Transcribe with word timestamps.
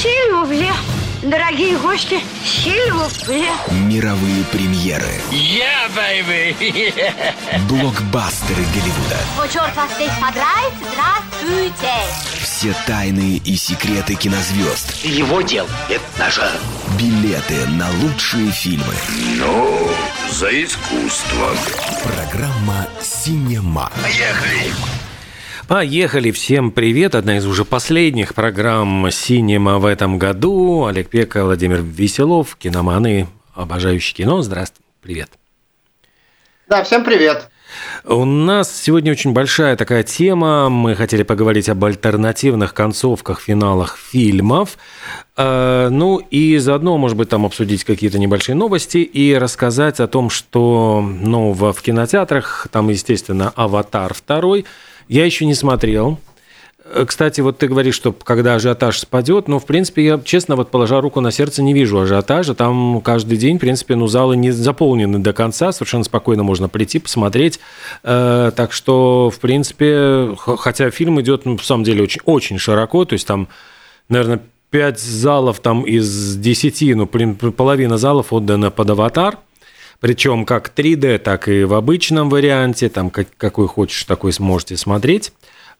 Сильвупле. 0.00 0.72
Дорогие 1.20 1.76
гости, 1.76 2.20
сильвупле. 2.42 3.50
Мировые 3.70 4.44
премьеры. 4.44 5.20
Я, 5.30 5.88
yeah, 5.88 6.26
baby! 6.26 7.12
Блокбастеры 7.68 8.64
Голливуда. 8.72 9.18
О, 9.38 9.46
черт 9.46 9.76
вас 9.76 9.90
здесь 9.96 10.12
подрать, 10.18 10.72
здравствуйте! 10.90 11.92
Все 12.40 12.74
тайны 12.86 13.42
и 13.44 13.56
секреты 13.56 14.14
кинозвезд. 14.14 15.04
Его 15.04 15.42
дел– 15.42 15.68
это 15.90 16.04
нажа. 16.18 16.50
Билеты 16.98 17.66
на 17.66 17.90
лучшие 18.00 18.50
фильмы. 18.52 18.94
Ну, 19.36 19.86
за 20.30 20.48
искусство. 20.64 21.50
Программа 22.02 22.88
«Синема». 23.02 23.92
Поехали! 24.02 24.72
Поехали! 25.70 26.32
Всем 26.32 26.72
привет! 26.72 27.14
Одна 27.14 27.36
из 27.36 27.46
уже 27.46 27.64
последних 27.64 28.34
программ 28.34 29.08
«Синема» 29.12 29.78
в 29.78 29.86
этом 29.86 30.18
году. 30.18 30.86
Олег 30.86 31.08
Пека, 31.08 31.44
Владимир 31.44 31.80
Веселов, 31.80 32.56
киноманы, 32.56 33.28
обожающие 33.54 34.16
кино. 34.16 34.42
Здравствуй, 34.42 34.84
привет. 35.00 35.30
Да, 36.68 36.82
всем 36.82 37.04
привет. 37.04 37.50
У 38.04 38.24
нас 38.24 38.82
сегодня 38.82 39.12
очень 39.12 39.32
большая 39.32 39.76
такая 39.76 40.02
тема. 40.02 40.68
Мы 40.70 40.96
хотели 40.96 41.22
поговорить 41.22 41.68
об 41.68 41.84
альтернативных 41.84 42.74
концовках, 42.74 43.40
финалах 43.40 43.96
фильмов. 43.96 44.76
Ну 45.36 46.20
и 46.32 46.58
заодно, 46.58 46.98
может 46.98 47.16
быть, 47.16 47.28
там 47.28 47.46
обсудить 47.46 47.84
какие-то 47.84 48.18
небольшие 48.18 48.56
новости 48.56 48.98
и 48.98 49.36
рассказать 49.36 50.00
о 50.00 50.08
том, 50.08 50.30
что 50.30 51.00
нового 51.00 51.72
в 51.72 51.80
кинотеатрах. 51.80 52.66
Там, 52.72 52.88
естественно, 52.88 53.52
«Аватар» 53.54 54.14
второй– 54.14 54.64
я 55.08 55.24
еще 55.24 55.46
не 55.46 55.54
смотрел. 55.54 56.18
Э, 56.84 57.04
кстати, 57.06 57.40
вот 57.40 57.58
ты 57.58 57.68
говоришь, 57.68 57.94
что 57.94 58.12
когда 58.12 58.54
ажиотаж 58.54 58.98
спадет, 58.98 59.48
но, 59.48 59.58
в 59.58 59.66
принципе, 59.66 60.04
я, 60.04 60.20
честно, 60.24 60.56
вот 60.56 60.70
положа 60.70 61.00
руку 61.00 61.20
на 61.20 61.30
сердце, 61.30 61.62
не 61.62 61.72
вижу 61.72 62.00
ажиотажа. 62.00 62.54
Там 62.54 63.00
каждый 63.02 63.38
день, 63.38 63.58
в 63.58 63.60
принципе, 63.60 63.96
ну, 63.96 64.06
залы 64.06 64.36
не 64.36 64.50
заполнены 64.50 65.18
до 65.18 65.32
конца, 65.32 65.72
совершенно 65.72 66.04
спокойно 66.04 66.42
можно 66.42 66.68
прийти, 66.68 66.98
посмотреть. 66.98 67.60
Э, 68.02 68.50
так 68.54 68.72
что, 68.72 69.30
в 69.30 69.38
принципе, 69.38 70.34
хотя 70.36 70.90
фильм 70.90 71.20
идет, 71.20 71.44
ну, 71.44 71.56
в 71.56 71.64
самом 71.64 71.84
деле, 71.84 72.02
очень, 72.02 72.22
очень 72.24 72.58
широко, 72.58 73.04
то 73.04 73.12
есть 73.14 73.26
там, 73.26 73.48
наверное, 74.08 74.40
пять 74.70 75.00
залов 75.00 75.60
там 75.60 75.82
из 75.82 76.36
десяти, 76.36 76.94
ну, 76.94 77.06
половина 77.06 77.98
залов 77.98 78.32
отдана 78.32 78.70
под 78.70 78.90
«Аватар», 78.90 79.38
причем 80.00 80.44
как 80.44 80.72
3D, 80.74 81.18
так 81.18 81.48
и 81.48 81.64
в 81.64 81.74
обычном 81.74 82.30
варианте, 82.30 82.88
там 82.88 83.10
как, 83.10 83.28
какой 83.36 83.68
хочешь, 83.68 84.04
такой 84.04 84.32
сможете 84.32 84.76
смотреть. 84.76 85.32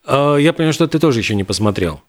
А, 0.05 0.37
я 0.37 0.53
понимаю, 0.53 0.73
что 0.73 0.87
ты 0.87 0.99
тоже 0.99 1.21
еще 1.21 1.35
не 1.35 1.45
посмотрел. 1.45 2.01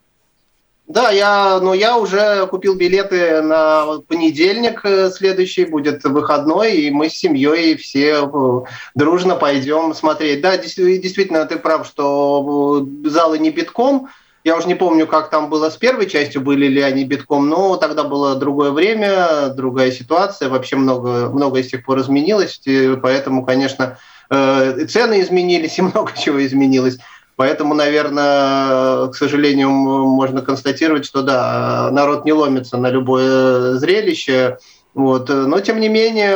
Да, 0.87 1.09
я, 1.09 1.59
ну, 1.61 1.73
я 1.73 1.97
уже 1.97 2.45
купил 2.47 2.75
билеты 2.75 3.41
на 3.41 3.99
понедельник 4.09 4.81
э, 4.83 5.09
следующий, 5.09 5.63
будет 5.63 6.03
выходной, 6.03 6.75
и 6.75 6.91
мы 6.91 7.09
с 7.09 7.13
семьей 7.13 7.77
все 7.77 8.25
э, 8.25 8.61
дружно 8.93 9.37
пойдем 9.37 9.93
смотреть. 9.93 10.41
Да, 10.41 10.57
действительно, 10.57 11.45
ты 11.45 11.57
прав, 11.57 11.87
что 11.87 12.85
э, 13.05 13.09
залы 13.09 13.39
не 13.39 13.51
битком, 13.51 14.09
я 14.43 14.57
уже 14.57 14.67
не 14.67 14.75
помню, 14.75 15.07
как 15.07 15.29
там 15.29 15.49
было 15.49 15.69
с 15.69 15.77
первой 15.77 16.07
частью, 16.07 16.41
были 16.41 16.67
ли 16.67 16.81
они 16.81 17.03
битком, 17.03 17.47
но 17.47 17.77
тогда 17.77 18.03
было 18.03 18.35
другое 18.35 18.71
время, 18.71 19.49
другая 19.49 19.91
ситуация, 19.91 20.49
вообще 20.49 20.75
много, 20.75 21.29
многое 21.29 21.63
с 21.63 21.67
тех 21.67 21.85
пор 21.85 21.99
изменилось, 21.99 22.61
поэтому, 23.01 23.45
конечно, 23.45 23.97
э, 24.29 24.85
цены 24.87 25.21
изменились 25.21 25.77
и 25.79 25.81
много 25.81 26.11
чего 26.17 26.43
изменилось. 26.45 26.97
Поэтому, 27.37 27.73
наверное, 27.73 29.07
к 29.07 29.15
сожалению, 29.15 29.69
можно 29.69 30.41
констатировать, 30.41 31.05
что 31.05 31.23
да, 31.23 31.89
народ 31.91 32.25
не 32.25 32.33
ломится 32.33 32.77
на 32.77 32.89
любое 32.89 33.75
зрелище, 33.75 34.57
вот. 34.93 35.29
Но, 35.29 35.59
тем 35.61 35.79
не 35.79 35.89
менее, 35.89 36.35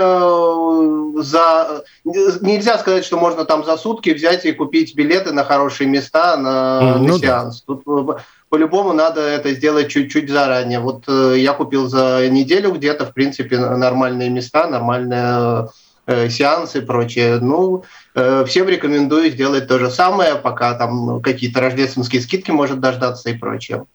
за... 1.21 1.83
нельзя 2.03 2.77
сказать, 2.77 3.03
что 3.03 3.17
можно 3.17 3.45
там 3.45 3.65
за 3.65 3.77
сутки 3.77 4.11
взять 4.11 4.45
и 4.45 4.53
купить 4.53 4.95
билеты 4.95 5.33
на 5.33 5.43
хорошие 5.43 5.89
места 5.89 6.37
на, 6.37 6.97
ну, 6.97 7.13
на 7.13 7.19
сеанс. 7.19 7.63
Да. 7.67 7.75
Тут 7.75 8.19
по-любому 8.49 8.93
надо 8.93 9.21
это 9.21 9.53
сделать 9.53 9.89
чуть-чуть 9.89 10.29
заранее. 10.29 10.79
Вот 10.79 11.03
э, 11.07 11.35
я 11.37 11.53
купил 11.53 11.87
за 11.87 12.29
неделю 12.29 12.71
где-то, 12.71 13.05
в 13.05 13.13
принципе, 13.13 13.57
нормальные 13.57 14.29
места, 14.29 14.67
нормальные 14.67 15.67
э, 16.05 16.29
сеансы 16.29 16.77
и 16.77 16.81
прочее. 16.81 17.39
Ну, 17.41 17.83
э, 18.13 18.45
всем 18.47 18.69
рекомендую 18.69 19.31
сделать 19.31 19.67
то 19.67 19.79
же 19.79 19.89
самое, 19.89 20.35
пока 20.35 20.73
там 20.75 21.21
какие-то 21.21 21.59
рождественские 21.59 22.21
скидки 22.21 22.51
может 22.51 22.79
дождаться 22.79 23.29
и 23.29 23.37
прочее. 23.37 23.85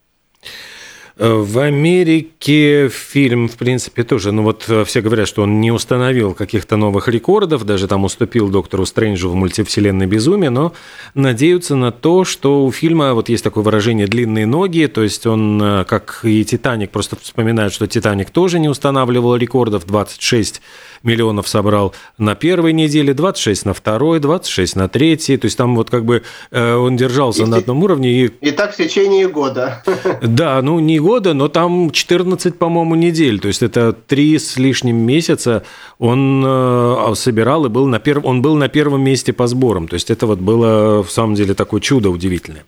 В 1.21 1.59
Америке 1.59 2.89
фильм, 2.89 3.47
в 3.47 3.57
принципе, 3.59 4.05
тоже, 4.05 4.33
ну 4.33 4.43
вот 4.43 4.65
э, 4.69 4.87
все 4.87 5.03
говорят, 5.03 5.29
что 5.29 5.43
он 5.43 5.61
не 5.61 5.71
установил 5.71 6.33
каких-то 6.33 6.79
новых 6.79 7.09
рекордов, 7.09 7.67
даже 7.67 7.89
там 7.89 8.05
уступил 8.05 8.49
Доктору 8.49 8.87
Стрэнджу 8.87 9.29
в 9.29 9.35
мультивселенной 9.35 10.07
безумие, 10.07 10.49
но 10.49 10.73
надеются 11.13 11.77
на 11.77 11.93
то, 11.93 12.25
что 12.25 12.65
у 12.65 12.73
фильма, 12.73 13.13
вот 13.13 13.29
есть 13.29 13.45
такое 13.45 13.63
выражение 13.63 14.07
«длинные 14.07 14.47
ноги», 14.47 14.87
то 14.87 15.03
есть 15.03 15.27
он, 15.27 15.63
э, 15.63 15.85
как 15.85 16.21
и 16.23 16.43
«Титаник», 16.43 16.91
просто 16.91 17.17
вспоминают, 17.21 17.75
что 17.75 17.87
«Титаник» 17.87 18.31
тоже 18.31 18.59
не 18.59 18.71
устанавливал 18.71 19.37
рекордов, 19.37 19.85
26 19.85 20.63
миллионов 21.03 21.49
собрал 21.49 21.95
на 22.19 22.35
первой 22.35 22.73
неделе, 22.73 23.15
26 23.15 23.67
на 23.67 23.75
второй, 23.75 24.21
26 24.21 24.77
на 24.77 24.89
третьей. 24.89 25.37
То 25.37 25.47
есть 25.47 25.57
там 25.57 25.77
вот 25.77 25.91
как 25.91 26.05
бы 26.05 26.23
э, 26.51 26.75
он 26.75 26.97
держался 26.97 27.43
и, 27.43 27.47
на 27.47 27.59
одном 27.59 27.83
уровне. 27.83 28.25
И... 28.25 28.27
и 28.41 28.51
так 28.51 28.75
в 28.75 28.77
течение 28.77 29.29
года. 29.29 29.83
Да, 30.23 30.61
ну 30.63 30.79
не 30.81 30.99
года, 31.11 31.35
но 31.35 31.49
там 31.49 31.91
14, 31.91 32.57
по-моему, 32.57 32.95
недель. 32.95 33.41
То 33.41 33.49
есть 33.49 33.63
это 33.63 33.93
три 33.93 34.39
с 34.39 34.57
лишним 34.59 34.97
месяца 34.97 35.63
он 35.99 36.45
э, 36.47 37.15
собирал 37.15 37.67
и 37.67 37.69
был 37.69 37.87
на 37.89 37.99
перв... 37.99 38.25
он 38.25 38.43
был 38.43 38.55
на 38.55 38.69
первом 38.69 39.03
месте 39.03 39.33
по 39.33 39.49
сборам. 39.49 39.89
То 39.89 39.95
есть 39.95 40.11
это 40.11 40.27
вот 40.27 40.39
было 40.39 41.03
в 41.03 41.11
самом 41.11 41.35
деле 41.35 41.55
такое 41.55 41.81
чудо 41.81 42.11
удивительное. 42.11 42.65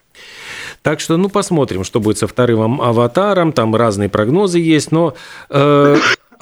Так 0.82 0.98
что, 0.98 1.16
ну, 1.16 1.28
посмотрим, 1.28 1.84
что 1.84 2.00
будет 2.00 2.18
со 2.18 2.26
вторым 2.26 2.80
аватаром. 2.80 3.52
Там 3.52 3.76
разные 3.76 4.08
прогнозы 4.08 4.58
есть, 4.58 4.90
но 4.90 5.14
э, 5.48 5.96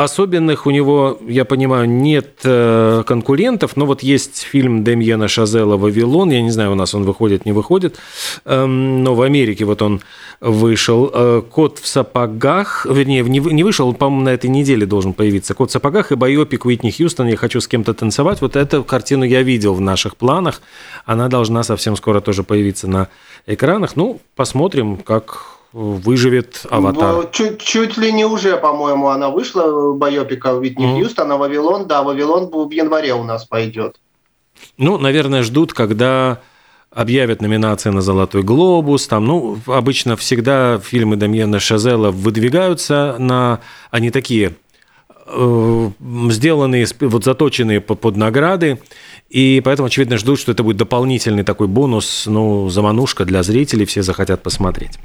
особенных 0.04 0.66
у 0.66 0.70
него, 0.70 1.18
я 1.26 1.44
понимаю, 1.44 1.88
нет 1.88 2.40
э, 2.44 3.02
конкурентов, 3.06 3.76
но 3.76 3.86
вот 3.86 4.02
есть 4.02 4.42
фильм 4.42 4.84
Демьена 4.84 5.28
Шазела 5.28 5.76
«Вавилон», 5.76 6.30
я 6.30 6.42
не 6.42 6.50
знаю, 6.50 6.72
у 6.72 6.74
нас 6.74 6.94
он 6.94 7.04
выходит, 7.04 7.44
не 7.44 7.52
выходит, 7.52 7.96
эм, 8.44 9.02
но 9.04 9.14
в 9.14 9.22
Америке 9.22 9.64
вот 9.64 9.82
он 9.82 10.00
вышел. 10.40 11.10
Э, 11.12 11.42
«Кот 11.50 11.78
в 11.78 11.86
сапогах», 11.86 12.86
вернее, 12.88 13.22
не 13.22 13.62
вышел, 13.62 13.88
он, 13.88 13.94
по-моему, 13.94 14.24
на 14.24 14.30
этой 14.30 14.48
неделе 14.48 14.86
должен 14.86 15.12
появиться. 15.12 15.54
«Кот 15.54 15.70
в 15.70 15.72
сапогах» 15.72 16.12
и 16.12 16.14
«Байопик 16.14 16.64
Уитни 16.64 16.90
Хьюстон. 16.90 17.26
Я 17.28 17.36
хочу 17.36 17.60
с 17.60 17.68
кем-то 17.68 17.94
танцевать». 17.94 18.40
Вот 18.40 18.56
эту 18.56 18.84
картину 18.84 19.24
я 19.24 19.42
видел 19.42 19.74
в 19.74 19.80
наших 19.80 20.16
планах. 20.16 20.62
Она 21.04 21.28
должна 21.28 21.62
совсем 21.62 21.96
скоро 21.96 22.20
тоже 22.20 22.42
появиться 22.42 22.88
на 22.88 23.08
экранах. 23.46 23.96
Ну, 23.96 24.20
посмотрим, 24.34 24.96
как 24.96 25.59
выживет 25.72 26.62
аватар. 26.70 27.28
Чуть, 27.32 27.62
чуть 27.62 27.96
ли 27.96 28.12
не 28.12 28.24
уже, 28.24 28.56
по-моему, 28.56 29.08
она 29.08 29.30
вышла, 29.30 29.92
байопика 29.92 30.52
Витни 30.54 30.86
mm. 30.86 31.02
Хьюстона, 31.02 31.36
Вавилон, 31.36 31.86
да, 31.86 32.02
Вавилон 32.02 32.50
в 32.50 32.70
январе 32.70 33.14
у 33.14 33.22
нас 33.22 33.44
пойдет. 33.44 34.00
Ну, 34.76 34.98
наверное, 34.98 35.42
ждут, 35.42 35.72
когда 35.72 36.40
объявят 36.90 37.40
номинации 37.40 37.90
на 37.90 38.00
«Золотой 38.00 38.42
глобус». 38.42 39.06
Там, 39.06 39.24
ну, 39.24 39.58
обычно 39.66 40.16
всегда 40.16 40.80
фильмы 40.82 41.16
Дамьена 41.16 41.60
Шазела 41.60 42.10
выдвигаются 42.10 43.16
на... 43.18 43.60
Они 43.92 44.10
такие 44.10 44.56
э, 45.26 45.90
сделанные, 46.30 46.86
вот 47.00 47.24
заточенные 47.24 47.80
под 47.80 48.16
награды, 48.16 48.80
и 49.28 49.62
поэтому, 49.64 49.86
очевидно, 49.86 50.18
ждут, 50.18 50.40
что 50.40 50.50
это 50.50 50.64
будет 50.64 50.78
дополнительный 50.78 51.44
такой 51.44 51.68
бонус, 51.68 52.24
ну, 52.26 52.68
заманушка 52.68 53.24
для 53.24 53.44
зрителей, 53.44 53.86
все 53.86 54.02
захотят 54.02 54.42
посмотреть. 54.42 54.98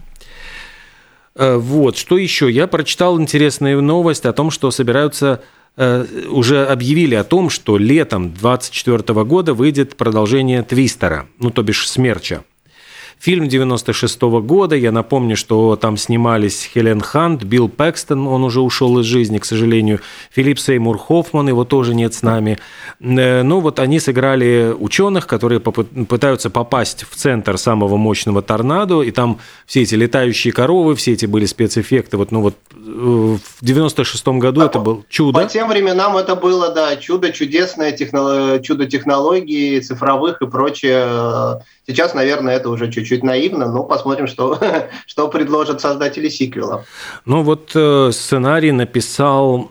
Э, 1.35 1.57
вот, 1.57 1.97
что 1.97 2.17
еще? 2.17 2.49
Я 2.49 2.67
прочитал 2.67 3.19
интересную 3.19 3.81
новость 3.81 4.25
о 4.25 4.33
том, 4.33 4.51
что 4.51 4.71
собираются 4.71 5.41
э, 5.75 6.05
уже 6.29 6.65
объявили 6.65 7.15
о 7.15 7.23
том, 7.23 7.49
что 7.49 7.77
летом 7.77 8.33
2024 8.33 9.23
года 9.25 9.53
выйдет 9.53 9.95
продолжение 9.95 10.63
«Твистера», 10.63 11.27
ну, 11.39 11.51
то 11.51 11.61
бишь 11.63 11.89
«Смерча». 11.89 12.43
Фильм 13.19 13.47
96 13.47 14.21
-го 14.21 14.41
года, 14.41 14.75
я 14.75 14.91
напомню, 14.91 15.35
что 15.35 15.75
там 15.75 15.97
снимались 15.97 16.69
Хелен 16.73 17.01
Хант, 17.01 17.43
Билл 17.43 17.69
Пэкстон, 17.69 18.27
он 18.27 18.43
уже 18.43 18.61
ушел 18.61 18.99
из 18.99 19.05
жизни, 19.05 19.39
к 19.39 19.45
сожалению, 19.45 19.99
Филипп 20.31 20.59
Сеймур 20.59 20.97
Хоффман, 20.97 21.47
его 21.47 21.63
тоже 21.63 21.95
нет 21.95 22.13
с 22.13 22.21
нами. 22.21 22.59
Э, 22.99 23.41
ну 23.41 23.61
вот 23.61 23.79
они 23.79 23.99
сыграли 23.99 24.75
ученых, 24.77 25.27
которые 25.27 25.59
пытаются 25.59 26.49
попасть 26.49 27.05
в 27.09 27.15
центр 27.15 27.57
самого 27.57 27.97
мощного 27.97 28.41
торнадо, 28.41 29.01
и 29.01 29.11
там 29.11 29.39
все 29.65 29.81
эти 29.81 29.95
летающие 29.95 30.53
коровы, 30.53 30.95
все 30.95 31.13
эти 31.13 31.25
были 31.25 31.45
спецэффекты. 31.45 32.17
Вот, 32.17 32.31
ну 32.31 32.41
вот 32.41 32.55
э, 32.73 32.77
в 32.77 33.65
96 33.65 34.27
году 34.27 34.61
а 34.61 34.65
это 34.65 34.79
было 34.79 35.03
чудо. 35.09 35.39
По 35.39 35.45
тем 35.45 35.69
временам 35.69 36.15
это 36.17 36.35
было, 36.35 36.73
да, 36.73 36.95
чудо, 36.97 37.31
чудесное, 37.31 37.91
технолог... 37.91 38.61
чудо 38.61 38.85
технологий, 38.85 39.79
цифровых 39.81 40.41
и 40.41 40.47
прочее 40.47 41.61
Сейчас, 41.87 42.15
наверное, 42.15 42.55
это 42.55 42.69
уже 42.69 42.91
чуть-чуть 43.05 43.23
наивно, 43.23 43.71
но 43.71 43.83
посмотрим, 43.83 44.27
что, 44.27 44.59
что 45.05 45.27
предложат 45.27 45.81
создатели 45.81 46.29
сиквела. 46.29 46.85
Ну 47.25 47.43
вот 47.43 47.71
э, 47.75 48.11
сценарий 48.11 48.71
написал 48.71 49.69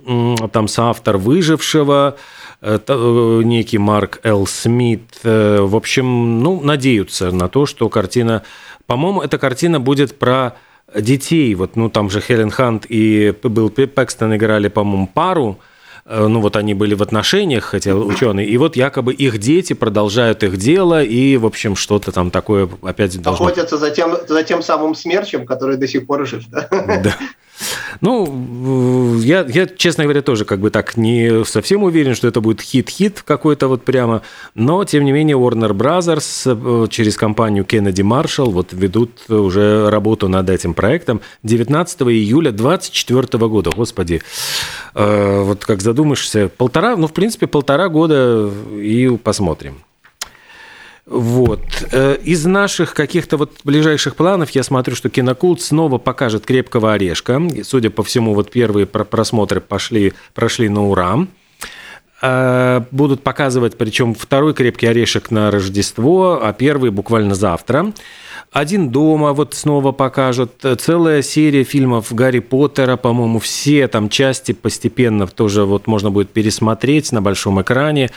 там 0.52 0.68
соавтор 0.68 1.18
«Выжившего», 1.18 2.16
э, 2.60 2.78
э, 2.86 3.40
некий 3.44 3.78
Марк 3.78 4.20
Л. 4.22 4.46
Смит. 4.46 5.02
В 5.22 5.76
общем, 5.76 6.42
ну, 6.42 6.60
надеются 6.60 7.30
на 7.30 7.48
то, 7.48 7.66
что 7.66 7.88
картина... 7.88 8.42
По-моему, 8.86 9.22
эта 9.22 9.38
картина 9.38 9.80
будет 9.80 10.18
про 10.18 10.56
детей. 10.94 11.54
Вот, 11.54 11.76
ну, 11.76 11.88
там 11.88 12.10
же 12.10 12.20
Хелен 12.20 12.50
Хант 12.50 12.86
и 12.88 13.34
Билл 13.42 13.70
Пэкстон 13.70 14.36
играли, 14.36 14.68
по-моему, 14.68 15.06
пару. 15.12 15.58
Э, 16.06 16.26
ну, 16.26 16.40
вот 16.40 16.56
они 16.56 16.74
были 16.74 16.94
в 16.94 17.02
отношениях, 17.02 17.64
хотя 17.64 17.94
ученые, 17.94 18.46
и 18.46 18.56
вот 18.58 18.76
якобы 18.76 19.14
их 19.14 19.38
дети 19.38 19.72
продолжают 19.72 20.42
их 20.42 20.58
дело, 20.58 21.02
и, 21.02 21.36
в 21.38 21.46
общем, 21.46 21.76
что-то 21.76 22.12
там 22.12 22.30
такое 22.30 22.68
опять 22.82 23.20
должно... 23.22 23.46
Охотятся 23.46 23.78
за 23.78 23.90
тем, 23.90 24.16
за 24.28 24.42
тем 24.42 24.62
самым 24.62 24.94
смерчем, 24.94 25.46
который 25.46 25.78
до 25.78 25.88
сих 25.88 26.06
пор 26.06 26.26
жив, 26.26 26.44
да? 26.48 26.68
Да. 26.70 27.16
Ну, 28.00 29.18
я, 29.20 29.44
я, 29.48 29.66
честно 29.66 30.04
говоря, 30.04 30.22
тоже 30.22 30.44
как 30.44 30.60
бы 30.60 30.70
так 30.70 30.96
не 30.96 31.44
совсем 31.44 31.82
уверен, 31.82 32.14
что 32.14 32.28
это 32.28 32.40
будет 32.40 32.60
хит-хит 32.60 33.22
какой-то 33.22 33.68
вот 33.68 33.84
прямо, 33.84 34.22
но, 34.54 34.84
тем 34.84 35.04
не 35.04 35.12
менее, 35.12 35.36
Warner 35.36 35.72
Brothers 35.72 36.84
э, 36.84 36.88
через 36.88 37.16
компанию 37.16 37.64
Kennedy 37.64 38.02
Marshall 38.02 38.50
вот 38.50 38.72
ведут 38.72 39.30
уже 39.30 39.88
работу 39.90 40.28
над 40.28 40.50
этим 40.50 40.74
проектом 40.74 41.20
19 41.44 42.02
июля 42.02 42.50
2024 42.50 43.48
года. 43.48 43.70
Господи, 43.70 44.22
э, 44.94 45.42
вот 45.42 45.64
как 45.64 45.80
задумаешься, 45.80 46.48
полтора, 46.48 46.96
ну, 46.96 47.06
в 47.06 47.12
принципе, 47.12 47.46
полтора 47.46 47.88
года 47.88 48.50
и 48.72 49.16
посмотрим. 49.22 49.83
Вот. 51.06 51.60
Э, 51.92 52.16
из 52.24 52.46
наших 52.46 52.94
каких-то 52.94 53.36
вот 53.36 53.52
ближайших 53.62 54.16
планов 54.16 54.50
я 54.50 54.62
смотрю, 54.62 54.96
что 54.96 55.10
Кинокулт 55.10 55.60
снова 55.60 55.98
покажет 55.98 56.46
«Крепкого 56.46 56.94
орешка». 56.94 57.42
Судя 57.62 57.90
по 57.90 58.02
всему, 58.02 58.34
вот 58.34 58.50
первые 58.50 58.86
просмотры 58.86 59.60
пошли, 59.60 60.14
прошли 60.32 60.70
на 60.70 60.86
ура. 60.88 61.26
Э, 62.22 62.82
будут 62.90 63.22
показывать, 63.22 63.76
причем 63.76 64.14
второй 64.14 64.54
«Крепкий 64.54 64.86
орешек» 64.86 65.30
на 65.30 65.50
Рождество, 65.50 66.40
а 66.42 66.54
первый 66.54 66.90
буквально 66.90 67.34
завтра. 67.34 67.92
«Один 68.50 68.88
дома» 68.88 69.34
вот 69.34 69.52
снова 69.52 69.92
покажут. 69.92 70.64
Целая 70.78 71.20
серия 71.20 71.64
фильмов 71.64 72.14
Гарри 72.14 72.38
Поттера, 72.38 72.96
по-моему, 72.96 73.40
все 73.40 73.88
там 73.88 74.08
части 74.08 74.52
постепенно 74.52 75.26
тоже 75.26 75.64
вот 75.64 75.86
можно 75.86 76.10
будет 76.10 76.30
пересмотреть 76.30 77.12
на 77.12 77.20
большом 77.20 77.60
экране. 77.60 78.10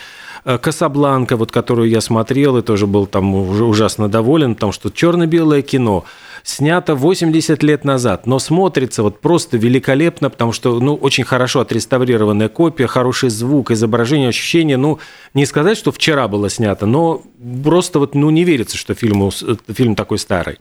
Э, 0.44 0.58
Касабланка, 0.58 1.36
вот 1.36 1.52
которую 1.52 1.88
я 1.88 2.00
смотрел 2.00 2.56
и 2.58 2.62
тоже 2.62 2.86
был 2.86 3.06
там 3.06 3.34
уже 3.34 3.64
ужасно 3.64 4.08
доволен, 4.08 4.54
потому 4.54 4.72
что 4.72 4.90
черно-белое 4.90 5.62
кино 5.62 6.04
снято 6.48 6.94
80 6.94 7.62
лет 7.62 7.84
назад, 7.84 8.26
но 8.26 8.38
смотрится 8.38 9.02
вот 9.02 9.20
просто 9.20 9.56
великолепно, 9.56 10.30
потому 10.30 10.52
что, 10.52 10.80
ну, 10.80 10.94
очень 10.94 11.24
хорошо 11.24 11.60
отреставрированная 11.60 12.48
копия, 12.48 12.86
хороший 12.86 13.30
звук, 13.30 13.70
изображение, 13.70 14.28
ощущение, 14.28 14.76
ну, 14.76 14.98
не 15.34 15.46
сказать, 15.46 15.76
что 15.76 15.92
вчера 15.92 16.26
было 16.28 16.48
снято, 16.48 16.86
но 16.86 17.22
просто 17.62 17.98
вот, 17.98 18.14
ну, 18.14 18.30
не 18.30 18.44
верится, 18.44 18.76
что 18.76 18.94
фильму, 18.94 19.30
э, 19.42 19.56
фильм 19.72 19.94
такой 19.94 20.18
старый. 20.18 20.58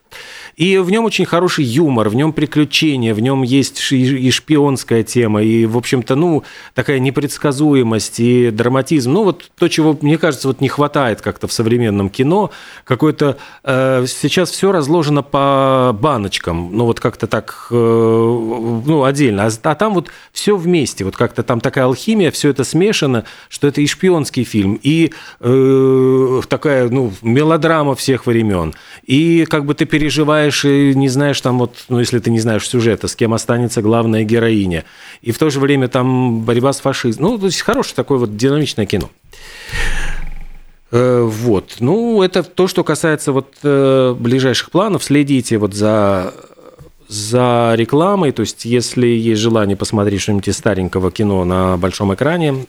И 0.56 0.78
в 0.78 0.90
нем 0.92 1.06
очень 1.06 1.26
хороший 1.26 1.64
юмор, 1.64 2.10
в 2.10 2.16
нем 2.16 2.34
приключения, 2.34 3.14
в 3.14 3.20
нем 3.20 3.44
есть 3.44 3.92
и 3.92 4.32
шпионская 4.32 5.04
тема, 5.04 5.42
и, 5.42 5.66
в 5.66 5.78
общем-то, 5.78 6.16
ну, 6.16 6.44
такая 6.74 7.00
непредсказуемость 7.00 8.20
и 8.20 8.50
драматизм. 8.52 9.14
Ну, 9.14 9.24
вот 9.24 9.50
то, 9.58 9.70
чего, 9.78 9.96
мне 10.02 10.18
кажется, 10.18 10.48
вот 10.48 10.60
не 10.60 10.70
хватает 10.70 11.22
как-то 11.22 11.48
в 11.48 11.54
современном 11.54 12.10
кино. 12.10 12.50
Какой-то... 12.84 13.38
Э, 13.64 14.06
сейчас 14.08 14.50
все 14.50 14.72
разложено 14.72 15.22
по 15.22 15.96
баночкам, 16.02 16.76
ну, 16.76 16.86
вот 16.86 17.00
как-то 17.00 17.28
так, 17.28 17.68
э, 17.70 17.76
ну, 17.76 19.04
отдельно. 19.04 19.46
А, 19.46 19.50
а 19.62 19.76
там 19.76 19.94
вот 19.94 20.10
все 20.32 20.58
вместе, 20.58 21.06
вот 21.06 21.16
как-то 21.16 21.44
там 21.44 21.62
такая 21.62 21.86
алхимия, 21.86 22.32
все 22.32 22.50
это 22.50 22.64
смешано, 22.64 23.26
что 23.50 23.68
это 23.68 23.82
и 23.82 23.86
шпионский 23.86 24.46
фильм, 24.46 24.80
и 24.82 25.14
э, 25.42 26.42
такая, 26.50 26.90
ну, 26.90 27.14
мелодрама 27.22 27.94
всех 27.94 28.26
времен, 28.26 28.74
и 29.06 29.46
как 29.48 29.66
бы 29.66 29.76
ты 29.76 29.86
переживаешь 29.86 30.66
и 30.66 30.96
не 30.96 31.10
знаешь 31.10 31.40
там 31.40 31.60
вот, 31.60 31.76
ну, 31.88 32.00
если 32.00 32.18
ты 32.18 32.32
не 32.32 32.40
знаешь 32.40 32.68
сюжета, 32.68 33.08
с 33.08 33.16
кем 33.16 33.36
останется 33.36 33.84
главная 33.84 34.24
героиня. 34.24 34.86
И 35.22 35.32
в 35.32 35.38
то 35.38 35.52
же 35.52 35.60
время 35.60 35.88
там 35.88 36.42
борьба 36.42 36.74
с 36.74 36.80
фашизмом. 36.80 37.32
Ну, 37.34 37.38
то 37.38 37.46
есть 37.46 37.62
хорошее 37.62 37.96
такое 37.96 38.18
вот 38.18 38.36
динамичное 38.38 38.88
кино. 38.88 39.12
Э, 40.92 41.22
вот. 41.22 41.78
Ну, 41.80 42.22
это 42.24 42.44
то, 42.44 42.68
что 42.68 42.84
касается 42.84 43.32
вот 43.32 43.56
э, 43.64 44.16
ближайших 44.18 44.72
планов. 44.72 45.04
Следите 45.04 45.58
вот 45.58 45.74
за 45.74 46.34
за 47.08 47.74
рекламой, 47.76 48.34
то 48.34 48.42
есть 48.42 48.66
если 48.66 49.08
есть 49.08 49.40
желание 49.40 49.78
посмотреть 49.78 50.22
что-нибудь 50.22 50.50
из 50.50 50.58
старенького 50.58 51.10
кино 51.10 51.46
на 51.46 51.78
большом 51.78 52.14
экране, 52.14 52.66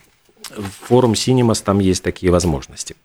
в 0.55 0.87
форум 0.87 1.11
Cinemas 1.11 1.61
там 1.63 1.79
есть 1.79 2.03
такие 2.03 2.31
возможности. 2.31 2.95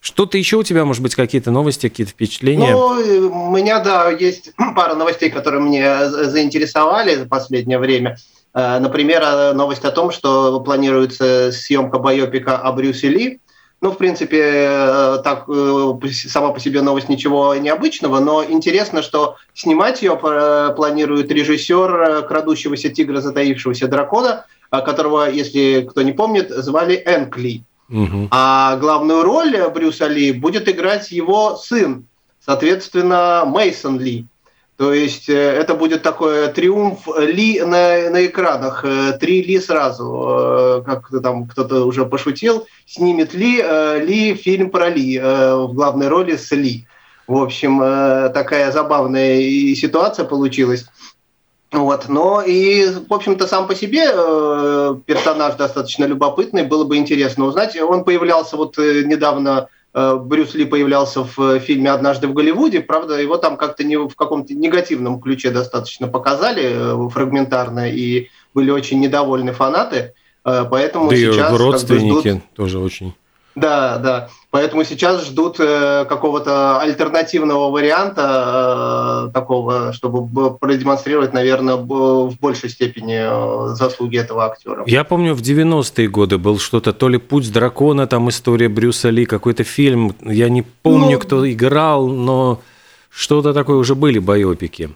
Что-то 0.00 0.38
еще 0.38 0.56
у 0.58 0.62
тебя, 0.62 0.84
может 0.84 1.02
быть, 1.02 1.16
какие-то 1.16 1.50
новости, 1.50 1.88
какие-то 1.88 2.12
впечатления? 2.12 2.70
Ну, 2.70 3.48
у 3.48 3.50
меня, 3.50 3.80
да, 3.80 4.10
есть 4.10 4.52
пара 4.76 4.94
новостей, 4.94 5.30
которые 5.30 5.60
мне 5.60 6.08
заинтересовали 6.08 7.16
за 7.16 7.26
последнее 7.26 7.78
время. 7.78 8.16
Э, 8.54 8.78
например, 8.78 9.22
э, 9.22 9.52
новость 9.52 9.84
о 9.84 9.90
том, 9.90 10.10
что 10.10 10.60
планируется 10.60 11.52
съемка 11.52 11.98
байопика 11.98 12.56
о 12.56 12.72
Брюсе 12.72 13.08
Ли. 13.08 13.40
Ну, 13.80 13.92
в 13.92 13.96
принципе, 13.96 14.42
э, 14.42 15.18
так 15.22 15.46
сама 16.26 16.50
по 16.50 16.58
себе 16.58 16.82
новость 16.82 17.08
ничего 17.08 17.54
необычного, 17.54 18.18
но 18.18 18.44
интересно, 18.44 19.02
что 19.02 19.36
снимать 19.54 20.02
ее 20.02 20.16
планирует 20.16 21.30
режиссер 21.30 22.26
«Крадущегося 22.26 22.88
тигра, 22.88 23.20
затаившегося 23.20 23.86
дракона», 23.86 24.46
которого, 24.70 25.30
если 25.30 25.86
кто 25.88 26.02
не 26.02 26.12
помнит, 26.12 26.50
звали 26.50 27.02
Энк 27.06 27.38
Ли. 27.38 27.62
Угу. 27.88 28.28
А 28.30 28.76
главную 28.76 29.22
роль 29.22 29.56
Брюса 29.72 30.08
Ли 30.08 30.32
будет 30.32 30.68
играть 30.68 31.12
его 31.12 31.56
сын, 31.56 32.04
соответственно, 32.44 33.44
Мейсон 33.46 34.00
Ли. 34.00 34.26
То 34.78 34.94
есть 34.94 35.28
э, 35.28 35.34
это 35.34 35.74
будет 35.74 36.02
такой 36.04 36.46
триумф 36.52 37.08
Ли 37.18 37.60
на, 37.62 38.10
на 38.10 38.26
экранах, 38.26 38.84
э, 38.84 39.18
три 39.18 39.42
Ли 39.42 39.58
сразу, 39.58 40.04
э, 40.30 40.82
как 40.86 41.10
там 41.20 41.48
кто-то 41.48 41.84
уже 41.84 42.06
пошутил, 42.06 42.64
снимет 42.86 43.34
Ли, 43.34 43.60
Ли 44.06 44.34
фильм 44.34 44.70
про 44.70 44.88
Ли 44.88 45.18
в 45.18 45.72
главной 45.74 46.06
роли 46.06 46.36
с 46.36 46.52
Ли. 46.52 46.86
В 47.26 47.42
общем, 47.42 47.80
такая 48.32 48.70
забавная 48.70 49.74
ситуация 49.74 50.24
получилась. 50.24 50.86
Вот, 51.70 52.08
но 52.08 52.40
и, 52.40 52.86
в 52.86 53.12
общем-то, 53.12 53.46
сам 53.46 53.66
по 53.66 53.74
себе 53.74 54.08
э, 54.10 54.96
персонаж 55.04 55.54
достаточно 55.56 56.06
любопытный, 56.06 56.62
было 56.62 56.84
бы 56.84 56.96
интересно 56.96 57.44
узнать. 57.44 57.76
Он 57.78 58.04
появлялся 58.04 58.56
вот 58.56 58.78
э, 58.78 59.02
недавно, 59.04 59.68
э, 59.68 59.77
Брюс 59.94 60.54
Ли 60.54 60.64
появлялся 60.64 61.24
в 61.24 61.38
э, 61.40 61.60
фильме 61.60 61.90
«Однажды 61.90 62.28
в 62.28 62.34
Голливуде», 62.34 62.80
правда, 62.80 63.20
его 63.20 63.38
там 63.38 63.56
как-то 63.56 63.84
не, 63.84 63.96
в 63.96 64.14
каком-то 64.14 64.54
негативном 64.54 65.20
ключе 65.20 65.50
достаточно 65.50 66.08
показали, 66.08 67.06
э, 67.06 67.08
фрагментарно, 67.10 67.90
и 67.90 68.28
были 68.54 68.70
очень 68.70 69.00
недовольны 69.00 69.52
фанаты, 69.52 70.12
э, 70.44 70.64
поэтому 70.70 71.08
да 71.08 71.16
сейчас... 71.16 71.52
и 71.52 71.56
родственники 71.56 72.14
как 72.14 72.22
бы, 72.22 72.30
ждут... 72.30 72.42
тоже 72.54 72.78
очень... 72.78 73.14
Да, 73.60 73.98
да. 73.98 74.28
Поэтому 74.50 74.84
сейчас 74.84 75.26
ждут 75.26 75.56
э, 75.60 76.06
какого-то 76.08 76.80
альтернативного 76.80 77.70
варианта 77.70 79.28
э, 79.28 79.32
такого, 79.32 79.92
чтобы 79.92 80.56
продемонстрировать, 80.56 81.34
наверное, 81.34 81.76
в 81.76 82.34
большей 82.40 82.70
степени 82.70 83.18
э, 83.20 83.74
заслуги 83.74 84.16
этого 84.16 84.46
актера. 84.46 84.84
Я 84.86 85.04
помню, 85.04 85.34
в 85.34 85.42
90-е 85.42 86.08
годы 86.08 86.38
был 86.38 86.58
что-то, 86.58 86.92
то 86.92 87.08
ли 87.08 87.18
«Путь 87.18 87.52
дракона», 87.52 88.06
там 88.06 88.28
история 88.30 88.68
Брюса 88.68 89.10
Ли, 89.10 89.26
какой-то 89.26 89.64
фильм. 89.64 90.14
Я 90.24 90.48
не 90.48 90.62
помню, 90.62 91.18
ну, 91.18 91.18
кто 91.18 91.50
играл, 91.50 92.08
но 92.08 92.60
что-то 93.10 93.52
такое 93.52 93.76
уже 93.76 93.94
были 93.94 94.18
байопики. 94.18 94.90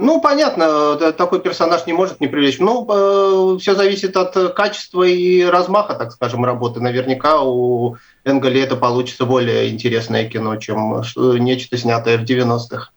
Ну, 0.00 0.20
понятно, 0.20 0.94
такой 1.12 1.40
персонаж 1.40 1.84
не 1.86 1.92
может 1.92 2.20
не 2.20 2.28
привлечь. 2.28 2.60
Ну, 2.60 2.86
э, 2.88 3.58
все 3.58 3.74
зависит 3.74 4.16
от 4.16 4.54
качества 4.54 5.02
и 5.02 5.42
размаха, 5.42 5.94
так 5.94 6.12
скажем, 6.12 6.44
работы. 6.44 6.80
Наверняка 6.80 7.42
у 7.42 7.96
Энгели 8.24 8.60
это 8.60 8.76
получится 8.76 9.26
более 9.26 9.70
интересное 9.70 10.28
кино, 10.28 10.54
чем 10.54 11.02
нечто 11.16 11.76
снятое 11.76 12.16
в 12.16 12.22
90-х. 12.22 12.90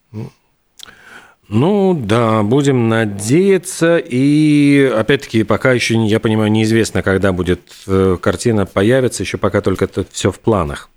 Ну 1.47 1.95
да, 1.95 2.43
будем 2.43 2.87
надеяться. 2.87 3.97
И 3.97 4.93
опять-таки, 4.95 5.43
пока 5.43 5.71
еще, 5.71 5.95
я 6.05 6.19
понимаю, 6.19 6.51
неизвестно, 6.51 7.01
когда 7.01 7.33
будет 7.33 7.61
э, 7.87 8.17
картина 8.21 8.67
появиться, 8.67 9.23
еще 9.23 9.39
пока 9.39 9.61
только 9.61 9.85
это 9.85 10.05
все 10.11 10.31
в 10.31 10.39
планах. 10.39 10.87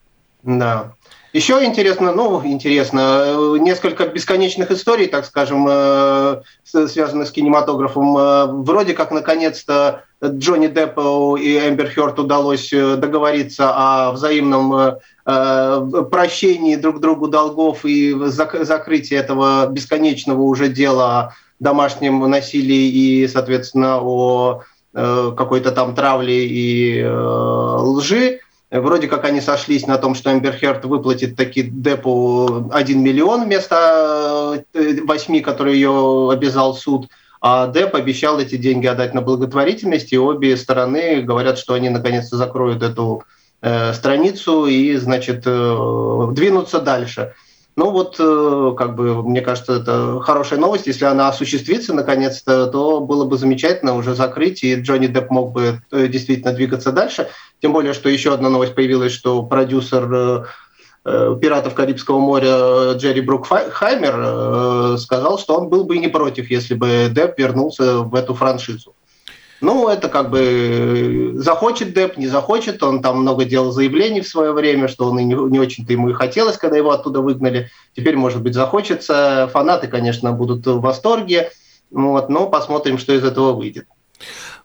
Да. 0.43 0.93
Еще 1.35 1.65
интересно, 1.65 2.13
ну, 2.13 2.41
интересно, 2.47 3.57
несколько 3.59 4.07
бесконечных 4.07 4.71
историй, 4.71 5.09
так 5.09 5.25
скажем, 5.25 5.67
э, 5.69 6.43
связанных 6.63 7.27
с 7.27 7.33
кинематографом. 7.33 8.17
Э, 8.17 8.47
вроде 8.47 8.95
как, 8.95 9.11
наконец-то, 9.11 10.05
Джонни 10.25 10.69
Деппу 10.69 11.35
и 11.35 11.59
Эмбер 11.59 11.91
Хёрд 11.91 12.21
удалось 12.21 12.73
э, 12.73 12.95
договориться 12.95 13.73
о 13.75 14.13
взаимном 14.13 14.99
прощении 15.25 16.77
друг 16.77 17.01
другу 17.01 17.27
долгов 17.27 17.85
и 17.85 18.15
закрытии 18.15 19.17
этого 19.17 19.67
бесконечного 19.67 20.43
уже 20.43 20.69
дела 20.69 21.19
о 21.19 21.31
домашнем 21.59 22.21
насилии 22.31 22.91
и, 22.91 23.27
соответственно, 23.27 23.99
о 24.01 24.61
какой-то 24.93 25.73
там 25.73 25.95
травле 25.97 26.47
и 26.47 27.03
лжи. 27.05 28.41
Вроде 28.81 29.07
как 29.07 29.25
они 29.25 29.41
сошлись 29.41 29.87
на 29.87 29.99
том, 29.99 30.17
что 30.17 30.33
Эмбер 30.33 30.53
Херт 30.53 30.85
выплатит 30.85 31.37
таки 31.37 31.63
Депу 31.63 32.69
1 32.73 33.01
миллион 33.01 33.45
вместо 33.45 34.65
8, 34.75 35.37
э, 35.37 35.41
который 35.43 35.75
ее 35.75 36.29
обязал 36.33 36.75
суд. 36.75 37.09
А 37.41 37.69
Деп 37.69 37.95
обещал 37.95 38.41
эти 38.41 38.57
деньги 38.57 38.89
отдать 38.89 39.15
на 39.15 39.21
благотворительность, 39.21 40.13
и 40.13 40.19
обе 40.19 40.57
стороны 40.57 41.23
говорят, 41.23 41.57
что 41.57 41.75
они 41.75 41.89
наконец-то 41.89 42.37
закроют 42.37 42.83
эту 42.83 43.23
э, 43.63 43.93
страницу 43.93 44.67
и, 44.67 44.97
значит, 44.97 45.45
э, 45.47 46.29
двинутся 46.33 46.81
дальше. 46.81 47.33
Ну 47.77 47.91
вот, 47.91 48.17
э, 48.21 48.75
как 48.77 48.95
бы, 48.95 49.29
мне 49.29 49.41
кажется, 49.41 49.75
это 49.75 50.21
хорошая 50.21 50.61
новость. 50.61 50.87
Если 50.87 51.05
она 51.07 51.29
осуществится 51.29 51.93
наконец-то, 51.93 52.69
то 52.69 53.01
было 53.01 53.25
бы 53.25 53.37
замечательно 53.37 53.97
уже 53.97 54.15
закрыть, 54.15 54.63
и 54.63 54.77
Джонни 54.77 55.09
Депп 55.09 55.31
мог 55.31 55.51
бы 55.53 55.81
э, 55.91 56.07
действительно 56.07 56.53
двигаться 56.53 56.93
дальше. 56.93 57.29
Тем 57.61 57.73
более, 57.73 57.93
что 57.93 58.09
еще 58.09 58.33
одна 58.33 58.49
новость 58.49 58.77
появилась, 58.77 59.13
что 59.13 59.43
продюсер 59.43 60.47
э, 61.05 61.37
«Пиратов 61.41 61.75
Карибского 61.75 62.21
моря» 62.21 62.93
Джерри 62.93 63.21
Брукхаймер 63.21 64.97
сказал, 64.99 65.39
что 65.39 65.59
он 65.59 65.69
был 65.69 65.85
бы 65.85 65.99
не 65.99 66.09
против, 66.09 66.51
если 66.51 66.75
бы 66.75 67.09
Депп 67.11 67.39
вернулся 67.39 67.99
в 67.99 68.15
эту 68.15 68.35
франшизу. 68.35 68.95
Ну, 69.65 69.89
это 69.89 70.11
как 70.11 70.29
бы 70.31 71.33
захочет 71.37 71.95
Деп, 71.95 72.19
не 72.19 72.27
захочет. 72.27 72.83
Он 72.83 73.01
там 73.01 73.23
много 73.23 73.47
делал 73.47 73.73
заявлений 73.73 74.21
в 74.21 74.29
свое 74.29 74.53
время, 74.53 74.89
что 74.89 75.07
он 75.07 75.19
и 75.19 75.25
не, 75.25 75.35
не 75.35 75.59
очень-то 75.59 75.91
ему 75.91 76.11
и 76.11 76.13
хотелось, 76.13 76.59
когда 76.59 76.77
его 76.77 76.91
оттуда 76.91 77.23
выгнали. 77.23 77.71
Теперь, 77.97 78.17
может 78.17 78.43
быть, 78.43 78.53
захочется. 78.53 79.49
Фанаты, 79.55 79.89
конечно, 79.89 80.33
будут 80.33 80.67
в 80.67 80.81
восторге. 80.81 81.51
Вот, 81.91 82.29
но 82.29 82.47
посмотрим, 82.47 82.99
что 82.99 83.15
из 83.15 83.25
этого 83.25 83.53
выйдет. 83.53 83.87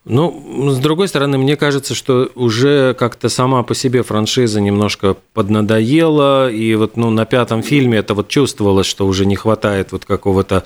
Ну, 0.03 0.69
с 0.69 0.77
другой 0.79 1.07
стороны, 1.07 1.37
мне 1.37 1.55
кажется, 1.55 1.95
что 1.95 2.29
уже 2.35 2.93
как-то 2.93 3.29
сама 3.29 3.63
по 3.63 3.75
себе 3.75 4.03
франшиза 4.03 4.59
немножко 4.59 5.15
поднадоела, 5.33 6.51
и 6.51 6.75
вот 6.75 6.97
ну, 6.97 7.09
на 7.09 7.25
пятом 7.25 7.63
фильме 7.63 7.99
это 7.99 8.13
вот 8.13 8.27
чувствовалось, 8.27 8.87
что 8.87 9.05
уже 9.05 9.25
не 9.25 9.37
хватает 9.37 9.93
вот 9.93 10.03
какого-то 10.03 10.65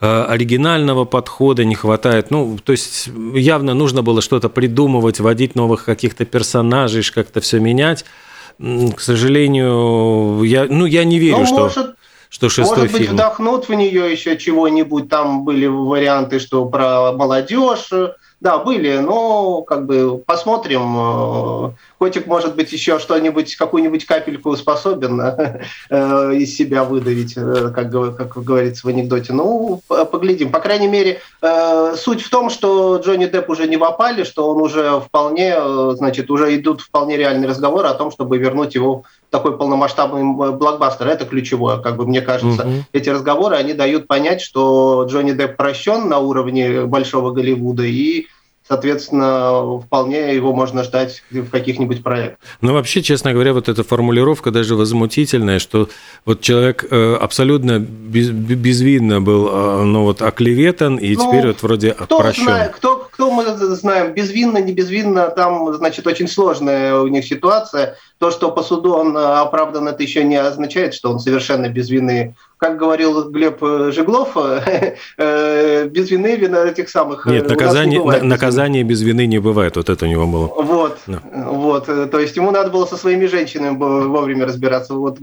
оригинального 0.00 1.04
подхода 1.04 1.64
не 1.64 1.74
хватает. 1.74 2.30
Ну, 2.30 2.58
то 2.62 2.72
есть 2.72 3.10
явно 3.34 3.74
нужно 3.74 4.02
было 4.02 4.22
что-то 4.22 4.48
придумывать, 4.48 5.20
вводить 5.20 5.54
новых 5.54 5.84
каких-то 5.84 6.24
персонажей, 6.24 7.02
как-то 7.14 7.40
все 7.40 7.60
менять. 7.60 8.04
К 8.58 9.00
сожалению, 9.00 10.42
я, 10.42 10.66
ну, 10.68 10.86
я 10.86 11.04
не 11.04 11.18
верю, 11.18 11.38
ну, 11.40 11.46
что... 11.46 11.58
Может 11.60 11.96
что 12.30 12.48
шестой 12.48 12.78
Может 12.78 12.92
быть, 12.92 13.02
фильм. 13.02 13.14
вдохнут 13.14 13.68
в 13.68 13.74
нее 13.74 14.10
еще 14.12 14.38
чего-нибудь. 14.38 15.08
Там 15.08 15.44
были 15.44 15.66
варианты, 15.66 16.38
что 16.38 16.64
про 16.64 17.12
молодежь, 17.12 17.90
да, 18.40 18.58
были, 18.58 18.98
но 18.98 19.62
как 19.62 19.84
бы 19.84 20.18
посмотрим. 20.18 20.96
Э, 20.96 21.72
котик, 21.98 22.26
может 22.26 22.56
быть, 22.56 22.72
еще 22.72 22.98
что-нибудь, 22.98 23.54
какую-нибудь 23.54 24.06
капельку 24.06 24.56
способен 24.56 25.20
э, 25.90 26.34
из 26.34 26.56
себя 26.56 26.84
выдавить, 26.84 27.34
э, 27.36 27.70
как, 27.74 27.90
как 28.16 28.42
говорится 28.42 28.86
в 28.86 28.88
анекдоте. 28.88 29.34
Ну, 29.34 29.82
поглядим. 29.88 30.50
По 30.50 30.60
крайней 30.60 30.88
мере, 30.88 31.20
суть 31.96 32.22
в 32.22 32.30
том, 32.30 32.48
что 32.48 32.96
Джонни 32.96 33.26
Депп 33.26 33.50
уже 33.50 33.68
не 33.68 33.76
в 33.76 33.84
опале, 33.84 34.24
что 34.24 34.48
он 34.48 34.62
уже 34.62 35.00
вполне, 35.00 35.56
значит, 35.94 36.30
уже 36.30 36.56
идут 36.56 36.80
вполне 36.80 37.16
реальные 37.16 37.48
разговоры 37.48 37.88
о 37.88 37.94
том, 37.94 38.10
чтобы 38.10 38.38
вернуть 38.38 38.74
его 38.74 39.04
такой 39.30 39.56
полномасштабный 39.56 40.52
блокбастер. 40.52 41.08
Это 41.08 41.24
ключевое. 41.24 41.78
Как 41.78 41.96
бы 41.96 42.06
мне 42.06 42.20
кажется, 42.20 42.66
угу. 42.66 42.72
эти 42.92 43.08
разговоры, 43.08 43.56
они 43.56 43.72
дают 43.72 44.06
понять, 44.06 44.40
что 44.40 45.06
Джонни 45.08 45.32
Депп 45.32 45.56
прощен 45.56 46.08
на 46.08 46.18
уровне 46.18 46.86
большого 46.86 47.30
Голливуда 47.30 47.84
и 47.84 48.26
соответственно, 48.70 49.80
вполне 49.80 50.32
его 50.32 50.54
можно 50.54 50.84
ждать 50.84 51.24
в 51.32 51.50
каких-нибудь 51.50 52.04
проектах. 52.04 52.38
Ну, 52.60 52.72
вообще, 52.72 53.02
честно 53.02 53.32
говоря, 53.32 53.52
вот 53.52 53.68
эта 53.68 53.82
формулировка 53.82 54.52
даже 54.52 54.76
возмутительная, 54.76 55.58
что 55.58 55.88
вот 56.24 56.40
человек 56.40 56.86
э, 56.88 57.16
абсолютно 57.16 57.80
безвинно 57.80 59.20
был, 59.20 59.48
э, 59.48 59.82
ну, 59.82 60.04
вот 60.04 60.22
оклеветан, 60.22 60.98
и 60.98 61.16
ну, 61.16 61.26
теперь 61.26 61.48
вот 61.48 61.62
вроде 61.62 61.94
кто 61.94 62.20
прощен. 62.20 62.44
Знает, 62.44 62.70
кто, 62.70 62.99
кто 63.20 63.30
мы 63.30 63.44
знаем, 63.44 64.14
безвинно, 64.14 64.62
не 64.62 64.72
безвинно, 64.72 65.28
там, 65.28 65.74
значит, 65.74 66.06
очень 66.06 66.26
сложная 66.26 66.96
у 66.96 67.06
них 67.06 67.26
ситуация. 67.26 67.96
То, 68.18 68.30
что 68.30 68.50
по 68.50 68.62
суду 68.62 68.94
он 68.94 69.14
оправдан, 69.14 69.88
это 69.88 70.02
еще 70.02 70.24
не 70.24 70.36
означает, 70.36 70.94
что 70.94 71.10
он 71.10 71.18
совершенно 71.18 71.68
без 71.68 71.90
вины 71.90 72.34
как 72.56 72.76
говорил 72.76 73.30
Глеб 73.30 73.62
э, 73.62 73.90
Жеглов, 73.90 74.36
э, 74.36 74.96
э, 75.16 75.88
без 75.88 76.10
вины 76.10 76.36
вина 76.36 76.58
этих 76.66 76.90
самых... 76.90 77.24
Нет, 77.24 77.48
наказание, 77.48 78.00
не 78.00 78.20
наказание 78.20 78.84
без 78.84 79.00
вины 79.00 79.26
не 79.26 79.38
бывает, 79.38 79.76
вот 79.76 79.88
это 79.88 80.04
у 80.04 80.08
него 80.08 80.26
было. 80.26 80.46
Вот, 80.62 80.98
да. 81.06 81.22
вот, 81.32 81.86
то 81.86 82.18
есть 82.18 82.36
ему 82.36 82.50
надо 82.50 82.70
было 82.70 82.84
со 82.84 82.98
своими 82.98 83.24
женщинами 83.24 83.76
вовремя 83.78 84.44
разбираться. 84.44 84.92
Вот 84.92 85.18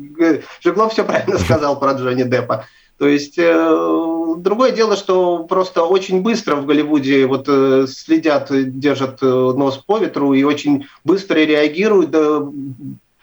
Жеглов 0.63 0.94
все 0.94 1.04
правильно 1.04 1.38
сказал 1.46 1.80
про 1.80 1.94
Джонни 1.94 2.24
Деппа. 2.24 2.66
То 2.98 3.08
есть 3.08 3.36
другое 3.36 4.72
дело, 4.72 4.96
что 4.96 5.44
просто 5.44 5.84
очень 5.84 6.22
быстро 6.22 6.56
в 6.56 6.66
Голливуде 6.66 7.27
вот 7.27 7.48
следят, 7.89 8.50
держат 8.51 9.22
нос 9.22 9.77
по 9.77 10.00
ветру 10.00 10.34
и 10.34 10.44
очень 10.44 10.88
быстро 11.04 11.36
реагируют, 11.36 12.16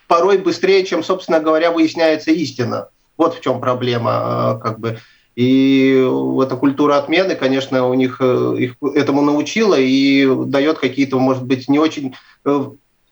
порой 0.07 0.39
быстрее, 0.39 0.85
чем, 0.85 1.03
собственно 1.03 1.41
говоря, 1.41 1.73
выясняется 1.73 2.31
истина. 2.31 2.89
Вот 3.17 3.35
в 3.37 3.41
чем 3.41 3.61
проблема, 3.61 4.11
а, 4.13 4.59
как 4.63 4.81
бы. 4.81 4.99
И 5.37 6.07
эта 6.41 6.57
культура 6.57 6.97
отмены, 6.97 7.35
конечно, 7.35 7.89
у 7.89 7.95
них 7.95 8.19
э, 8.21 8.57
их 8.59 8.75
этому 8.95 9.21
научила 9.21 9.75
и 9.77 10.29
дает 10.47 10.79
какие-то, 10.79 11.19
может 11.19 11.45
быть, 11.45 11.69
не 11.69 11.81
очень 11.81 12.15
э, 12.45 12.65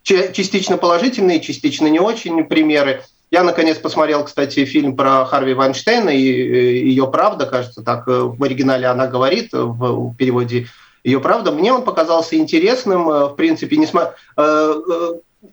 частично 0.05 0.77
положительные, 0.77 1.41
частично 1.41 1.89
не 1.89 1.99
очень 1.99 2.45
примеры. 2.45 3.03
Я, 3.33 3.43
наконец, 3.43 3.79
посмотрел, 3.79 4.23
кстати, 4.25 4.65
фильм 4.65 4.95
про 4.95 5.25
Харви 5.25 5.55
Вайнштейна 5.55 6.11
и 6.11 6.29
э, 6.29 6.77
ее 6.85 7.11
правда, 7.11 7.47
кажется, 7.47 7.83
так 7.83 8.07
в 8.07 8.45
оригинале 8.45 8.87
она 8.87 9.09
говорит, 9.09 9.49
в 9.53 10.15
переводе 10.15 10.69
ее 11.03 11.19
правда. 11.19 11.51
Мне 11.51 11.73
он 11.73 11.83
показался 11.83 12.37
интересным, 12.37 13.07
в 13.07 13.35
принципе, 13.35 13.77
несмотря 13.77 14.15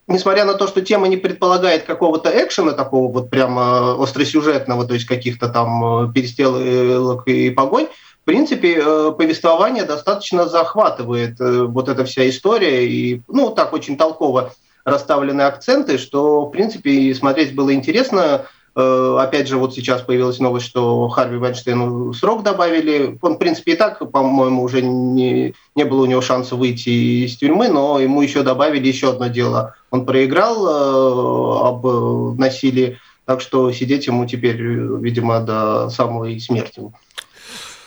несмотря 0.08 0.46
на 0.46 0.54
то, 0.54 0.68
что 0.68 0.82
тема 0.82 1.08
не 1.08 1.18
предполагает 1.18 1.84
какого-то 1.84 2.30
экшена 2.30 2.74
такого 2.74 3.12
вот 3.12 3.30
прямо 3.30 4.02
остросюжетного, 4.02 4.86
то 4.86 4.94
есть 4.94 5.06
каких-то 5.06 5.50
там 5.50 6.10
э, 6.10 6.14
перестрелок 6.14 7.28
и 7.28 7.50
погонь, 7.50 7.88
в 8.22 8.26
принципе, 8.26 8.80
э, 8.80 9.12
повествование 9.18 9.86
достаточно 9.86 10.48
захватывает 10.48 11.40
э, 11.40 11.64
вот 11.64 11.90
эта 11.90 12.06
вся 12.06 12.30
история, 12.30 12.88
и, 12.88 13.22
ну, 13.28 13.50
так 13.52 13.74
очень 13.74 13.98
толково 13.98 14.54
расставлены 14.90 15.42
акценты, 15.44 15.98
что, 15.98 16.46
в 16.46 16.52
принципе, 16.52 17.14
смотреть 17.14 17.56
было 17.56 17.74
интересно. 17.74 18.46
Опять 18.76 19.48
же, 19.48 19.58
вот 19.58 19.74
сейчас 19.74 20.02
появилась 20.04 20.40
новость, 20.40 20.68
что 20.68 21.10
Харви 21.10 21.38
Вайнштейну 21.38 22.14
срок 22.14 22.44
добавили. 22.44 23.18
Он, 23.22 23.36
в 23.36 23.38
принципе, 23.38 23.74
и 23.74 23.76
так, 23.76 24.10
по-моему, 24.12 24.64
уже 24.64 24.82
не, 24.82 25.54
не 25.76 25.84
было 25.84 26.04
у 26.04 26.06
него 26.06 26.22
шанса 26.22 26.56
выйти 26.56 27.26
из 27.26 27.36
тюрьмы, 27.36 27.68
но 27.68 28.00
ему 28.00 28.22
еще 28.22 28.42
добавили 28.44 28.88
еще 28.88 29.10
одно 29.10 29.28
дело 29.28 29.76
он 29.92 30.06
проиграл 30.06 30.68
э, 30.68 31.68
об 31.68 32.38
насилии, 32.38 33.00
так 33.26 33.42
что 33.42 33.72
сидеть 33.72 34.08
ему 34.08 34.26
теперь, 34.26 34.62
видимо, 34.62 35.40
до 35.40 35.90
самой 35.90 36.40
смерти. 36.40 36.82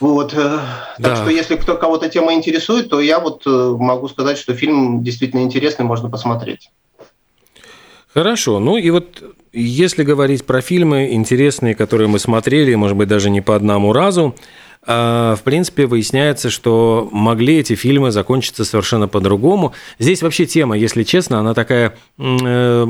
Вот. 0.01 0.35
Э, 0.35 0.61
да. 0.99 1.11
Так 1.11 1.17
что 1.17 1.31
если 1.31 1.57
кто 1.57 1.77
кого-то 1.77 2.09
тема 2.09 2.35
интересует, 2.35 2.91
то 2.91 3.01
я 3.01 3.21
вот 3.21 3.43
э, 3.47 3.51
могу 3.79 4.09
сказать, 4.09 4.39
что 4.39 4.55
фильм 4.55 5.03
действительно 5.05 5.41
интересный, 5.41 5.85
можно 5.85 6.11
посмотреть. 6.11 6.71
Хорошо. 8.15 8.59
Ну 8.59 8.77
и 8.77 8.91
вот 8.91 9.23
если 9.53 10.03
говорить 10.03 10.45
про 10.45 10.61
фильмы 10.61 11.13
интересные, 11.13 11.75
которые 11.75 12.09
мы 12.09 12.19
смотрели, 12.19 12.75
может 12.75 12.97
быть, 12.97 13.09
даже 13.09 13.31
не 13.31 13.41
по 13.41 13.57
одному 13.57 13.93
разу, 13.93 14.35
в 14.85 15.41
принципе, 15.45 15.87
выясняется, 15.87 16.51
что 16.51 17.09
могли 17.13 17.59
эти 17.59 17.75
фильмы 17.77 18.11
закончиться 18.11 18.65
совершенно 18.65 19.07
по-другому. 19.07 19.75
Здесь 20.01 20.23
вообще 20.23 20.45
тема, 20.45 20.77
если 20.77 21.05
честно, 21.05 21.39
она 21.39 21.55
такая 21.55 21.97
э, 22.19 22.87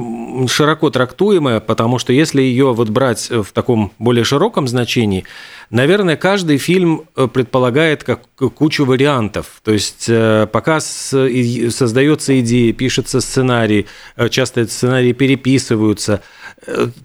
широко 0.49 0.89
трактуемая, 0.89 1.61
потому 1.61 1.99
что 1.99 2.15
если 2.15 2.41
ее 2.41 2.73
вот 2.73 2.89
брать 2.89 3.29
в 3.31 3.53
таком 3.53 3.93
более 3.99 4.25
широком 4.25 4.69
значении, 4.69 5.25
наверное, 5.69 6.17
каждый 6.17 6.57
фильм 6.57 7.03
э, 7.15 7.29
предполагает 7.29 8.05
как 8.05 8.23
кучу 8.55 8.87
вариантов. 8.87 9.61
То 9.63 9.73
есть 9.73 10.07
э, 10.09 10.47
пока 10.51 10.81
создается 10.81 12.41
идея, 12.41 12.73
пишется 12.73 13.21
сценарий, 13.21 13.87
часто 14.31 14.63
эти 14.63 14.71
сценарии 14.71 15.13
переписываются, 15.13 16.23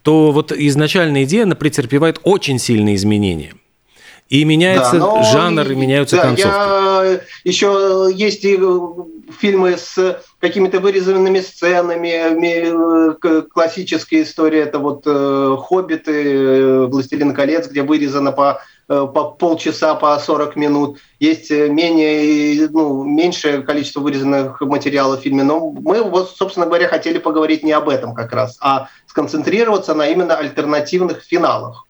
то 0.03 0.32
вот 0.32 0.53
изначальная 0.53 1.25
идея, 1.25 1.44
она 1.44 1.56
претерпевает 1.56 2.22
очень 2.24 2.58
сильные 2.58 2.96
изменения. 2.96 3.53
И 4.29 4.43
меняется 4.43 5.00
да, 5.00 5.24
жанр, 5.24 5.72
и 5.72 5.75
меняются 5.75 6.17
да, 6.17 6.22
концовки. 6.24 6.48
Я... 6.48 7.19
Еще 7.43 8.10
есть 8.13 8.43
и 8.43 8.60
фильмы 9.39 9.77
с 9.77 10.22
какими-то 10.39 10.79
вырезанными 10.79 11.39
сценами, 11.39 13.19
классическая 13.50 14.24
история, 14.24 14.62
это 14.62 14.79
вот 14.79 15.05
«Хоббиты», 15.05 16.88
«Властелин 16.88 17.34
колец», 17.34 17.67
где 17.67 17.84
вырезано 17.84 18.31
по 18.31 18.62
Э, 18.89 19.05
по 19.13 19.31
полчаса, 19.31 19.96
по 19.96 20.17
40 20.17 20.55
минут. 20.55 21.00
Есть 21.19 21.51
э, 21.51 21.67
менее, 21.67 22.69
ну, 22.69 23.03
меньшее 23.03 23.62
количество 23.62 24.00
вырезанных 24.00 24.62
материалов 24.62 25.19
в 25.19 25.24
фильме. 25.24 25.43
Но 25.43 25.72
мы, 25.72 26.01
вот, 26.01 26.29
собственно 26.29 26.65
говоря, 26.65 26.88
хотели 26.88 27.17
поговорить 27.17 27.63
не 27.63 27.74
об 27.74 27.89
этом 27.89 28.15
как 28.15 28.31
раз, 28.31 28.57
а 28.62 28.88
сконцентрироваться 29.05 29.93
на 29.93 30.07
именно 30.07 30.38
альтернативных 30.38 31.22
финалах. 31.22 31.86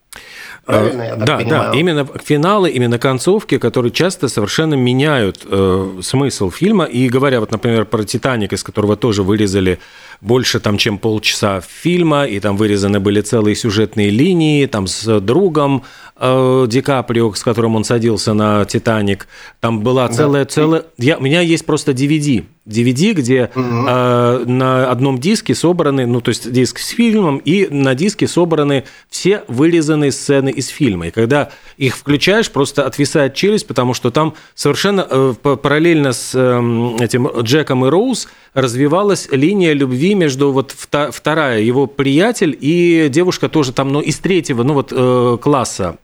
Правильно, 0.68 1.02
я 1.04 1.16
так 1.16 1.26
да, 1.26 1.38
понимаю? 1.38 1.72
да, 1.72 1.80
именно 1.80 2.08
финалы, 2.22 2.70
именно 2.70 3.00
концовки, 3.00 3.58
которые 3.58 3.92
часто 3.94 4.28
совершенно 4.28 4.74
меняют 4.74 5.46
э, 5.46 6.00
смысл 6.02 6.52
фильма. 6.52 6.84
И 6.84 7.08
говоря, 7.08 7.40
вот, 7.40 7.52
например, 7.52 7.86
про 7.86 8.04
«Титаник», 8.04 8.52
из 8.52 8.64
которого 8.64 8.98
тоже 8.98 9.24
вырезали 9.24 9.80
больше, 10.20 10.60
там, 10.60 10.78
чем 10.78 10.98
полчаса 10.98 11.62
фильма, 11.62 12.26
и 12.26 12.42
там 12.42 12.58
вырезаны 12.58 13.00
были 13.00 13.22
целые 13.22 13.56
сюжетные 13.56 14.10
линии, 14.10 14.66
там, 14.66 14.88
с 14.88 15.22
другом 15.22 15.84
э, 15.84 16.07
Ди 16.20 16.82
Каприо, 16.82 17.34
с 17.34 17.44
которым 17.44 17.76
он 17.76 17.84
садился 17.84 18.34
на 18.34 18.66
«Титаник». 18.66 19.28
Там 19.60 19.82
была 19.82 20.08
целая... 20.10 20.46
Да. 20.46 20.50
целая... 20.50 20.84
Я, 20.98 21.18
у 21.18 21.22
меня 21.22 21.42
есть 21.42 21.66
просто 21.66 21.92
DVD, 21.92 22.46
DVD, 22.68 23.14
где 23.14 23.50
угу. 23.56 23.64
э, 23.64 24.44
на 24.46 24.92
одном 24.92 25.20
диске 25.20 25.56
собраны, 25.56 26.06
ну, 26.06 26.22
то 26.22 26.30
есть 26.30 26.52
диск 26.52 26.80
с 26.80 26.90
фильмом, 26.90 27.38
и 27.38 27.68
на 27.70 27.96
диске 27.96 28.28
собраны 28.28 28.84
все 29.10 29.44
вырезанные 29.48 30.12
сцены 30.12 30.50
из 30.50 30.68
фильма. 30.68 31.08
И 31.08 31.12
когда 31.12 31.50
их 31.78 31.96
включаешь, 31.96 32.52
просто 32.52 32.86
отвисает 32.86 33.36
челюсть, 33.36 33.68
потому 33.68 33.94
что 33.94 34.12
там 34.12 34.34
совершенно 34.54 35.08
э, 35.10 35.34
параллельно 35.42 36.14
с 36.14 36.32
э, 36.34 36.96
этим 37.00 37.28
Джеком 37.42 37.86
и 37.86 37.90
Роуз 37.90 38.28
развивалась 38.54 39.30
линия 39.32 39.74
любви 39.74 40.16
между 40.16 40.52
вот 40.52 40.72
вторая, 40.72 41.62
его 41.62 41.88
приятель 41.88 42.58
и 42.60 43.08
девушка 43.10 43.50
тоже 43.50 43.72
там, 43.72 43.94
ну, 43.94 44.02
из 44.02 44.18
третьего, 44.18 44.64
ну, 44.64 44.74
вот 44.74 44.92
э, 44.92 45.38
класса 45.42 45.98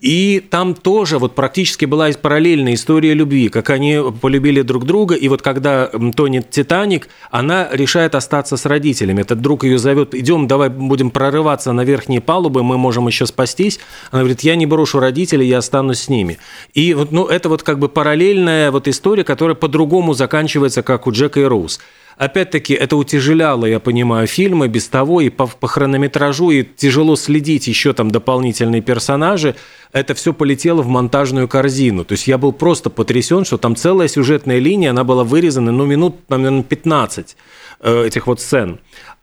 и 0.00 0.40
там 0.50 0.74
тоже 0.74 1.18
вот 1.18 1.34
практически 1.34 1.84
была 1.84 2.10
параллельная 2.20 2.74
история 2.74 3.12
любви, 3.12 3.48
как 3.50 3.68
они 3.70 3.98
полюбили 4.20 4.62
друг 4.62 4.86
друга, 4.86 5.14
и 5.14 5.28
вот 5.28 5.42
когда 5.42 5.90
тонет 6.16 6.50
Титаник, 6.50 7.08
она 7.30 7.68
решает 7.70 8.14
остаться 8.14 8.56
с 8.56 8.64
родителями. 8.64 9.20
Этот 9.20 9.40
друг 9.40 9.64
ее 9.64 9.78
зовет, 9.78 10.14
идем, 10.14 10.46
давай 10.46 10.70
будем 10.70 11.10
прорываться 11.10 11.72
на 11.72 11.84
верхние 11.84 12.22
палубы, 12.22 12.62
мы 12.62 12.78
можем 12.78 13.06
еще 13.08 13.26
спастись. 13.26 13.78
Она 14.10 14.22
говорит, 14.22 14.40
я 14.40 14.56
не 14.56 14.66
брошу 14.66 15.00
родителей, 15.00 15.46
я 15.46 15.58
останусь 15.58 16.00
с 16.00 16.08
ними. 16.08 16.38
И 16.72 16.94
вот, 16.94 17.12
ну, 17.12 17.26
это 17.26 17.50
вот 17.50 17.62
как 17.62 17.78
бы 17.78 17.88
параллельная 17.88 18.70
вот 18.70 18.88
история, 18.88 19.24
которая 19.24 19.54
по-другому 19.54 20.14
заканчивается, 20.14 20.82
как 20.82 21.06
у 21.06 21.12
Джека 21.12 21.40
и 21.40 21.44
Роуз. 21.44 21.78
Опять-таки, 22.20 22.74
это 22.74 22.98
утяжеляло, 22.98 23.64
я 23.64 23.80
понимаю, 23.80 24.26
фильмы 24.26 24.68
без 24.68 24.88
того, 24.88 25.22
и 25.22 25.30
по, 25.30 25.46
по 25.46 25.66
хронометражу, 25.66 26.50
и 26.50 26.64
тяжело 26.64 27.16
следить 27.16 27.66
еще 27.66 27.94
там 27.94 28.10
дополнительные 28.10 28.82
персонажи. 28.82 29.56
Это 29.92 30.12
все 30.12 30.34
полетело 30.34 30.82
в 30.82 30.86
монтажную 30.86 31.48
корзину. 31.48 32.04
То 32.04 32.12
есть 32.12 32.26
я 32.26 32.36
был 32.36 32.52
просто 32.52 32.90
потрясен, 32.90 33.46
что 33.46 33.56
там 33.56 33.74
целая 33.74 34.06
сюжетная 34.06 34.58
линия, 34.58 34.90
она 34.90 35.02
была 35.02 35.24
вырезана, 35.24 35.72
ну, 35.72 35.86
минут, 35.86 36.16
наверное, 36.28 36.62
15 36.62 37.36
э, 37.80 38.04
этих 38.08 38.26
вот 38.26 38.42
сцен. 38.42 38.80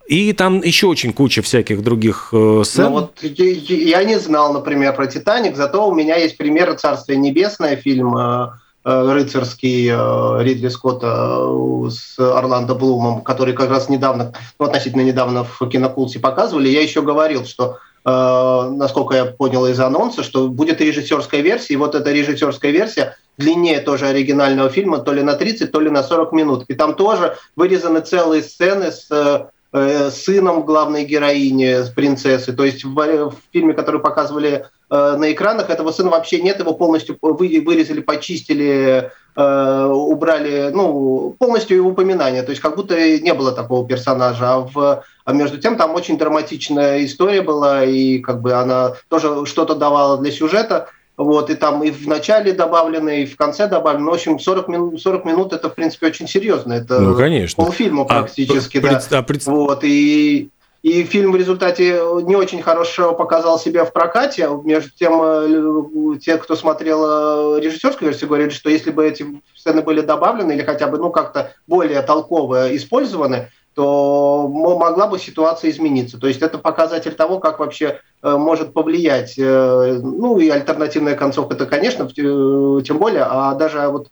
И 0.07 0.33
там 0.33 0.63
еще 0.63 0.87
очень 0.87 1.13
куча 1.13 1.43
всяких 1.43 1.83
других 1.83 2.29
э, 2.31 2.63
сцен. 2.65 2.85
Ну 2.85 2.91
вот 2.93 3.19
я 3.21 4.03
не 4.05 4.17
знал, 4.17 4.53
например, 4.53 4.95
про 4.95 5.05
«Титаник», 5.05 5.55
зато 5.55 5.87
у 5.87 5.93
меня 5.93 6.15
есть 6.15 6.35
пример 6.35 6.73
«Царствие 6.73 7.19
небесное» 7.19 7.75
фильм 7.75 8.17
э, 8.17 8.47
рыцарский 8.87 9.89
э, 9.91 10.43
Ридли 10.43 10.69
Скотта 10.69 11.39
э, 11.39 11.89
с 11.89 12.17
Орландо 12.17 12.73
Блумом, 12.73 13.21
который 13.21 13.53
как 13.53 13.69
раз 13.69 13.89
недавно, 13.89 14.33
ну, 14.59 14.65
относительно 14.65 15.01
недавно 15.01 15.43
в 15.43 15.67
кинокулте 15.67 16.19
показывали, 16.19 16.69
я 16.69 16.81
еще 16.81 17.01
говорил, 17.01 17.45
что 17.45 17.77
насколько 18.05 19.15
я 19.15 19.25
понял 19.25 19.67
из 19.67 19.77
анонса, 19.81 20.23
что 20.23 20.47
будет 20.47 20.79
режиссерская 20.79 21.41
версия, 21.41 21.73
и 21.73 21.77
вот 21.77 21.93
эта 21.93 22.13
режиссерская 22.13 22.71
версия 22.71 23.17
длиннее 23.37 23.81
тоже 23.81 24.07
оригинального 24.07 24.69
фильма, 24.69 24.99
то 24.99 25.11
ли 25.11 25.21
на 25.23 25.33
30, 25.33 25.69
то 25.73 25.81
ли 25.81 25.89
на 25.89 26.03
40 26.03 26.31
минут. 26.31 26.63
И 26.69 26.73
там 26.73 26.95
тоже 26.95 27.35
вырезаны 27.57 27.99
целые 27.99 28.43
сцены 28.43 28.93
с 28.93 29.49
сыном 29.71 30.63
главной 30.63 31.03
героини, 31.03 31.77
принцессы. 31.93 32.53
То 32.53 32.63
есть 32.63 32.83
в, 32.83 32.95
в 32.95 33.35
фильме, 33.51 33.73
который 33.73 33.99
показывали 33.99 34.65
Э, 34.89 35.15
на 35.17 35.31
экранах 35.33 35.69
этого 35.69 35.91
сына 35.91 36.09
вообще 36.09 36.41
нет, 36.41 36.59
его 36.59 36.73
полностью 36.73 37.17
вырезали, 37.21 37.99
почистили, 37.99 39.11
э, 39.35 39.85
убрали, 39.85 40.71
ну, 40.73 41.35
полностью 41.37 41.75
его 41.75 41.89
упоминание, 41.89 42.41
то 42.41 42.51
есть 42.51 42.61
как 42.61 42.77
будто 42.77 42.95
не 42.95 43.33
было 43.33 43.51
такого 43.51 43.85
персонажа, 43.85 44.53
а, 44.53 44.59
в, 44.59 45.03
а 45.25 45.33
между 45.33 45.57
тем 45.57 45.75
там 45.75 45.93
очень 45.93 46.17
драматичная 46.17 47.03
история 47.03 47.41
была, 47.41 47.83
и 47.83 48.19
как 48.19 48.41
бы 48.41 48.53
она 48.53 48.93
тоже 49.09 49.45
что-то 49.45 49.75
давала 49.75 50.17
для 50.19 50.31
сюжета, 50.31 50.87
вот, 51.17 51.49
и 51.49 51.55
там 51.55 51.83
и 51.83 51.89
в 51.89 52.07
начале 52.07 52.53
добавлено, 52.53 53.09
и 53.09 53.25
в 53.25 53.35
конце 53.35 53.67
добавлено. 53.67 54.11
В 54.11 54.13
общем, 54.13 54.39
40 54.39 54.67
минут, 54.67 55.01
40 55.01 55.25
минут 55.25 55.51
это, 55.51 55.69
в 55.69 55.75
принципе, 55.75 56.07
очень 56.07 56.27
серьезно. 56.27 56.73
Это 56.73 56.99
ну, 56.99 57.15
конечно. 57.15 57.63
полфильма 57.63 58.03
а 58.03 58.05
практически, 58.05 58.77
а, 58.77 58.81
да. 58.81 58.87
Пред, 58.87 59.07
а 59.11 59.21
пред... 59.23 59.45
Вот, 59.47 59.83
и 59.83 60.49
и 60.83 61.03
фильм 61.03 61.31
в 61.31 61.35
результате 61.35 61.99
не 62.23 62.35
очень 62.35 62.61
хорошо 62.61 63.13
показал 63.13 63.59
себя 63.59 63.83
в 63.83 63.91
прокате. 63.91 64.47
Между 64.63 64.91
тем, 64.91 65.19
э, 65.21 66.19
те, 66.19 66.37
кто 66.37 66.55
смотрел 66.55 67.57
э, 67.57 67.61
режиссерскую 67.61 68.09
версию, 68.09 68.29
говорили, 68.29 68.49
что 68.49 68.69
если 68.69 68.91
бы 68.91 69.05
эти 69.05 69.25
сцены 69.55 69.81
были 69.81 70.01
добавлены 70.01 70.53
или 70.53 70.63
хотя 70.63 70.87
бы 70.87 70.97
ну, 70.97 71.09
как-то 71.09 71.51
более 71.65 72.01
толково 72.03 72.75
использованы, 72.75 73.49
то 73.77 74.47
могла 74.47 75.05
бы 75.05 75.19
ситуация 75.19 75.69
измениться. 75.69 76.17
То 76.17 76.25
есть 76.25 76.41
это 76.41 76.57
показатель 76.57 77.13
того, 77.13 77.37
как 77.37 77.59
вообще 77.59 77.99
э, 78.23 78.35
может 78.35 78.73
повлиять, 78.73 79.35
ну 79.37 80.39
и 80.39 80.49
альтернативная 80.49 81.15
концовка, 81.15 81.53
это, 81.53 81.67
конечно, 81.67 82.09
тем 82.09 82.97
более, 82.97 83.27
а 83.29 83.53
даже 83.53 83.87
вот 83.89 84.09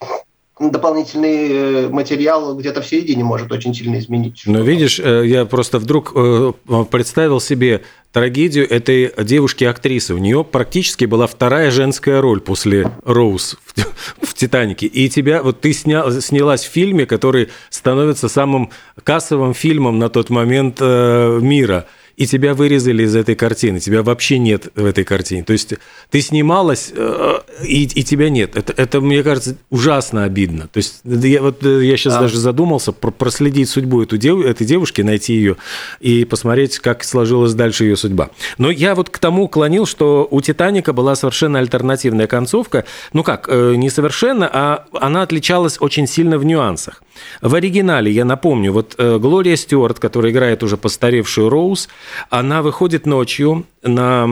дополнительный 0.60 1.50
э, 1.52 1.90
материал 1.90 2.56
где-то 2.56 2.82
в 2.82 2.86
середине 2.86 3.24
может 3.24 3.52
очень 3.52 3.74
сильно 3.74 4.00
изменить. 4.00 4.44
Но 4.46 4.62
видишь, 4.62 5.00
э, 5.00 5.24
я 5.26 5.46
просто 5.46 5.80
вдруг 5.80 6.14
э, 6.16 6.54
представил 6.90 7.42
себе 7.42 7.82
трагедию 8.14 8.70
этой 8.70 9.12
девушки-актрисы. 9.22 10.14
У 10.14 10.18
нее 10.18 10.46
практически 10.46 11.04
была 11.04 11.28
вторая 11.28 11.72
женская 11.72 12.22
роль 12.22 12.40
после 12.40 12.90
Роуз 13.04 13.58
в, 13.66 14.26
в 14.26 14.34
«Титанике». 14.34 14.88
И 14.88 15.10
тебя, 15.10 15.44
вот 15.44 15.60
ты 15.60 15.74
сня, 15.74 16.10
снялась 16.22 16.64
в 16.64 16.72
фильме, 16.72 17.06
который 17.06 17.50
становится 17.70 18.30
самым 18.30 18.70
кассовым 19.04 19.54
фильмом 19.54 20.00
на 20.00 20.08
тот 20.10 20.30
момент 20.30 20.80
мира– 20.80 21.86
и 22.18 22.26
тебя 22.26 22.54
вырезали 22.54 23.04
из 23.04 23.16
этой 23.16 23.36
картины, 23.36 23.80
тебя 23.80 24.02
вообще 24.02 24.40
нет 24.40 24.68
в 24.76 24.86
этой 24.86 25.04
картине. 25.04 25.44
То 25.44 25.54
есть 25.54 25.74
ты 26.10 26.22
снималась, 26.22 26.92
э, 26.96 27.40
и, 27.64 27.84
и 27.84 28.04
тебя 28.04 28.30
нет. 28.30 28.56
Это, 28.56 28.74
это, 28.78 29.02
мне 29.02 29.22
кажется, 29.22 29.58
ужасно 29.70 30.24
обидно. 30.24 30.70
То 30.72 30.78
есть 30.78 31.02
я, 31.04 31.42
вот, 31.42 31.66
э, 31.66 31.86
я 31.86 31.98
сейчас 31.98 32.16
а. 32.16 32.22
даже 32.22 32.38
задумался 32.38 32.94
про, 32.94 33.12
проследить 33.12 33.70
судьбу 33.70 34.02
эту 34.02 34.18
дев, 34.18 34.46
этой 34.46 34.66
девушки, 34.66 35.02
найти 35.02 35.34
ее 35.34 35.58
и 36.00 36.24
посмотреть, 36.24 36.80
как 36.80 37.04
сложилась 37.04 37.54
дальше 37.54 37.84
ее 37.84 37.98
судьба. 37.98 38.30
Но 38.58 38.72
я 38.72 38.96
вот 38.96 39.10
к 39.10 39.18
тому 39.18 39.50
клонил, 39.50 39.86
что 39.86 40.28
у 40.32 40.40
«Титаника» 40.42 40.94
была 40.94 41.16
совершенно 41.16 41.60
альтернативная 41.60 42.28
концовка. 42.28 42.86
Ну 43.12 43.24
как, 43.24 43.48
э, 43.50 43.76
не 43.76 43.90
совершенно, 43.90 44.50
а 44.52 44.86
она 44.94 45.22
отличалась 45.22 45.78
очень 45.82 46.08
сильно 46.08 46.38
в 46.38 46.46
нюансах. 46.46 47.04
В 47.42 47.56
оригинале, 47.56 48.12
я 48.12 48.26
напомню, 48.26 48.74
вот 48.74 48.96
Глория 48.98 49.56
Стюарт, 49.56 50.00
которая 50.00 50.34
играет 50.34 50.64
уже 50.64 50.76
постаревшую 50.76 51.50
Роуз, 51.50 51.88
она 52.30 52.62
выходит 52.62 53.06
ночью 53.06 53.66
на 53.82 54.28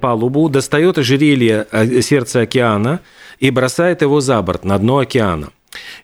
палубу, 0.00 0.48
достает 0.48 0.98
ожерелье 0.98 1.66
э, 1.70 2.00
сердца 2.00 2.40
океана 2.40 3.00
и 3.38 3.50
бросает 3.50 4.02
его 4.02 4.20
за 4.20 4.40
борт 4.42 4.64
на 4.64 4.78
дно 4.78 4.98
океана. 4.98 5.50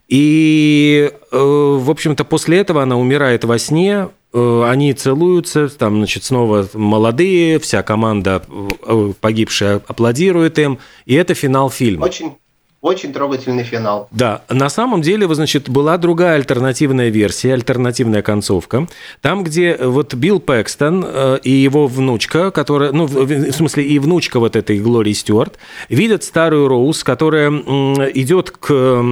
И, 0.09 1.11
э, 1.12 1.37
в 1.37 1.90
общем-то, 1.90 2.24
после 2.24 2.59
этого 2.59 2.83
она 2.83 2.96
умирает 2.96 3.44
во 3.44 3.59
сне, 3.59 4.09
э, 4.33 4.62
они 4.64 4.92
целуются, 4.94 5.68
там, 5.68 5.96
значит, 5.96 6.24
снова 6.24 6.68
молодые, 6.74 7.59
вся 7.59 7.83
команда 7.83 8.42
погибшая 9.20 9.83
аплодирует 9.87 10.59
им, 10.59 10.79
и 11.05 11.14
это 11.14 11.35
финал 11.35 11.70
фильма. 11.70 12.05
Очень 12.05 12.37
очень 12.83 13.12
трогательный 13.12 13.65
финал. 13.65 14.07
Да, 14.11 14.43
на 14.49 14.69
самом 14.69 15.03
деле, 15.03 15.27
значит, 15.35 15.69
была 15.69 15.99
другая 15.99 16.37
альтернативная 16.37 17.09
версия, 17.09 17.55
альтернативная 17.55 18.23
концовка. 18.23 18.87
Там, 19.23 19.43
где 19.43 19.77
вот 19.77 20.15
Билл 20.15 20.39
Пэкстон 20.39 21.05
э, 21.05 21.39
и 21.43 21.51
его 21.51 21.89
внучка, 21.89 22.51
которая, 22.51 22.93
ну, 22.93 23.07
в 23.07 23.53
смысле, 23.53 23.85
и 23.85 23.99
внучка 23.99 24.39
вот 24.39 24.55
этой 24.55 24.79
Глории 24.79 25.15
Стюарт, 25.15 25.59
видят 25.89 26.23
старую 26.23 26.69
Роуз, 26.69 27.03
которая 27.03 27.51
идет 27.51 28.51
к 28.51 29.03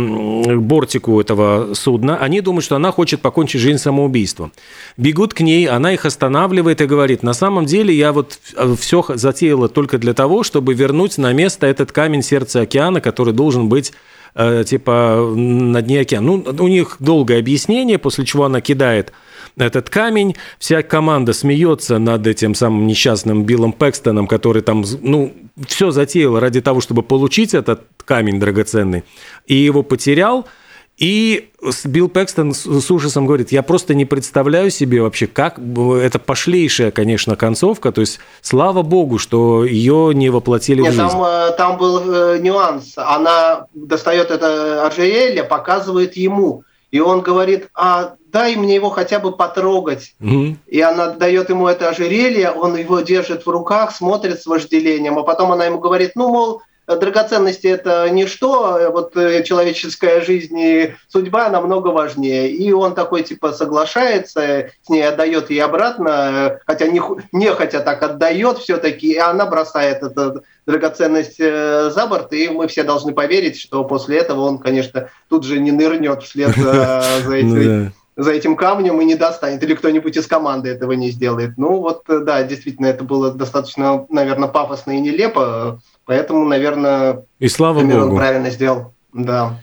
бортику 0.57 1.21
этого 1.21 1.75
судна. 1.75 2.19
Они 2.19 2.41
думают, 2.41 2.65
что 2.65 2.77
она 2.77 2.93
хочет 2.93 3.23
покончить 3.23 3.61
жизнь 3.61 3.79
самоубийством. 3.79 4.53
Бегут 4.97 5.35
к 5.35 5.41
ней, 5.41 5.67
она 5.67 5.93
их 5.95 6.05
останавливает 6.05 6.81
и 6.81 6.87
говорит, 6.87 7.23
на 7.23 7.33
самом 7.33 7.67
деле 7.67 7.93
я 7.95 8.13
вот 8.13 8.39
все 8.79 9.05
затеяла 9.09 9.69
только 9.69 9.99
для 9.99 10.15
того, 10.15 10.45
чтобы 10.45 10.75
вернуть 10.75 11.19
на 11.19 11.33
место 11.33 11.67
этот 11.67 11.91
камень 11.93 12.23
сердца 12.23 12.61
океана, 12.61 13.01
который 13.01 13.33
должен 13.33 13.54
должен 13.55 13.69
быть 13.69 13.93
э, 14.35 14.65
типа 14.67 15.33
на 15.35 15.83
дне 15.83 16.01
океана. 16.01 16.27
Ну, 16.27 16.45
у 16.59 16.69
них 16.69 16.97
долгое 16.99 17.39
объяснение, 17.39 17.99
после 17.99 18.25
чего 18.25 18.45
она 18.45 18.61
кидает 18.61 19.13
этот 19.57 19.89
камень, 19.89 20.35
вся 20.59 20.83
команда 20.83 21.33
смеется 21.33 21.99
над 21.99 22.27
этим 22.27 22.55
самым 22.55 22.87
несчастным 22.89 23.45
Биллом 23.45 23.73
Пэкстоном, 23.73 24.27
который 24.27 24.63
там, 24.63 24.85
ну, 25.01 25.33
все 25.69 25.93
затеял 25.93 26.41
ради 26.41 26.61
того, 26.61 26.81
чтобы 26.81 27.03
получить 27.03 27.55
этот 27.55 27.83
камень 28.05 28.41
драгоценный, 28.41 29.05
и 29.47 29.55
его 29.55 29.83
потерял– 29.83 30.47
и 30.97 31.51
Билл 31.85 32.09
Пэкстон 32.09 32.55
с 32.55 32.91
ужасом 32.91 33.27
говорит, 33.27 33.51
я 33.51 33.63
просто 33.65 33.95
не 33.95 34.05
представляю 34.05 34.71
себе 34.71 35.03
вообще, 35.03 35.27
как 35.27 35.59
это 35.59 36.19
пошлейшая, 36.21 36.93
конечно, 36.93 37.35
концовка. 37.35 37.91
То 37.91 38.01
есть, 38.01 38.21
слава 38.43 38.83
богу, 38.83 39.19
что 39.19 39.65
ее 39.65 40.13
не 40.15 40.31
воплотили 40.31 40.83
Нет, 40.83 40.93
в 40.93 40.97
жизнь. 40.97 41.09
Там, 41.09 41.25
э, 41.25 41.51
там 41.57 41.79
был 41.79 42.01
э, 42.01 42.39
нюанс. 42.39 42.93
Она 42.97 43.67
достает 43.75 44.31
это 44.31 44.87
ожерелье, 44.87 45.43
показывает 45.43 46.17
ему. 46.17 46.63
И 46.93 47.01
он 47.01 47.23
говорит, 47.23 47.71
а 47.75 48.15
дай 48.31 48.55
мне 48.55 48.77
его 48.77 48.91
хотя 48.91 49.19
бы 49.19 49.33
потрогать. 49.33 50.15
Угу. 50.21 50.57
И 50.69 50.81
она 50.81 51.09
дает 51.09 51.51
ему 51.51 51.67
это 51.67 51.89
ожерелье, 51.89 52.53
он 52.53 52.77
его 52.77 53.01
держит 53.01 53.47
в 53.47 53.51
руках, 53.51 53.91
смотрит 53.91 54.41
с 54.41 54.47
вожделением. 54.47 55.19
А 55.19 55.25
потом 55.25 55.51
она 55.51 55.65
ему 55.65 55.81
говорит, 55.81 56.13
ну, 56.15 56.29
мол, 56.29 56.63
драгоценности 56.87 57.67
это 57.67 58.09
ничто, 58.11 58.91
вот 58.93 59.17
э, 59.17 59.43
человеческая 59.43 60.21
жизнь 60.21 60.59
и 60.59 60.95
судьба 61.09 61.49
намного 61.49 61.89
важнее. 61.89 62.51
И 62.51 62.73
он 62.73 62.95
такой 62.95 63.23
типа 63.23 63.53
соглашается, 63.53 64.71
с 64.83 64.89
ней 64.89 65.07
отдает 65.07 65.51
ей 65.51 65.61
обратно, 65.61 66.59
хотя 66.67 66.87
не, 66.87 67.01
не 67.33 67.53
хотя 67.53 67.81
так 67.81 68.03
отдает 68.03 68.59
все-таки, 68.59 69.13
и 69.13 69.19
она 69.19 69.47
бросает 69.47 70.03
эту 70.03 70.45
драгоценность 70.67 71.41
э, 71.41 71.91
за 71.91 72.07
борт, 72.07 72.33
и 72.33 72.49
мы 72.49 72.69
все 72.69 72.83
должны 72.83 73.13
поверить, 73.13 73.59
что 73.59 73.85
после 73.85 74.19
этого 74.19 74.43
он, 74.43 74.59
конечно, 74.59 75.09
тут 75.29 75.45
же 75.45 75.59
не 75.61 75.73
нырнет 75.73 76.23
вслед 76.23 76.55
за, 76.57 77.05
за 77.25 77.35
этим 77.35 77.93
за 78.17 78.33
этим 78.33 78.57
камнем 78.57 79.01
и 79.01 79.05
не 79.05 79.15
достанет, 79.15 79.63
или 79.63 79.75
кто-нибудь 79.75 80.17
из 80.17 80.27
команды 80.27 80.71
этого 80.71 80.93
не 80.93 81.11
сделает. 81.11 81.57
Ну 81.57 81.81
вот, 81.81 82.03
э, 82.09 82.21
да, 82.21 82.43
действительно, 82.43 82.87
это 82.87 83.05
было 83.05 83.33
достаточно, 83.33 84.07
наверное, 84.09 84.49
пафосно 84.49 84.93
и 84.93 85.01
нелепо, 85.01 85.81
Поэтому, 86.07 86.45
наверное, 86.45 87.25
и 87.39 87.49
слава 87.49 87.81
Камерон 87.81 88.09
Богу. 88.09 88.17
правильно 88.17 88.51
сделал. 88.51 88.93
Да. 89.15 89.61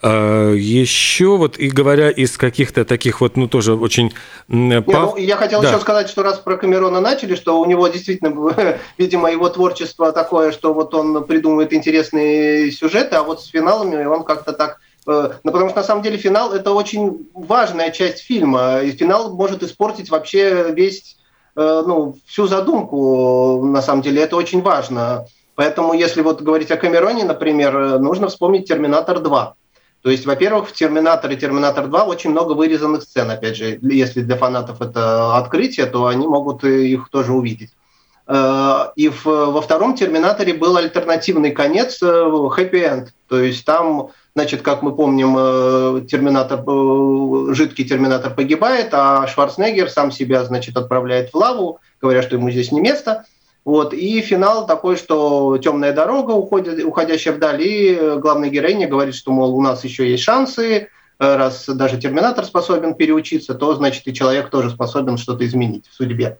А, 0.00 0.52
еще 0.52 1.36
вот 1.36 1.58
и 1.58 1.68
говоря 1.68 2.08
из 2.08 2.38
каких-то 2.38 2.84
таких 2.84 3.20
вот, 3.20 3.36
ну 3.36 3.48
тоже 3.48 3.74
очень... 3.74 4.14
Не, 4.46 4.80
ну, 4.80 5.16
я 5.16 5.36
хотел 5.36 5.60
да. 5.60 5.70
еще 5.70 5.80
сказать, 5.80 6.08
что 6.08 6.22
раз 6.22 6.38
про 6.38 6.56
Камерона 6.56 7.00
начали, 7.00 7.34
что 7.34 7.60
у 7.60 7.64
него 7.64 7.88
действительно, 7.88 8.78
видимо, 8.98 9.30
его 9.30 9.48
творчество 9.48 10.12
такое, 10.12 10.52
что 10.52 10.72
вот 10.72 10.94
он 10.94 11.24
придумывает 11.24 11.72
интересные 11.72 12.70
сюжеты, 12.70 13.16
а 13.16 13.24
вот 13.24 13.42
с 13.42 13.46
финалами 13.46 14.04
он 14.04 14.22
как-то 14.22 14.52
так 14.52 14.80
ну, 15.06 15.52
потому 15.52 15.68
что 15.70 15.78
на 15.78 15.84
самом 15.84 16.02
деле 16.02 16.18
финал 16.18 16.52
это 16.52 16.72
очень 16.72 17.28
важная 17.32 17.90
часть 17.90 18.18
фильма, 18.18 18.80
и 18.80 18.90
финал 18.90 19.34
может 19.34 19.62
испортить 19.62 20.10
вообще 20.10 20.72
весь, 20.72 21.16
э, 21.54 21.82
ну, 21.86 22.16
всю 22.26 22.48
задумку, 22.48 23.64
на 23.64 23.82
самом 23.82 24.02
деле, 24.02 24.22
это 24.22 24.36
очень 24.36 24.62
важно. 24.62 25.26
Поэтому, 25.54 25.94
если 25.94 26.22
вот 26.22 26.42
говорить 26.42 26.70
о 26.70 26.76
Камероне, 26.76 27.24
например, 27.24 27.98
нужно 27.98 28.28
вспомнить 28.28 28.68
«Терминатор 28.68 29.18
2». 29.18 29.52
То 30.02 30.10
есть, 30.10 30.26
во-первых, 30.26 30.68
в 30.68 30.72
«Терминатор» 30.72 31.30
и 31.30 31.36
«Терминатор 31.36 31.86
2» 31.86 32.06
очень 32.06 32.30
много 32.30 32.52
вырезанных 32.52 33.02
сцен, 33.02 33.30
опять 33.30 33.56
же. 33.56 33.78
Если 33.82 34.22
для 34.22 34.36
фанатов 34.36 34.82
это 34.82 35.36
открытие, 35.36 35.86
то 35.86 36.06
они 36.06 36.26
могут 36.26 36.64
их 36.64 37.08
тоже 37.10 37.32
увидеть. 37.32 37.70
Э, 38.26 38.88
и 38.96 39.08
в, 39.08 39.24
во 39.24 39.62
втором 39.62 39.94
«Терминаторе» 39.94 40.52
был 40.52 40.76
альтернативный 40.76 41.52
конец, 41.52 42.00
хэппи-энд. 42.02 43.14
То 43.28 43.40
есть 43.40 43.64
там, 43.64 44.10
значит, 44.36 44.60
как 44.60 44.82
мы 44.82 44.94
помним, 44.94 45.34
э, 45.36 46.02
терминатор, 46.06 46.60
э, 46.60 47.54
жидкий 47.54 47.86
терминатор 47.86 48.34
погибает, 48.34 48.90
а 48.92 49.26
Шварценеггер 49.26 49.88
сам 49.88 50.12
себя, 50.12 50.44
значит, 50.44 50.76
отправляет 50.76 51.32
в 51.32 51.36
лаву, 51.36 51.80
говоря, 52.02 52.22
что 52.22 52.36
ему 52.36 52.50
здесь 52.50 52.70
не 52.70 52.80
место– 52.80 53.24
вот, 53.66 53.92
и 53.92 54.20
финал 54.20 54.64
такой, 54.64 54.96
что 54.96 55.58
темная 55.58 55.92
дорога, 55.92 56.30
уходит, 56.30 56.84
уходящая 56.84 57.34
вдаль, 57.34 57.60
и 57.60 58.16
главная 58.18 58.48
героиня 58.48 58.86
говорит, 58.86 59.16
что, 59.16 59.32
мол, 59.32 59.56
у 59.56 59.60
нас 59.60 59.82
еще 59.82 60.08
есть 60.08 60.22
шансы, 60.22 60.86
раз 61.18 61.66
даже 61.66 61.98
Терминатор 61.98 62.44
способен 62.44 62.94
переучиться, 62.94 63.54
то, 63.54 63.74
значит, 63.74 64.06
и 64.06 64.14
человек 64.14 64.50
тоже 64.50 64.70
способен 64.70 65.18
что-то 65.18 65.44
изменить 65.44 65.88
в 65.88 65.94
судьбе. 65.94 66.38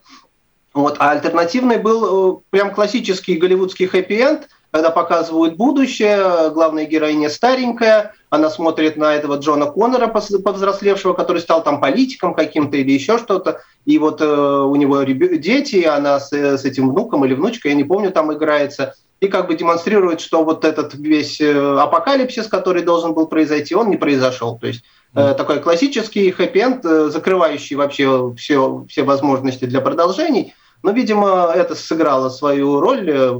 Вот. 0.73 0.95
А 0.99 1.11
альтернативный 1.11 1.79
был 1.79 2.37
э, 2.37 2.39
прям 2.49 2.73
классический 2.73 3.35
голливудский 3.35 3.87
хэппи-энд, 3.87 4.47
когда 4.71 4.89
показывают 4.89 5.55
будущее, 5.55 6.49
главная 6.51 6.85
героиня 6.85 7.29
старенькая, 7.29 8.13
она 8.29 8.49
смотрит 8.49 8.97
на 8.97 9.15
этого 9.15 9.37
Джона 9.37 9.65
Коннора, 9.65 10.07
повзрослевшего, 10.07 11.13
который 11.13 11.41
стал 11.41 11.63
там 11.63 11.79
политиком 11.79 12.33
каким-то 12.33 12.77
или 12.77 12.91
еще 12.91 13.17
что-то, 13.17 13.61
и 13.85 13.97
вот 13.97 14.21
э, 14.21 14.25
у 14.25 14.75
него 14.75 15.03
дети, 15.03 15.83
она 15.83 16.19
с, 16.19 16.33
с 16.33 16.65
этим 16.65 16.89
внуком 16.89 17.23
или 17.23 17.33
внучкой, 17.33 17.71
я 17.71 17.77
не 17.77 17.85
помню, 17.85 18.11
там 18.11 18.33
играется, 18.33 18.95
и 19.21 19.27
как 19.27 19.47
бы 19.47 19.55
демонстрирует, 19.55 20.19
что 20.19 20.43
вот 20.43 20.65
этот 20.65 20.93
весь 20.93 21.39
э, 21.39 21.79
апокалипсис, 21.79 22.47
который 22.47 22.83
должен 22.83 23.13
был 23.13 23.27
произойти, 23.27 23.73
он 23.73 23.89
не 23.89 23.97
произошел. 23.97 24.57
То 24.59 24.67
есть 24.67 24.83
э, 25.15 25.33
такой 25.37 25.59
классический 25.59 26.29
хэппи-энд, 26.29 26.85
э, 26.85 27.09
закрывающий 27.09 27.77
вообще 27.77 28.33
все, 28.37 28.85
все 28.89 29.03
возможности 29.03 29.65
для 29.65 29.81
продолжений– 29.81 30.53
но, 30.83 30.91
видимо, 30.91 31.51
это 31.53 31.75
сыграло 31.75 32.29
свою 32.29 32.79
роль 32.79 33.09
э, 33.09 33.39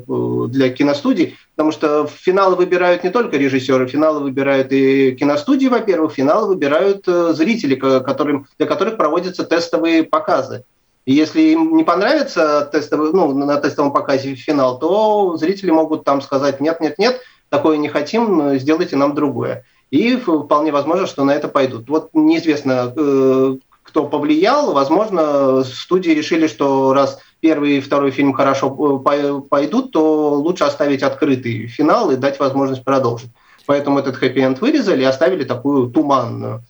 для 0.50 0.70
киностудий, 0.70 1.38
потому 1.56 1.72
что 1.72 2.08
финалы 2.08 2.56
выбирают 2.56 3.04
не 3.04 3.10
только 3.10 3.38
режиссеры, 3.38 3.88
финалы 3.88 4.20
выбирают 4.20 4.72
и 4.72 5.12
киностудии, 5.12 5.68
во-первых, 5.68 6.14
финалы 6.14 6.48
выбирают 6.48 7.08
э, 7.08 7.34
зрители, 7.34 7.76
которым, 7.76 8.48
для 8.58 8.68
которых 8.68 8.98
проводятся 8.98 9.44
тестовые 9.46 10.04
показы. 10.04 10.64
И 11.06 11.14
если 11.14 11.42
им 11.42 11.78
не 11.78 11.84
понравится 11.84 12.68
тестовый, 12.70 13.14
ну, 13.14 13.34
на 13.34 13.58
тестовом 13.58 13.94
показе 13.94 14.36
финал, 14.36 14.78
то 14.78 15.38
зрители 15.38 15.72
могут 15.72 16.04
там 16.04 16.22
сказать 16.22 16.60
«нет, 16.60 16.82
нет, 16.82 17.00
нет, 17.00 17.22
такое 17.50 17.78
не 17.78 17.88
хотим, 17.88 18.60
сделайте 18.60 18.98
нам 18.98 19.16
другое». 19.16 19.64
И 19.90 20.18
вполне 20.18 20.72
возможно, 20.72 21.08
что 21.08 21.24
на 21.24 21.32
это 21.32 21.48
пойдут. 21.48 21.88
Вот 21.88 22.10
неизвестно, 22.14 22.94
э, 22.94 23.56
кто 23.84 24.06
повлиял. 24.06 24.74
Возможно, 24.74 25.64
студии 25.64 26.12
решили, 26.12 26.48
что 26.48 26.94
раз 26.94 27.20
первый 27.40 27.78
и 27.78 27.82
второй 27.82 28.12
фильм 28.12 28.34
хорошо 28.34 29.04
э, 29.06 29.42
пойдут, 29.50 29.92
то 29.92 30.34
лучше 30.34 30.64
оставить 30.64 31.04
открытый 31.04 31.68
финал 31.68 32.12
и 32.12 32.16
дать 32.16 32.40
возможность 32.40 32.84
продолжить. 32.84 33.30
Поэтому 33.66 34.00
этот 34.00 34.16
хэппи-энд 34.16 34.62
вырезали 34.62 35.02
и 35.02 35.06
оставили 35.06 35.44
такую 35.44 35.90
туманную. 35.90 36.64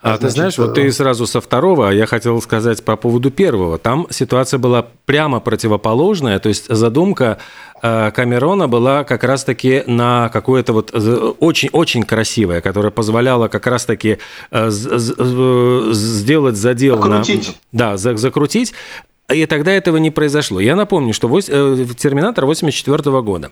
А 0.00 0.08
Значит, 0.08 0.20
ты 0.20 0.30
знаешь, 0.30 0.58
вот 0.58 0.74
ты 0.74 0.90
сразу 0.92 1.26
со 1.26 1.40
второго, 1.40 1.88
а 1.88 1.92
я 1.92 2.06
хотел 2.06 2.40
сказать 2.40 2.82
по 2.84 2.96
поводу 2.96 3.30
первого. 3.30 3.78
Там 3.78 4.06
ситуация 4.10 4.58
была 4.58 4.86
прямо 5.04 5.40
противоположная, 5.40 6.38
то 6.38 6.48
есть 6.48 6.66
задумка 6.68 7.38
э, 7.82 8.10
Камерона 8.12 8.68
была 8.68 9.04
как 9.04 9.24
раз-таки 9.24 9.82
на 9.86 10.28
какое-то 10.30 10.72
вот 10.72 10.94
очень-очень 10.94 12.04
красивое, 12.04 12.60
которое 12.60 12.90
позволяло 12.90 13.48
как 13.48 13.66
раз-таки 13.66 14.18
э, 14.50 14.70
сделать 14.70 16.56
задел 16.56 16.96
закрутить. 16.96 17.58
на... 17.72 17.96
Да, 17.96 17.96
закрутить. 17.96 18.72
И 19.32 19.44
тогда 19.46 19.72
этого 19.72 19.96
не 19.96 20.12
произошло. 20.12 20.60
Я 20.60 20.76
напомню, 20.76 21.12
что 21.12 21.28
э, 21.28 21.86
«Терминатор» 21.98 22.46
84 22.46 23.22
года. 23.22 23.50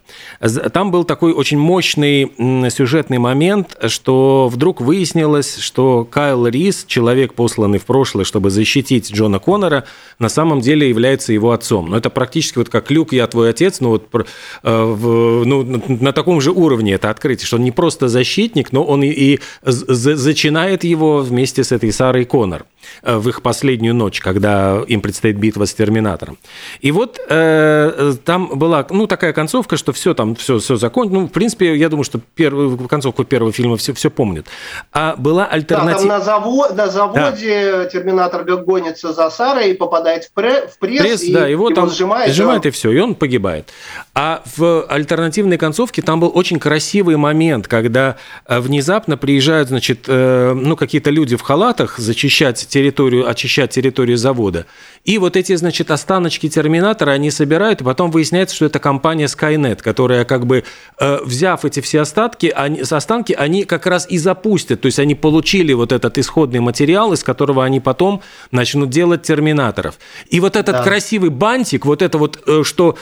Там 0.72 0.92
был 0.92 1.02
такой 1.02 1.32
очень 1.32 1.58
мощный 1.58 2.30
сюжетный 2.70 3.18
момент, 3.18 3.76
что 3.88 4.48
вдруг 4.52 4.80
выяснилось, 4.80 5.56
что 5.56 6.06
Кайл 6.08 6.46
Рис, 6.46 6.84
человек, 6.87 7.34
посланный 7.34 7.78
в 7.78 7.87
прошлое, 7.87 8.24
чтобы 8.24 8.50
защитить 8.50 9.10
Джона 9.12 9.40
Коннора, 9.40 9.84
на 10.20 10.28
самом 10.28 10.60
деле 10.60 10.88
является 10.88 11.32
его 11.32 11.50
отцом. 11.50 11.90
Но 11.90 11.96
это 11.96 12.08
практически 12.08 12.58
вот 12.58 12.68
как 12.68 12.92
Люк, 12.92 13.12
я 13.12 13.26
твой 13.26 13.50
отец, 13.50 13.80
ну 13.80 13.88
вот 13.88 14.08
э, 14.12 14.24
ну, 14.62 15.82
на 15.88 16.12
таком 16.12 16.40
же 16.40 16.52
уровне 16.52 16.94
это 16.94 17.10
открытие, 17.10 17.46
что 17.46 17.56
он 17.56 17.64
не 17.64 17.72
просто 17.72 18.06
защитник, 18.06 18.70
но 18.70 18.84
он 18.84 19.02
и, 19.02 19.40
зачинает 19.62 20.84
его 20.84 21.18
вместе 21.18 21.64
с 21.64 21.72
этой 21.72 21.92
Сарой 21.92 22.26
Коннор 22.26 22.64
в 23.03 23.29
их 23.29 23.42
последнюю 23.42 23.94
ночь, 23.94 24.20
когда 24.20 24.83
им 24.87 25.01
предстоит 25.01 25.37
битва 25.37 25.66
с 25.66 25.75
Терминатором. 25.75 26.38
И 26.81 26.92
вот 26.92 27.18
э, 27.29 28.14
там 28.25 28.59
была, 28.59 28.87
ну, 28.90 29.07
такая 29.07 29.33
концовка, 29.33 29.77
что 29.77 29.92
все 29.92 30.14
там, 30.14 30.35
все, 30.35 30.59
все 30.59 30.77
закончено. 30.77 31.20
Ну, 31.20 31.27
в 31.27 31.31
принципе, 31.33 31.77
я 31.77 31.88
думаю, 31.88 32.05
что 32.05 32.20
первую, 32.35 32.77
концовку 32.88 33.25
первого 33.25 33.53
фильма 33.53 33.77
все, 33.77 33.92
все 33.92 34.11
помнят. 34.11 34.47
А 34.92 35.14
была 35.16 35.47
альтернатива... 35.47 36.03
Да, 36.03 36.09
там 36.09 36.18
на, 36.18 36.20
завод, 36.25 36.77
на 36.77 36.88
заводе 36.88 37.73
да. 37.73 37.85
Терминатор 37.87 38.44
гонится 38.44 39.12
за 39.12 39.31
Сарой 39.31 39.70
и 39.70 39.75
попадает 39.75 40.25
в, 40.25 40.33
пре, 40.33 40.68
в 40.68 40.79
пресс, 40.79 41.01
пресс 41.01 41.23
и 41.23 41.33
да, 41.33 41.47
его, 41.47 41.68
его 41.68 41.75
там 41.75 41.90
сжимает. 41.90 42.33
Сжимает, 42.33 42.66
и 42.66 42.70
все, 42.70 42.90
и 42.90 42.99
он 42.99 43.14
погибает. 43.14 43.70
А 44.16 44.42
в 44.57 44.87
альтернативной 44.87 45.59
концовке 45.59 46.00
там 46.00 46.20
был 46.20 46.31
очень 46.33 46.61
красивый 46.61 47.16
момент, 47.16 47.66
когда 47.66 48.16
э, 48.46 48.61
внезапно 48.61 49.16
приезжают, 49.16 49.70
значит, 49.70 50.05
э, 50.07 50.53
ну, 50.55 50.77
какие-то 50.77 51.11
люди 51.11 51.35
в 51.35 51.42
халатах 51.42 51.98
зачищать 51.98 52.64
территорию, 52.68 53.29
очищать 53.29 53.70
территорию 53.70 54.16
завода. 54.16 54.66
И 55.05 55.18
вот 55.18 55.37
эти, 55.37 55.57
значит, 55.57 55.90
останочки 55.90 56.48
Терминатора 56.48 57.11
они 57.11 57.33
собирают, 57.33 57.81
и 57.81 57.85
потом 57.85 58.12
выясняется, 58.12 58.55
что 58.55 58.66
это 58.66 58.79
компания 58.79 59.24
Skynet, 59.24 59.83
которая 59.83 60.24
как 60.24 60.46
бы, 60.46 60.62
э, 61.00 61.18
взяв 61.24 61.64
эти 61.64 61.81
все 61.81 62.03
остатки, 62.03 62.53
они, 62.55 62.83
останки, 62.88 63.33
они 63.33 63.64
как 63.64 63.85
раз 63.85 64.07
и 64.09 64.18
запустят. 64.18 64.81
То 64.81 64.87
есть 64.87 65.00
они 65.00 65.16
получили 65.16 65.72
вот 65.72 65.90
этот 65.90 66.18
исходный 66.18 66.61
материал, 66.61 67.12
из 67.12 67.24
которого 67.24 67.64
они 67.64 67.81
потом 67.81 68.22
начнут 68.53 68.90
делать 68.90 69.22
Терминаторов. 69.22 69.96
И 70.31 70.38
вот 70.38 70.55
этот 70.55 70.77
да. 70.77 70.83
красивый 70.85 71.31
бантик, 71.31 71.85
вот 71.85 72.00
это 72.00 72.16
вот, 72.16 72.38
что 72.62 72.96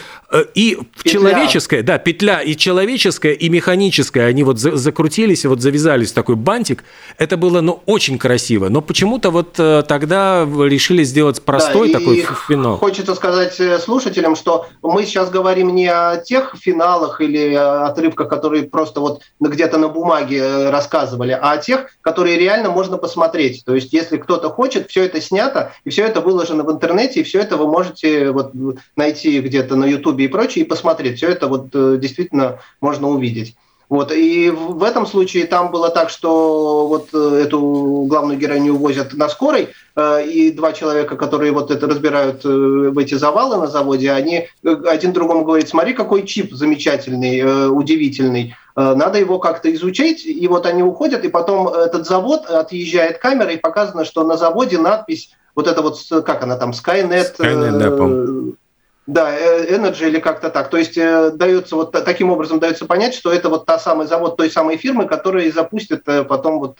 и 0.55 0.79
петля. 1.03 1.19
человеческое, 1.19 1.83
да, 1.83 1.97
петля 1.97 2.41
и 2.41 2.55
человеческое, 2.55 3.33
и 3.33 3.49
механическое, 3.49 4.25
они 4.25 4.43
вот 4.43 4.59
закрутились 4.59 5.43
и 5.45 5.47
вот 5.47 5.61
завязались 5.61 6.11
в 6.11 6.13
такой 6.13 6.35
бантик. 6.35 6.83
Это 7.17 7.37
было, 7.37 7.61
ну, 7.61 7.81
очень 7.85 8.17
красиво. 8.17 8.69
Но 8.69 8.81
почему-то 8.81 9.29
вот 9.29 9.55
э, 9.59 9.83
тогда 9.87 10.43
решили 10.43 11.03
сделать 11.03 11.41
простой 11.41 11.91
да, 11.91 11.99
такой 11.99 12.25
финал. 12.47 12.77
Хочется 12.77 13.15
сказать 13.15 13.59
э, 13.59 13.79
слушателям, 13.79 14.35
что 14.35 14.67
мы 14.81 15.03
сейчас 15.03 15.29
говорим 15.29 15.75
не 15.75 15.87
о 15.87 16.17
тех 16.17 16.55
финалах 16.59 17.21
или 17.21 17.53
отрывках, 17.53 18.29
которые 18.29 18.63
просто 18.63 18.99
вот 18.99 19.21
где-то 19.39 19.77
на 19.77 19.89
бумаге 19.89 20.37
э, 20.37 20.69
рассказывали, 20.69 21.37
а 21.39 21.51
о 21.51 21.57
тех, 21.57 21.87
которые 22.01 22.37
реально 22.37 22.69
можно 22.69 22.97
посмотреть. 22.97 23.63
То 23.65 23.75
есть, 23.75 23.93
если 23.93 24.17
кто-то 24.17 24.49
хочет, 24.49 24.89
все 24.89 25.03
это 25.03 25.21
снято, 25.21 25.73
и 25.83 25.89
все 25.89 26.05
это 26.05 26.21
выложено 26.21 26.63
в 26.63 26.71
интернете, 26.71 27.21
и 27.21 27.23
все 27.23 27.39
это 27.39 27.57
вы 27.57 27.67
можете 27.67 28.31
вот 28.31 28.53
найти 28.95 29.39
где-то 29.39 29.75
на 29.75 29.85
Ютубе 29.85 30.25
и 30.25 30.27
прочее, 30.27 30.65
и 30.65 30.67
посмотреть. 30.67 30.92
Все 31.15 31.29
это 31.29 31.47
вот 31.47 31.69
действительно 31.99 32.59
можно 32.79 33.09
увидеть. 33.09 33.55
Вот, 33.93 34.11
и 34.11 34.49
в 34.49 34.83
этом 34.83 35.05
случае 35.05 35.45
там 35.45 35.69
было 35.69 35.89
так, 35.89 36.09
что 36.09 36.87
вот 36.87 37.09
э, 37.13 37.43
эту 37.45 38.05
главную 38.07 38.39
героиню 38.39 38.73
увозят 38.73 39.13
на 39.13 39.29
скорой, 39.29 39.69
э, 39.95 40.25
и 40.25 40.51
два 40.51 40.73
человека, 40.73 41.15
которые 41.15 41.51
вот 41.51 41.69
это 41.69 41.85
разбирают 41.85 42.43
э, 42.43 42.47
в 42.47 42.97
эти 42.97 43.13
завалы 43.13 43.57
на 43.57 43.67
заводе, 43.67 44.11
они 44.11 44.47
один 44.63 45.13
другому 45.13 45.45
говорят, 45.45 45.69
смотри, 45.69 45.93
какой 45.93 46.25
чип 46.25 46.53
замечательный, 46.53 47.69
удивительный, 47.69 48.55
надо 48.75 49.19
его 49.19 49.37
как-то 49.37 49.71
изучить, 49.75 50.25
и 50.25 50.47
вот 50.47 50.65
они 50.65 50.81
уходят, 50.81 51.23
и 51.23 51.29
потом 51.29 51.67
этот 51.67 52.07
завод 52.07 52.47
отъезжает 52.47 53.19
камера, 53.19 53.51
и 53.51 53.57
показано, 53.57 54.05
что 54.05 54.23
на 54.23 54.37
заводе 54.37 54.79
надпись, 54.79 55.35
вот 55.53 55.67
это 55.67 55.83
вот, 55.83 55.99
как 56.25 56.41
она 56.41 56.55
там, 56.55 56.71
Skynet, 56.71 57.37
Skynet 57.37 57.77
да, 57.77 58.55
да, 59.05 59.35
э, 59.37 59.75
Energy 59.75 60.07
или 60.07 60.19
как-то 60.19 60.49
так. 60.49 60.69
То 60.69 60.77
есть 60.77 60.97
э, 60.97 61.31
дается 61.31 61.75
вот 61.75 61.91
таким 61.91 62.31
образом 62.31 62.59
дается 62.59 62.85
понять, 62.85 63.13
что 63.13 63.31
это 63.31 63.49
вот 63.49 63.65
та 63.65 63.77
самый 63.79 64.07
завод 64.07 64.37
той 64.37 64.49
самой 64.49 64.77
фирмы, 64.77 65.07
которая 65.07 65.51
запустит 65.51 66.03
э, 66.07 66.23
потом 66.23 66.59
вот 66.59 66.77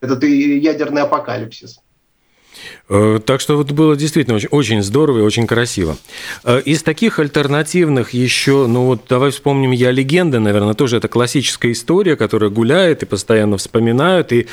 этот 0.00 0.24
ядерный 0.24 1.02
апокалипсис. 1.02 1.78
Так 2.88 3.40
что 3.40 3.56
вот 3.56 3.70
было 3.70 3.96
действительно 3.96 4.36
очень, 4.36 4.48
очень 4.50 4.82
здорово 4.82 5.20
и 5.20 5.22
очень 5.22 5.46
красиво. 5.46 5.96
Из 6.64 6.82
таких 6.82 7.18
альтернативных 7.18 8.12
еще, 8.12 8.66
ну 8.66 8.84
вот 8.86 9.02
давай 9.08 9.30
вспомним 9.30 9.70
«Я 9.70 9.92
легенда», 9.92 10.40
наверное, 10.40 10.74
тоже 10.74 10.96
это 10.96 11.08
классическая 11.08 11.72
история, 11.72 12.16
которая 12.16 12.50
гуляет 12.50 13.02
и 13.02 13.06
постоянно 13.06 13.56
вспоминают, 13.56 14.32
и 14.32 14.48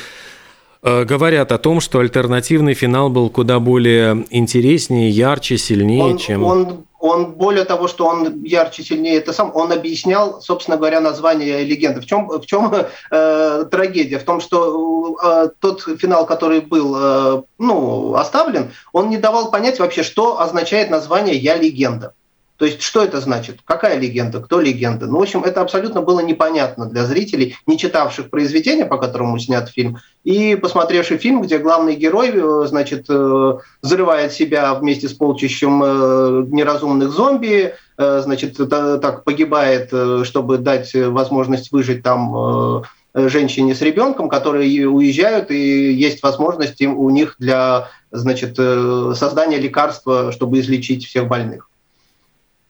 говорят 0.82 1.52
о 1.52 1.58
том, 1.58 1.80
что 1.80 2.00
альтернативный 2.00 2.74
финал 2.74 3.10
был 3.10 3.30
куда 3.30 3.58
более 3.60 4.26
интереснее, 4.30 5.10
ярче, 5.10 5.58
сильнее, 5.58 6.02
он, 6.04 6.18
чем... 6.18 6.44
Он, 6.44 6.84
он, 7.00 7.32
более 7.32 7.64
того, 7.64 7.86
что 7.86 8.06
он 8.06 8.42
ярче, 8.42 8.82
сильнее, 8.82 9.18
это 9.18 9.32
сам, 9.32 9.52
он 9.54 9.72
объяснял, 9.72 10.40
собственно 10.40 10.76
говоря, 10.76 11.00
название 11.00 11.62
легенды. 11.64 12.00
В 12.00 12.06
чем, 12.06 12.28
в 12.28 12.44
чем 12.44 12.72
э, 13.10 13.64
трагедия? 13.70 14.18
В 14.18 14.24
том, 14.24 14.40
что 14.40 15.16
э, 15.22 15.48
тот 15.60 15.82
финал, 15.82 16.26
который 16.26 16.60
был 16.60 16.96
э, 16.98 17.42
ну, 17.58 18.14
оставлен, 18.14 18.72
он 18.92 19.10
не 19.10 19.16
давал 19.16 19.50
понять 19.50 19.78
вообще, 19.78 20.02
что 20.02 20.40
означает 20.40 20.90
название 20.90 21.36
«Я 21.36 21.56
легенда». 21.56 22.14
То 22.58 22.64
есть 22.64 22.82
что 22.82 23.04
это 23.04 23.20
значит? 23.20 23.60
Какая 23.64 23.98
легенда? 23.98 24.40
Кто 24.40 24.60
легенда? 24.60 25.06
Ну, 25.06 25.18
в 25.18 25.22
общем, 25.22 25.44
это 25.44 25.60
абсолютно 25.60 26.02
было 26.02 26.18
непонятно 26.18 26.86
для 26.86 27.04
зрителей, 27.04 27.56
не 27.66 27.78
читавших 27.78 28.30
произведения, 28.30 28.84
по 28.84 28.98
которому 28.98 29.38
снят 29.38 29.68
фильм, 29.68 29.98
и 30.24 30.56
посмотревший 30.56 31.18
фильм, 31.18 31.40
где 31.40 31.58
главный 31.58 31.94
герой, 31.94 32.32
э, 32.34 32.66
значит, 32.66 33.06
э, 33.08 33.58
взрывает 33.80 34.32
себя 34.32 34.74
вместе 34.74 35.08
с 35.08 35.12
полчищем 35.12 35.82
э, 35.84 36.44
неразумных 36.48 37.10
зомби, 37.12 37.74
значит, 37.96 38.56
так 38.56 39.24
погибает, 39.24 39.92
чтобы 40.24 40.58
дать 40.58 40.94
возможность 40.94 41.72
выжить 41.72 42.04
там 42.04 42.84
женщине 43.12 43.74
с 43.74 43.80
ребенком, 43.80 44.28
которые 44.28 44.88
уезжают, 44.88 45.50
и 45.50 45.92
есть 45.94 46.22
возможность 46.22 46.80
у 46.80 47.10
них 47.10 47.34
для 47.40 47.88
значит, 48.12 48.54
создания 48.54 49.58
лекарства, 49.58 50.30
чтобы 50.30 50.60
излечить 50.60 51.06
всех 51.06 51.26
больных. 51.26 51.68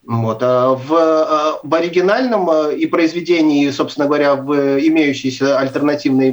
Вот. 0.08 0.38
А 0.42 0.70
в, 0.70 0.94
а, 0.94 1.60
в 1.62 1.74
оригинальном 1.74 2.48
а, 2.48 2.72
и 2.72 2.86
произведении, 2.86 3.68
собственно 3.68 4.06
говоря, 4.06 4.36
в 4.36 4.54
имеющейся 4.80 5.58
альтернативной 5.58 6.30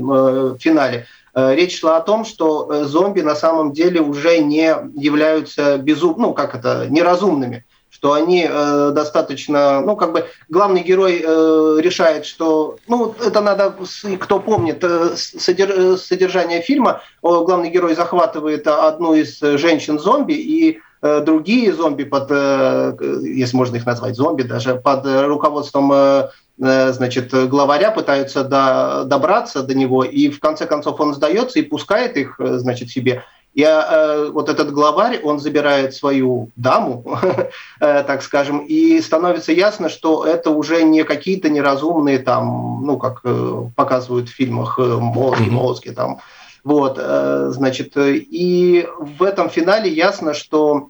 финале, 0.59 1.07
речь 1.35 1.81
шла 1.81 1.97
о 1.97 2.01
том, 2.01 2.23
что 2.23 2.71
э, 2.71 2.85
зомби 2.85 3.19
на 3.19 3.35
самом 3.35 3.73
деле 3.73 3.99
уже 3.99 4.37
не 4.37 4.73
являются 4.95 5.77
безум, 5.77 6.15
ну 6.17 6.33
как 6.33 6.55
это, 6.55 6.87
неразумными, 6.89 7.65
что 7.89 8.13
они 8.13 8.47
э, 8.49 8.91
достаточно, 8.95 9.81
ну 9.81 9.97
как 9.97 10.13
бы 10.13 10.25
главный 10.47 10.81
герой 10.81 11.21
э, 11.21 11.77
решает, 11.81 12.25
что, 12.25 12.77
ну 12.87 13.13
это 13.21 13.41
надо, 13.41 13.75
кто 14.21 14.39
помнит 14.39 14.81
э, 14.81 15.17
содер, 15.17 15.97
содержание 15.97 16.61
фильма, 16.61 17.01
главный 17.21 17.69
герой 17.69 17.95
захватывает 17.95 18.65
одну 18.65 19.13
из 19.15 19.37
женщин-зомби 19.41 20.35
и 20.35 20.79
Э, 20.79 20.84
другие 21.01 21.73
зомби 21.73 22.03
под, 22.03 22.27
э, 22.29 22.97
если 23.23 23.55
можно 23.55 23.75
их 23.75 23.85
назвать 23.85 24.15
зомби, 24.15 24.43
даже 24.43 24.75
под 24.75 25.05
руководством 25.05 25.91
э, 25.91 26.29
значит, 26.57 27.33
главаря 27.49 27.91
пытаются 27.91 28.43
до, 28.43 29.03
добраться 29.05 29.61
до 29.63 29.73
него, 29.75 30.03
и 30.03 30.29
в 30.29 30.39
конце 30.39 30.65
концов 30.65 30.99
он 30.99 31.13
сдается 31.13 31.59
и 31.59 31.63
пускает 31.63 32.17
их, 32.17 32.35
значит, 32.39 32.89
себе. 32.89 33.23
И 33.55 33.63
э, 33.63 34.29
вот 34.31 34.49
этот 34.49 34.73
главарь, 34.73 35.21
он 35.23 35.39
забирает 35.39 35.95
свою 35.95 36.51
даму, 36.57 37.05
э, 37.79 38.03
так 38.03 38.21
скажем, 38.21 38.59
и 38.59 38.99
становится 38.99 39.53
ясно, 39.53 39.87
что 39.87 40.25
это 40.25 40.49
уже 40.49 40.83
не 40.83 41.05
какие-то 41.05 41.49
неразумные 41.49 42.19
там, 42.19 42.85
ну, 42.85 42.97
как 42.97 43.21
э, 43.23 43.61
показывают 43.73 44.27
в 44.27 44.33
фильмах 44.33 44.77
мозги, 44.77 45.49
мозги 45.49 45.91
там. 45.91 46.19
Вот, 46.65 46.97
э, 46.99 47.51
значит, 47.51 47.93
и 47.95 48.85
в 48.99 49.23
этом 49.23 49.49
финале 49.49 49.89
ясно, 49.89 50.33
что 50.33 50.89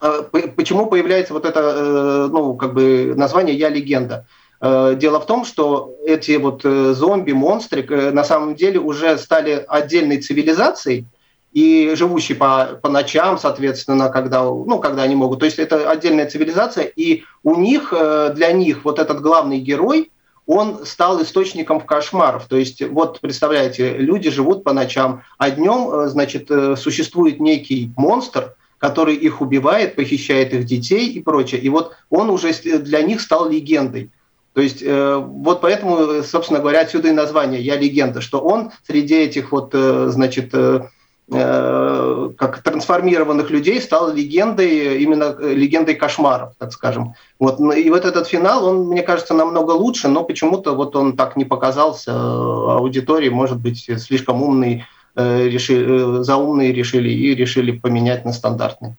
а, 0.00 0.22
почему 0.22 0.86
появляется 0.86 1.32
вот 1.32 1.46
это, 1.46 1.60
э, 1.60 2.28
ну, 2.30 2.54
как 2.54 2.74
бы 2.74 3.14
название 3.16 3.56
«Я 3.56 3.70
легенда»? 3.70 4.26
Э, 4.60 4.94
дело 4.96 5.20
в 5.20 5.26
том, 5.26 5.44
что 5.44 5.94
эти 6.04 6.32
вот 6.36 6.62
э, 6.64 6.92
зомби-монстры 6.92 8.12
на 8.12 8.24
самом 8.24 8.56
деле 8.56 8.78
уже 8.78 9.16
стали 9.16 9.64
отдельной 9.66 10.20
цивилизацией, 10.20 11.06
и 11.52 11.94
живущие 11.94 12.36
по, 12.36 12.78
по 12.82 12.90
ночам, 12.90 13.38
соответственно, 13.38 14.10
когда, 14.10 14.42
ну, 14.42 14.78
когда 14.78 15.04
они 15.04 15.14
могут. 15.14 15.38
То 15.38 15.46
есть 15.46 15.58
это 15.58 15.90
отдельная 15.90 16.28
цивилизация, 16.28 16.84
и 16.84 17.22
у 17.42 17.54
них, 17.54 17.94
для 18.34 18.52
них 18.52 18.84
вот 18.84 18.98
этот 18.98 19.22
главный 19.22 19.60
герой, 19.60 20.10
он 20.46 20.86
стал 20.86 21.22
источником 21.22 21.80
кошмаров. 21.80 22.46
То 22.46 22.56
есть, 22.56 22.82
вот 22.82 23.20
представляете, 23.20 23.96
люди 23.98 24.30
живут 24.30 24.64
по 24.64 24.72
ночам, 24.72 25.22
а 25.38 25.50
днем, 25.50 26.08
значит, 26.08 26.50
существует 26.78 27.40
некий 27.40 27.92
монстр– 27.96 28.54
который 28.78 29.14
их 29.14 29.40
убивает, 29.40 29.96
похищает 29.96 30.52
их 30.52 30.64
детей 30.64 31.08
и 31.08 31.22
прочее. 31.22 31.60
И 31.60 31.68
вот 31.68 31.94
он 32.10 32.30
уже 32.30 32.52
для 32.52 33.02
них 33.02 33.20
стал 33.20 33.48
легендой. 33.48 34.10
То 34.52 34.60
есть 34.60 34.82
э, 34.82 35.16
вот 35.16 35.60
поэтому, 35.60 36.22
собственно 36.22 36.60
говоря, 36.60 36.80
отсюда 36.80 37.08
и 37.08 37.12
название 37.12 37.60
«Я 37.60 37.76
легенда», 37.76 38.20
что 38.20 38.40
он 38.40 38.70
среди 38.86 39.14
этих 39.14 39.52
вот, 39.52 39.70
э, 39.74 40.08
значит, 40.10 40.50
э, 40.54 40.80
э 40.80 40.86
как 41.28 42.62
трансформированных 42.62 43.50
людей 43.50 43.80
стал 43.80 44.12
легендой, 44.12 45.02
именно 45.02 45.36
э, 45.38 45.54
легендой 45.54 45.96
кошмаров, 45.96 46.52
так 46.56 46.72
скажем. 46.72 47.14
Вот. 47.40 47.58
И 47.76 47.90
вот 47.90 48.04
этот 48.04 48.28
финал, 48.28 48.64
он, 48.64 48.86
мне 48.86 49.02
кажется, 49.02 49.34
намного 49.34 49.72
лучше, 49.72 50.06
но 50.06 50.22
почему-то 50.22 50.76
вот 50.76 50.94
он 50.94 51.16
так 51.16 51.36
не 51.36 51.44
показался 51.44 52.12
э, 52.12 52.14
аудитории, 52.14 53.28
может 53.28 53.58
быть, 53.58 53.90
слишком 53.98 54.42
умный 54.42 54.84
Э, 55.18 55.48
решили, 55.48 56.20
э, 56.20 56.22
заумные 56.24 56.72
решили 56.72 57.08
и 57.08 57.34
решили 57.34 57.70
поменять 57.70 58.26
на 58.26 58.34
стандартный. 58.34 58.96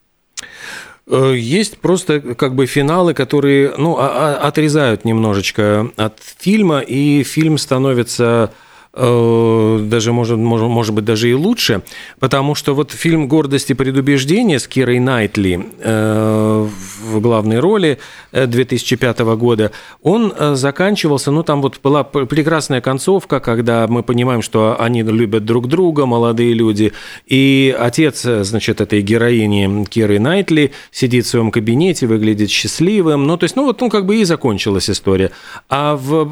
Э, 1.05 1.35
есть 1.37 1.77
просто 1.77 2.19
как 2.33 2.55
бы 2.55 2.65
финалы, 2.65 3.13
которые 3.13 3.75
ну, 3.77 3.97
отрезают 3.99 5.05
немножечко 5.05 5.91
от 5.95 6.17
фильма, 6.39 6.79
и 6.79 7.21
фильм 7.21 7.59
становится 7.59 8.51
Э, 8.51 8.66
даже, 8.97 10.11
может, 10.11 10.37
может, 10.37 10.67
может 10.67 10.93
быть, 10.93 11.05
даже 11.05 11.29
и 11.29 11.33
лучше, 11.33 11.81
потому 12.19 12.55
что 12.55 12.73
вот 12.73 12.91
фильм 12.91 13.27
«Гордость 13.27 13.69
и 13.71 13.73
предубеждение» 13.73 14.59
с 14.59 14.67
Кирой 14.67 14.99
Найтли 14.99 15.65
э, 15.79 16.67
в 17.17 17.21
главной 17.21 17.59
роли 17.59 17.99
2005 18.31 19.19
э, 19.19 19.35
года, 19.35 19.71
он 20.01 20.33
заканчивался, 20.53 21.31
ну, 21.31 21.43
там 21.43 21.61
вот 21.61 21.79
была 21.83 22.03
прекрасная 22.03 22.81
концовка, 22.81 23.39
когда 23.39 23.87
мы 23.87 24.03
понимаем, 24.03 24.41
что 24.41 24.75
они 24.79 25.03
любят 25.03 25.45
друг 25.45 25.67
друга, 25.67 26.05
молодые 26.05 26.53
люди, 26.53 26.93
и 27.25 27.75
отец, 27.77 28.21
значит, 28.23 28.81
этой 28.81 29.01
героини 29.01 29.85
Киры 29.85 30.19
Найтли 30.19 30.71
сидит 30.91 31.25
в 31.25 31.29
своем 31.29 31.51
кабинете, 31.51 32.07
выглядит 32.07 32.49
счастливым, 32.49 33.25
ну, 33.25 33.37
то 33.37 33.43
есть, 33.43 33.55
ну, 33.55 33.65
вот, 33.65 33.81
ну, 33.81 33.89
как 33.89 34.05
бы 34.05 34.17
и 34.17 34.23
закончилась 34.23 34.89
история. 34.89 35.31
А 35.69 35.95
в 35.95 36.25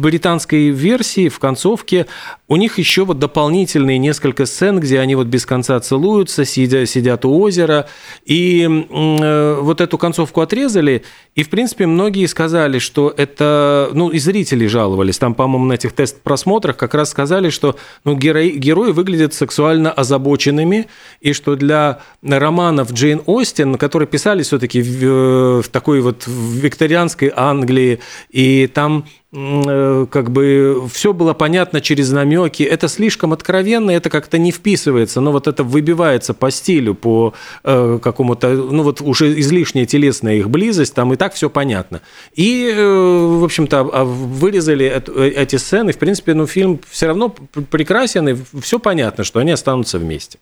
британской 0.00 0.68
версии 0.68 1.28
в 1.28 1.38
концовке 1.38 2.06
у 2.48 2.56
них 2.56 2.78
еще 2.78 3.04
вот 3.04 3.18
дополнительные 3.18 3.98
несколько 3.98 4.46
сцен, 4.46 4.80
где 4.80 4.98
они 5.00 5.14
вот 5.14 5.28
без 5.28 5.46
конца 5.46 5.78
целуются, 5.80 6.44
сидя, 6.44 6.84
сидят 6.86 7.24
у 7.24 7.38
озера. 7.38 7.86
И 8.24 8.62
э, 8.62 9.58
вот 9.60 9.80
эту 9.90 9.98
концовку 9.98 10.40
отрезали. 10.40 11.02
И, 11.34 11.42
в 11.42 11.50
принципе, 11.50 11.86
многие 11.86 12.26
сказали, 12.26 12.78
что 12.78 13.12
это... 13.16 13.90
Ну, 13.92 14.08
и 14.10 14.18
зрители 14.18 14.66
жаловались. 14.66 15.18
Там, 15.18 15.34
по-моему, 15.34 15.66
на 15.66 15.72
этих 15.72 15.92
тест-просмотрах 15.92 16.76
как 16.76 16.94
раз 16.94 17.10
сказали, 17.10 17.50
что 17.50 17.76
ну, 18.04 18.16
герои, 18.16 18.50
герои 18.50 18.92
выглядят 18.92 19.34
сексуально 19.34 19.90
озабоченными, 19.90 20.86
и 21.20 21.32
что 21.32 21.56
для 21.56 21.98
романов 22.22 22.92
Джейн 22.92 23.22
Остин, 23.26 23.74
которые 23.74 24.06
писали 24.06 24.42
все-таки 24.42 24.80
в, 24.80 25.62
в 25.62 25.68
такой 25.68 26.00
вот 26.00 26.24
викторианской 26.26 27.32
Англии, 27.34 27.98
и 28.30 28.68
там 28.72 29.04
э, 29.06 29.19
как 29.32 30.30
бы 30.30 30.88
все 30.92 31.12
было 31.12 31.34
понятно 31.34 31.80
через 31.80 32.10
намек 32.10 32.30
намеки, 32.30 32.62
это 32.62 32.88
слишком 32.88 33.32
откровенно, 33.32 33.90
это 33.90 34.10
как-то 34.10 34.38
не 34.38 34.52
вписывается, 34.52 35.20
но 35.20 35.32
вот 35.32 35.46
это 35.46 35.64
выбивается 35.64 36.34
по 36.34 36.50
стилю, 36.50 36.94
по 36.94 37.34
э, 37.64 37.98
какому-то, 38.02 38.48
ну 38.48 38.82
вот 38.82 39.00
уже 39.00 39.38
излишняя 39.40 39.86
телесная 39.86 40.36
их 40.36 40.48
близость, 40.48 40.94
там 40.94 41.12
и 41.12 41.16
так 41.16 41.34
все 41.34 41.50
понятно. 41.50 42.00
И, 42.34 42.72
э, 42.74 43.38
в 43.40 43.44
общем-то, 43.44 43.84
вырезали 43.84 45.02
э, 45.06 45.28
эти 45.28 45.56
сцены, 45.56 45.92
в 45.92 45.98
принципе, 45.98 46.34
ну 46.34 46.46
фильм 46.46 46.80
все 46.88 47.06
равно 47.06 47.28
прекрасен, 47.28 48.28
и 48.28 48.36
все 48.60 48.78
понятно, 48.78 49.24
что 49.24 49.40
они 49.40 49.52
останутся 49.52 49.98
вместе. 49.98 50.38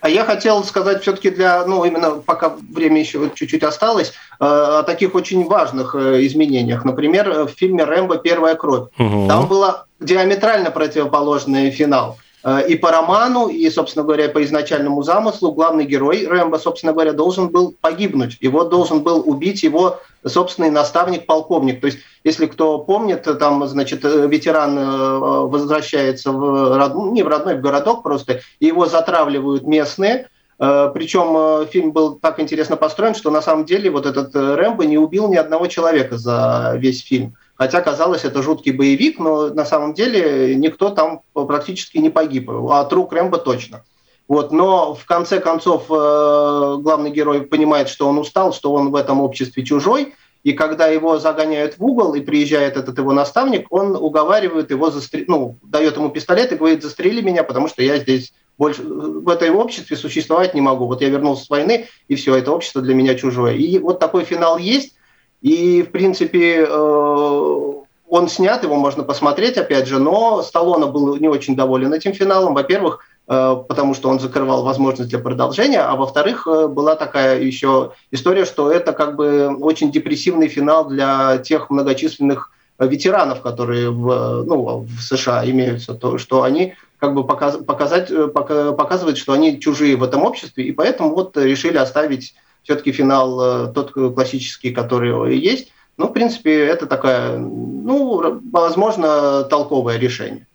А 0.00 0.08
я 0.08 0.24
хотел 0.24 0.64
сказать 0.64 1.02
все-таки 1.02 1.30
для, 1.30 1.64
ну, 1.66 1.84
именно 1.84 2.12
пока 2.12 2.56
время 2.72 3.00
еще 3.00 3.30
чуть-чуть 3.34 3.62
осталось, 3.62 4.08
э, 4.08 4.44
о 4.44 4.82
таких 4.82 5.14
очень 5.14 5.46
важных 5.46 5.94
э, 5.94 6.24
изменениях. 6.26 6.84
Например, 6.84 7.44
в 7.44 7.50
фильме 7.50 7.84
«Рэмбо. 7.84 8.16
Первая 8.18 8.54
кровь». 8.54 8.88
Угу. 8.98 9.28
Там 9.28 9.46
было 9.46 9.86
диаметрально 10.00 10.70
противоположный 10.70 11.70
финал. 11.70 12.18
Э, 12.42 12.66
и 12.66 12.76
по 12.76 12.90
роману, 12.90 13.48
и, 13.48 13.68
собственно 13.70 14.04
говоря, 14.04 14.28
по 14.28 14.42
изначальному 14.42 15.02
замыслу 15.02 15.52
главный 15.52 15.84
герой 15.84 16.26
Рэмбо, 16.26 16.56
собственно 16.56 16.92
говоря, 16.92 17.12
должен 17.12 17.48
был 17.48 17.74
погибнуть. 17.80 18.38
Его 18.40 18.64
должен 18.64 19.02
был 19.02 19.22
убить 19.26 19.62
его 19.62 20.00
собственный 20.26 20.70
наставник-полковник. 20.70 21.80
То 21.80 21.86
есть, 21.86 21.98
если 22.24 22.46
кто 22.46 22.78
помнит, 22.78 23.26
там, 23.38 23.66
значит, 23.66 24.04
ветеран 24.04 24.78
э, 24.78 25.18
возвращается 25.48 26.32
в 26.32 26.76
родной, 26.76 27.12
не 27.12 27.22
в 27.22 27.28
родной, 27.28 27.56
в 27.56 27.60
городок 27.60 28.02
просто, 28.02 28.40
и 28.58 28.66
его 28.66 28.86
затравливают 28.86 29.66
местные, 29.66 30.28
э, 30.58 30.90
причем 30.94 31.66
фильм 31.68 31.92
был 31.92 32.14
так 32.14 32.40
интересно 32.40 32.76
построен, 32.76 33.14
что 33.14 33.30
на 33.30 33.42
самом 33.42 33.66
деле 33.66 33.90
вот 33.90 34.06
этот 34.06 34.34
Рэмбо 34.34 34.86
не 34.86 34.96
убил 34.96 35.28
ни 35.28 35.36
одного 35.36 35.66
человека 35.66 36.16
за 36.16 36.74
весь 36.76 37.02
фильм. 37.02 37.34
Хотя 37.60 37.82
казалось, 37.82 38.24
это 38.24 38.42
жуткий 38.42 38.72
боевик, 38.72 39.18
но 39.18 39.50
на 39.50 39.66
самом 39.66 39.92
деле 39.92 40.54
никто 40.56 40.88
там 40.88 41.20
практически 41.34 41.98
не 41.98 42.08
погиб, 42.08 42.48
а 42.48 42.80
от 42.80 42.90
рук 42.90 43.12
Рэмбо 43.12 43.36
точно. 43.36 43.84
Вот, 44.28 44.50
но 44.50 44.94
в 44.94 45.04
конце 45.04 45.40
концов 45.40 45.84
э, 45.90 46.76
главный 46.80 47.10
герой 47.10 47.42
понимает, 47.42 47.90
что 47.90 48.08
он 48.08 48.16
устал, 48.16 48.54
что 48.54 48.72
он 48.72 48.90
в 48.90 48.96
этом 48.96 49.20
обществе 49.20 49.62
чужой, 49.62 50.14
и 50.42 50.54
когда 50.54 50.86
его 50.86 51.18
загоняют 51.18 51.76
в 51.76 51.84
угол 51.84 52.14
и 52.14 52.22
приезжает 52.22 52.78
этот 52.78 52.96
его 52.96 53.12
наставник, 53.12 53.66
он 53.68 53.94
уговаривает 53.94 54.70
его, 54.70 54.90
застрелить, 54.90 55.28
ну, 55.28 55.58
дает 55.62 55.98
ему 55.98 56.08
пистолет 56.08 56.52
и 56.52 56.56
говорит, 56.56 56.82
застрели 56.82 57.20
меня, 57.20 57.44
потому 57.44 57.68
что 57.68 57.82
я 57.82 57.98
здесь 57.98 58.32
больше 58.56 58.82
в 58.84 59.28
этом 59.28 59.56
обществе 59.56 59.98
существовать 59.98 60.54
не 60.54 60.62
могу. 60.62 60.86
Вот 60.86 61.02
я 61.02 61.10
вернулся 61.10 61.44
с 61.44 61.50
войны, 61.50 61.88
и 62.08 62.14
все, 62.14 62.34
это 62.36 62.52
общество 62.52 62.80
для 62.80 62.94
меня 62.94 63.16
чужое. 63.16 63.56
И 63.56 63.78
вот 63.78 63.98
такой 63.98 64.24
финал 64.24 64.56
есть, 64.56 64.94
и, 65.42 65.82
в 65.82 65.90
принципе, 65.90 66.66
э, 66.68 67.72
он 68.08 68.28
снят, 68.28 68.62
его 68.62 68.76
можно 68.76 69.02
посмотреть, 69.02 69.56
опять 69.56 69.86
же, 69.86 69.98
но 69.98 70.42
Сталлоне 70.42 70.86
был 70.86 71.16
не 71.16 71.28
очень 71.28 71.56
доволен 71.56 71.92
этим 71.94 72.12
финалом. 72.12 72.54
Во-первых, 72.54 73.00
э, 73.26 73.56
потому 73.68 73.94
что 73.94 74.10
он 74.10 74.20
закрывал 74.20 74.62
возможность 74.62 75.08
для 75.08 75.18
продолжения, 75.18 75.80
а 75.80 75.96
во-вторых, 75.96 76.46
э, 76.46 76.66
была 76.68 76.94
такая 76.94 77.40
еще 77.40 77.92
история, 78.10 78.44
что 78.44 78.70
это 78.70 78.92
как 78.92 79.16
бы 79.16 79.56
очень 79.60 79.90
депрессивный 79.90 80.48
финал 80.48 80.88
для 80.88 81.38
тех 81.38 81.70
многочисленных 81.70 82.50
ветеранов, 82.78 83.42
которые 83.42 83.90
в, 83.90 84.42
ну, 84.44 84.86
в 84.88 85.00
США 85.02 85.48
имеются, 85.48 85.94
то, 85.94 86.16
что 86.16 86.42
они 86.42 86.74
как 86.98 87.14
бы 87.14 87.26
показ, 87.26 87.56
показать, 87.56 88.10
показывают, 88.32 89.18
что 89.18 89.32
они 89.32 89.60
чужие 89.60 89.96
в 89.96 90.02
этом 90.02 90.22
обществе, 90.22 90.64
и 90.64 90.72
поэтому 90.72 91.14
вот 91.14 91.36
решили 91.36 91.76
оставить 91.76 92.34
все-таки 92.62 92.92
финал 92.92 93.40
э, 93.40 93.72
тот 93.72 93.92
классический, 93.92 94.70
который 94.70 95.36
есть. 95.38 95.72
Ну, 95.96 96.08
в 96.08 96.12
принципе, 96.12 96.64
это 96.64 96.86
такая, 96.86 97.36
ну, 97.36 98.40
возможно, 98.50 99.44
толковое 99.44 99.98
решение. 99.98 100.46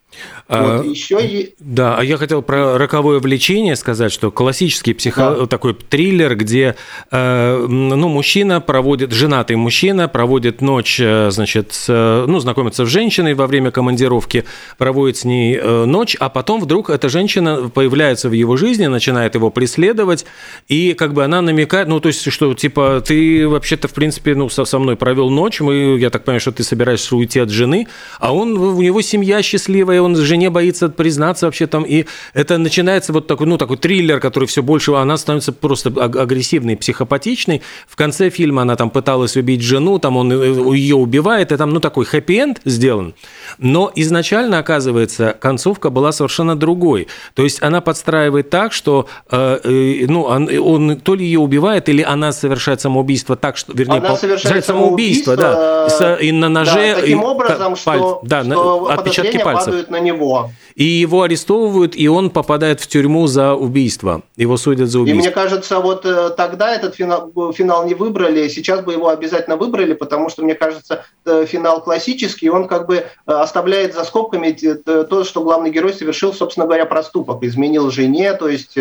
А, 0.48 0.78
вот, 0.78 0.86
еще 0.86 1.26
и... 1.26 1.56
Да, 1.60 1.98
а 1.98 2.04
я 2.04 2.18
хотел 2.18 2.44
про 2.44 2.78
роковое 2.78 3.20
влечение 3.20 3.76
сказать, 3.76 4.12
что 4.12 4.30
классический 4.30 4.94
психо... 4.94 5.36
да. 5.40 5.46
такой 5.48 5.74
триллер, 5.74 6.36
где 6.36 6.76
э, 7.12 7.66
ну, 7.68 8.08
мужчина 8.08 8.62
проводит, 8.62 9.12
женатый 9.12 9.56
мужчина 9.56 10.08
проводит 10.08 10.62
ночь, 10.62 11.00
э, 11.00 11.32
значит, 11.32 11.74
с, 11.74 12.26
ну, 12.28 12.40
знакомится 12.40 12.86
с 12.86 12.90
женщиной 12.90 13.34
во 13.34 13.48
время 13.48 13.72
командировки, 13.72 14.46
проводит 14.78 15.18
с 15.18 15.26
ней 15.26 15.58
э, 15.60 15.86
ночь, 15.86 16.16
а 16.20 16.30
потом 16.30 16.62
вдруг 16.62 16.92
эта 16.92 17.10
женщина 17.10 17.72
появляется 17.74 18.30
в 18.30 18.34
его 18.34 18.56
жизни, 18.56 18.86
начинает 18.86 19.34
его 19.34 19.50
преследовать, 19.50 20.26
и 20.68 20.94
как 20.94 21.14
бы 21.14 21.24
она 21.24 21.42
намекает, 21.42 21.88
ну, 21.88 22.00
то 22.00 22.10
есть, 22.10 22.32
что, 22.32 22.54
типа, 22.54 23.02
ты 23.04 23.48
вообще-то, 23.48 23.88
в 23.88 23.94
принципе, 23.94 24.36
ну, 24.36 24.50
со, 24.50 24.66
со 24.66 24.78
мной 24.78 24.96
провел 24.96 25.32
ночь, 25.32 25.60
мы, 25.60 25.98
я 25.98 26.12
так 26.12 26.24
понимаю, 26.24 26.40
что 26.40 26.52
ты 26.52 26.64
собираешься 26.64 27.16
уйти 27.16 27.40
от 27.40 27.50
жены, 27.50 27.88
а 28.20 28.32
он, 28.32 28.56
у 28.58 28.82
него 28.82 29.02
семья 29.02 29.42
счастливая, 29.42 30.02
он 30.06 30.16
жене 30.16 30.50
боится 30.50 30.90
признаться 30.90 31.46
вообще 31.46 31.68
там, 31.68 31.84
и 31.84 32.06
это 32.34 32.58
начинается 32.58 33.14
вот 33.14 33.28
такой, 33.28 33.48
ну, 33.48 33.58
такой 33.58 33.78
триллер, 33.78 34.20
который 34.20 34.46
все 34.46 34.64
больше, 34.64 34.94
она 34.94 35.18
становится 35.18 35.52
просто 35.52 35.90
агрессивной, 35.90 36.78
психопатичной. 36.78 37.62
В 37.88 37.96
конце 37.96 38.30
фильма 38.30 38.64
она 38.64 38.76
там 38.76 38.90
пыталась 38.90 39.36
убить 39.36 39.62
жену, 39.62 40.00
там 40.00 40.18
он 40.18 40.32
э, 40.32 40.76
ее 40.76 40.96
убивает, 40.96 41.52
и 41.52 41.58
там, 41.58 41.72
ну, 41.72 41.80
такой 41.80 42.06
хэппи-энд 42.06 42.62
сделан. 42.66 43.14
Но 43.58 43.92
изначально, 43.96 44.60
оказывается, 44.60 45.36
концовка 45.40 45.90
была 45.90 46.12
совершенно 46.12 46.56
другой. 46.56 47.08
То 47.34 47.44
есть 47.44 47.62
она 47.62 47.82
подстраивает 47.82 48.50
так, 48.50 48.74
что, 48.74 49.08
э, 49.30 49.60
э, 49.64 50.06
ну, 50.08 50.24
он, 50.24 50.50
он 50.58 51.00
то 51.00 51.16
ли 51.16 51.26
ее 51.26 51.40
убивает, 51.40 51.90
или 51.90 52.02
она 52.02 52.32
совершает 52.32 52.82
самоубийство 52.82 53.36
так, 53.36 53.58
что, 53.58 53.74
вернее, 53.74 53.98
она 53.98 54.16
совершает 54.16 54.66
самоубийство, 54.66 55.36
самоубийство, 55.36 55.36
да, 55.36 56.16
и 56.16 56.32
на 56.32 56.50
ноже, 56.50 56.94
да, 56.96 57.02
таким 57.02 57.24
образом, 57.24 57.74
и, 57.74 57.76
что, 57.76 58.20
да, 58.24 58.44
что 58.44 58.90
отпечатки 58.90 59.38
пальцев 59.38 59.85
на 59.90 60.00
него. 60.00 60.52
И 60.76 60.84
его 60.84 61.22
арестовывают, 61.22 61.96
и 61.96 62.08
он 62.08 62.30
попадает 62.30 62.82
в 62.82 62.88
тюрьму 62.88 63.28
за 63.28 63.54
убийство. 63.54 64.24
Его 64.36 64.58
судят 64.58 64.90
за 64.90 65.00
убийство. 65.00 65.20
И 65.20 65.22
мне 65.22 65.32
кажется, 65.32 65.80
вот 65.80 66.06
э, 66.06 66.32
тогда 66.32 66.76
этот 66.76 66.96
финал, 66.96 67.32
финал 67.54 67.86
не 67.86 67.94
выбрали, 67.94 68.48
сейчас 68.50 68.82
бы 68.82 68.94
его 68.94 69.10
обязательно 69.10 69.58
выбрали, 69.58 69.94
потому 69.94 70.30
что, 70.30 70.44
мне 70.44 70.56
кажется, 70.56 71.06
э, 71.26 71.46
финал 71.48 71.82
классический, 71.82 72.50
он 72.50 72.68
как 72.68 72.88
бы 72.88 72.96
э, 72.96 73.04
оставляет 73.26 73.94
за 73.94 74.04
скобками 74.04 74.52
то, 74.52 75.24
что 75.24 75.44
главный 75.44 75.72
герой 75.72 75.94
совершил, 75.94 76.34
собственно 76.34 76.66
говоря, 76.66 76.86
проступок. 76.86 77.44
Изменил 77.44 77.90
жене, 77.92 78.34
то 78.34 78.50
есть 78.50 78.78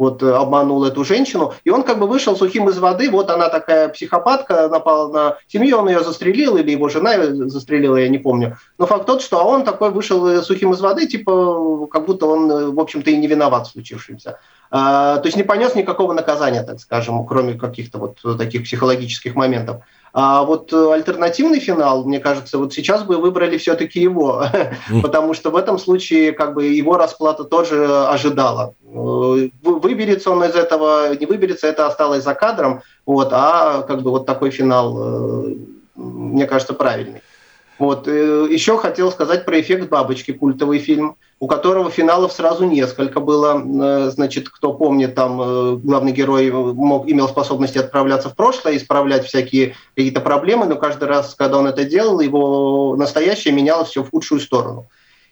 вот 0.00 0.22
обманул 0.22 0.82
эту 0.86 1.04
женщину, 1.04 1.52
и 1.62 1.68
он 1.68 1.82
как 1.82 1.98
бы 1.98 2.06
вышел 2.06 2.34
сухим 2.34 2.70
из 2.70 2.78
воды, 2.78 3.10
вот 3.10 3.28
она 3.28 3.50
такая 3.50 3.90
психопатка, 3.90 4.66
напала 4.68 5.12
на 5.12 5.36
семью, 5.46 5.78
он 5.78 5.90
ее 5.90 6.02
застрелил, 6.02 6.56
или 6.56 6.70
его 6.70 6.88
жена 6.88 7.12
застрелила, 7.48 7.96
я 7.96 8.08
не 8.08 8.16
помню. 8.16 8.56
Но 8.78 8.86
факт 8.86 9.04
тот, 9.04 9.20
что 9.20 9.44
он 9.44 9.62
такой 9.62 9.90
вышел 9.90 10.42
сухим 10.42 10.72
из 10.72 10.80
воды, 10.80 11.06
типа, 11.06 11.86
как 11.88 12.06
будто 12.06 12.24
он, 12.24 12.74
в 12.74 12.80
общем-то, 12.80 13.10
и 13.10 13.16
не 13.18 13.26
виноват 13.26 13.66
в 13.66 13.72
случившемся. 13.72 14.38
А, 14.70 15.18
то 15.18 15.26
есть 15.26 15.36
не 15.36 15.42
понес 15.42 15.74
никакого 15.74 16.14
наказания, 16.14 16.62
так 16.62 16.80
скажем, 16.80 17.26
кроме 17.26 17.54
каких-то 17.54 17.98
вот 17.98 18.38
таких 18.38 18.62
психологических 18.62 19.34
моментов. 19.34 19.82
А 20.12 20.42
вот 20.42 20.72
э, 20.72 20.92
альтернативный 20.92 21.60
финал, 21.60 22.04
мне 22.04 22.18
кажется, 22.18 22.58
вот 22.58 22.72
сейчас 22.72 23.04
бы 23.04 23.18
выбрали 23.18 23.58
все-таки 23.58 24.00
его, 24.00 24.44
потому 25.02 25.34
что 25.34 25.50
в 25.50 25.56
этом 25.56 25.78
случае 25.78 26.32
как 26.32 26.54
бы 26.54 26.66
его 26.66 26.96
расплата 26.96 27.44
тоже 27.44 27.86
ожидала. 28.06 28.74
Э, 28.84 29.48
выберется 29.62 30.30
он 30.30 30.42
из 30.44 30.54
этого, 30.54 31.14
не 31.14 31.26
выберется, 31.26 31.68
это 31.68 31.86
осталось 31.86 32.24
за 32.24 32.34
кадром, 32.34 32.82
вот, 33.06 33.28
а 33.32 33.82
как 33.82 34.02
бы 34.02 34.10
вот 34.10 34.26
такой 34.26 34.50
финал, 34.50 34.98
э, 34.98 35.54
мне 35.94 36.46
кажется, 36.46 36.74
правильный. 36.74 37.22
Вот. 37.80 38.06
Э, 38.06 38.46
Еще 38.50 38.76
хотел 38.76 39.10
сказать 39.10 39.46
про 39.46 39.58
«Эффект 39.58 39.88
бабочки», 39.88 40.32
культовый 40.32 40.78
фильм, 40.78 41.16
у 41.40 41.46
которого 41.46 41.90
финалов 41.90 42.30
сразу 42.30 42.66
несколько 42.66 43.20
было. 43.20 43.58
Э, 43.58 44.10
значит, 44.10 44.50
кто 44.50 44.74
помнит, 44.74 45.14
там 45.14 45.40
э, 45.40 45.76
главный 45.76 46.12
герой 46.12 46.50
мог, 46.50 47.08
имел 47.08 47.26
способности 47.26 47.78
отправляться 47.78 48.28
в 48.28 48.36
прошлое, 48.36 48.76
исправлять 48.76 49.24
всякие 49.24 49.76
какие-то 49.96 50.20
проблемы, 50.20 50.66
но 50.66 50.76
каждый 50.76 51.08
раз, 51.08 51.34
когда 51.34 51.56
он 51.56 51.68
это 51.68 51.84
делал, 51.84 52.20
его 52.20 52.96
настоящее 52.98 53.54
менялось 53.54 53.88
все 53.88 54.04
в 54.04 54.10
худшую 54.10 54.40
сторону. 54.42 54.88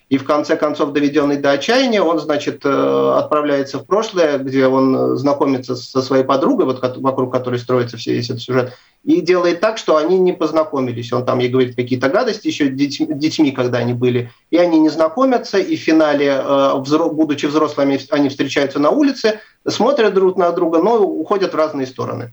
И 0.09 0.17
в 0.17 0.25
конце 0.25 0.57
концов, 0.57 0.93
доведенный 0.93 1.37
до 1.37 1.51
отчаяния, 1.53 2.03
он, 2.03 2.19
значит, 2.19 2.65
отправляется 2.65 3.79
в 3.79 3.87
прошлое, 3.87 4.39
где 4.39 4.67
он 4.67 5.19
знакомится 5.19 5.77
со 5.77 6.01
своей 6.01 6.25
подругой, 6.25 6.65
вот 6.65 6.81
вокруг 6.97 7.31
которой 7.31 7.59
строится 7.59 7.99
весь 7.99 8.31
этот 8.31 8.41
сюжет, 8.41 8.73
и 9.05 9.21
делает 9.21 9.61
так, 9.61 9.79
что 9.79 9.97
они 9.97 10.19
не 10.19 10.33
познакомились. 10.33 11.13
Он 11.13 11.25
там 11.25 11.39
ей 11.39 11.49
говорит 11.49 11.77
какие-то 11.77 12.09
гадости 12.09 12.49
еще 12.49 12.69
детьми, 12.69 13.53
когда 13.53 13.79
они 13.79 13.93
были, 13.93 14.31
и 14.51 14.57
они 14.57 14.79
не 14.79 14.89
знакомятся, 14.89 15.59
и 15.59 15.77
в 15.77 15.81
финале, 15.81 16.43
э, 16.43 17.09
будучи 17.13 17.47
взрослыми, 17.47 18.01
они 18.11 18.29
встречаются 18.29 18.79
на 18.79 18.91
улице, 18.91 19.41
смотрят 19.67 20.15
друг 20.15 20.37
на 20.37 20.51
друга, 20.53 20.79
но 20.79 20.99
уходят 20.99 21.53
в 21.53 21.57
разные 21.57 21.87
стороны. 21.87 22.33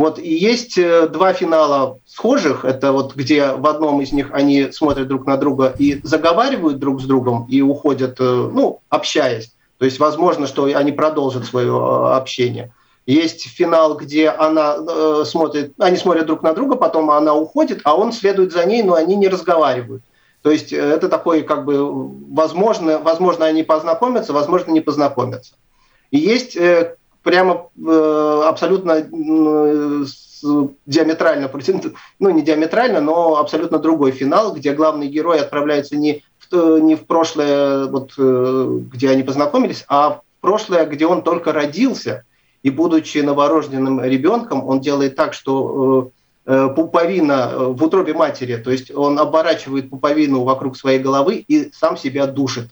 Вот, 0.00 0.18
и 0.18 0.32
есть 0.34 0.78
э, 0.78 1.08
два 1.08 1.34
финала 1.34 1.98
схожих, 2.06 2.64
это 2.64 2.90
вот 2.90 3.14
где 3.14 3.52
в 3.52 3.66
одном 3.66 4.00
из 4.00 4.12
них 4.12 4.30
они 4.32 4.72
смотрят 4.72 5.08
друг 5.08 5.26
на 5.26 5.36
друга 5.36 5.74
и 5.78 6.00
заговаривают 6.02 6.78
друг 6.78 7.02
с 7.02 7.04
другом 7.04 7.46
и 7.50 7.60
уходят, 7.60 8.16
э, 8.18 8.24
ну, 8.24 8.80
общаясь. 8.88 9.52
То 9.76 9.84
есть 9.84 9.98
возможно, 9.98 10.46
что 10.46 10.64
они 10.64 10.92
продолжат 10.92 11.44
свое 11.44 12.14
общение. 12.14 12.72
Есть 13.04 13.46
финал, 13.46 13.94
где 13.94 14.30
она 14.30 14.76
э, 14.78 15.24
смотрит, 15.26 15.74
они 15.78 15.98
смотрят 15.98 16.24
друг 16.24 16.42
на 16.42 16.54
друга, 16.54 16.76
потом 16.76 17.10
она 17.10 17.34
уходит, 17.34 17.82
а 17.84 17.94
он 17.94 18.14
следует 18.14 18.52
за 18.52 18.64
ней, 18.64 18.82
но 18.82 18.94
они 18.94 19.16
не 19.16 19.28
разговаривают. 19.28 20.02
То 20.40 20.50
есть 20.50 20.72
э, 20.72 20.78
это 20.78 21.10
такой, 21.10 21.42
как 21.42 21.66
бы, 21.66 21.76
возможно, 22.32 23.00
возможно, 23.00 23.44
они 23.44 23.64
познакомятся, 23.64 24.32
возможно, 24.32 24.72
не 24.72 24.80
познакомятся. 24.80 25.56
И 26.10 26.16
есть 26.16 26.56
э, 26.56 26.96
прямо 27.22 27.68
э, 27.76 28.42
абсолютно 28.46 28.92
э, 28.92 30.04
диаметрально, 30.86 31.50
ну 32.18 32.30
не 32.30 32.42
диаметрально, 32.42 33.00
но 33.00 33.36
абсолютно 33.36 33.78
другой 33.78 34.12
финал, 34.12 34.54
где 34.54 34.72
главный 34.72 35.08
герой 35.08 35.40
отправляется 35.40 35.96
не 35.96 36.22
в, 36.38 36.78
не 36.80 36.96
в 36.96 37.06
прошлое, 37.06 37.86
вот, 37.86 38.12
э, 38.18 38.78
где 38.92 39.10
они 39.10 39.22
познакомились, 39.22 39.84
а 39.88 40.10
в 40.10 40.22
прошлое, 40.40 40.86
где 40.86 41.06
он 41.06 41.22
только 41.22 41.52
родился– 41.52 42.24
и 42.62 42.70
будучи 42.70 43.18
новорожденным 43.18 44.02
ребенком, 44.04 44.66
он 44.66 44.80
делает 44.80 45.16
так, 45.16 45.32
что 45.32 46.10
э, 46.44 46.68
пуповина 46.74 47.52
в 47.56 47.82
утробе 47.82 48.12
матери, 48.12 48.56
то 48.56 48.70
есть 48.70 48.94
он 48.94 49.18
оборачивает 49.18 49.90
пуповину 49.90 50.42
вокруг 50.42 50.76
своей 50.76 50.98
головы 50.98 51.44
и 51.48 51.70
сам 51.72 51.96
себя 51.96 52.26
душит 52.26 52.68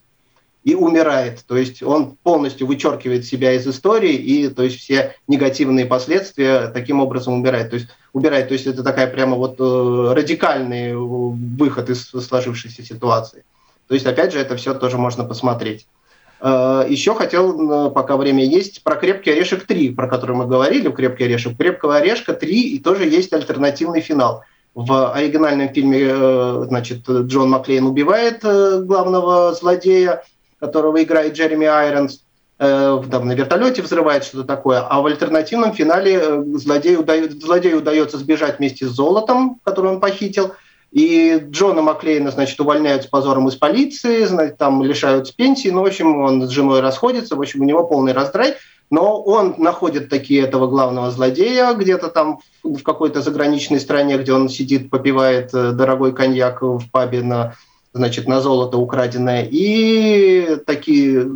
и 0.68 0.74
умирает. 0.74 1.44
То 1.46 1.56
есть 1.56 1.82
он 1.82 2.16
полностью 2.22 2.66
вычеркивает 2.66 3.24
себя 3.24 3.52
из 3.54 3.66
истории 3.66 4.12
и 4.12 4.48
то 4.48 4.62
есть 4.62 4.78
все 4.78 5.14
негативные 5.26 5.86
последствия 5.86 6.68
таким 6.68 7.00
образом 7.00 7.32
умирает. 7.32 7.70
То 7.70 7.76
есть 7.76 7.88
убирает. 8.12 8.48
То 8.48 8.54
есть 8.54 8.66
это 8.66 8.82
такая 8.82 9.06
прямо 9.06 9.36
вот 9.36 9.58
радикальный 9.58 10.94
выход 10.94 11.88
из 11.88 12.10
сложившейся 12.10 12.82
ситуации. 12.82 13.44
То 13.86 13.94
есть 13.94 14.04
опять 14.04 14.34
же 14.34 14.40
это 14.40 14.56
все 14.56 14.74
тоже 14.74 14.98
можно 14.98 15.24
посмотреть. 15.24 15.86
Э, 16.42 16.84
Еще 16.86 17.14
хотел, 17.14 17.90
пока 17.90 18.18
время 18.18 18.44
есть, 18.44 18.82
про 18.84 18.96
«Крепкий 18.96 19.30
орешек 19.30 19.64
3», 19.64 19.94
про 19.94 20.06
который 20.06 20.36
мы 20.36 20.46
говорили, 20.46 20.90
«Крепкий 20.90 21.24
орешек». 21.24 21.56
«Крепкого 21.56 21.96
орешка 21.96 22.32
3» 22.32 22.46
и 22.46 22.78
тоже 22.78 23.08
есть 23.08 23.32
альтернативный 23.32 24.02
финал. 24.02 24.44
В 24.74 25.12
оригинальном 25.12 25.70
фильме 25.70 26.02
э, 26.02 26.64
значит, 26.68 27.08
Джон 27.08 27.48
Маклейн 27.48 27.86
убивает 27.86 28.40
э, 28.44 28.82
главного 28.82 29.54
злодея, 29.54 30.22
которого 30.60 31.02
играет 31.02 31.34
Джереми 31.34 31.66
Айронс, 31.66 32.22
там, 32.58 33.28
на 33.28 33.32
вертолете 33.32 33.82
взрывает 33.82 34.24
что-то 34.24 34.44
такое, 34.44 34.80
а 34.80 35.00
в 35.00 35.06
альтернативном 35.06 35.72
финале 35.74 36.42
злодею, 36.56 37.06
злодею 37.40 37.78
удается 37.78 38.18
сбежать 38.18 38.58
вместе 38.58 38.86
с 38.86 38.90
золотом, 38.90 39.60
который 39.64 39.92
он 39.92 40.00
похитил– 40.00 40.52
и 40.90 41.42
Джона 41.50 41.82
Маклейна, 41.82 42.30
значит, 42.30 42.58
увольняют 42.60 43.04
с 43.04 43.06
позором 43.06 43.48
из 43.48 43.56
полиции, 43.56 44.24
значит, 44.24 44.56
там 44.56 44.82
лишают 44.82 45.34
пенсии. 45.36 45.68
Ну, 45.68 45.82
в 45.82 45.86
общем, 45.86 46.20
он 46.20 46.46
с 46.46 46.50
женой 46.50 46.80
расходится, 46.80 47.36
в 47.36 47.40
общем, 47.40 47.60
у 47.60 47.64
него 47.64 47.86
полный 47.86 48.12
раздрай. 48.12 48.54
Но 48.90 49.20
он 49.20 49.56
находит 49.58 50.08
такие 50.08 50.42
этого 50.42 50.66
главного 50.66 51.10
злодея 51.10 51.74
где-то 51.74 52.08
там 52.08 52.40
в 52.62 52.82
какой-то 52.82 53.20
заграничной 53.20 53.80
стране, 53.80 54.16
где 54.16 54.32
он 54.32 54.48
сидит, 54.48 54.88
попивает 54.88 55.52
э, 55.52 55.72
дорогой 55.72 56.14
коньяк 56.14 56.62
в 56.62 56.90
пабе 56.90 57.20
на, 57.20 57.54
значит, 57.92 58.26
на 58.28 58.40
золото 58.40 58.78
украденное. 58.78 59.46
И 59.50 60.56
такие 60.66 61.26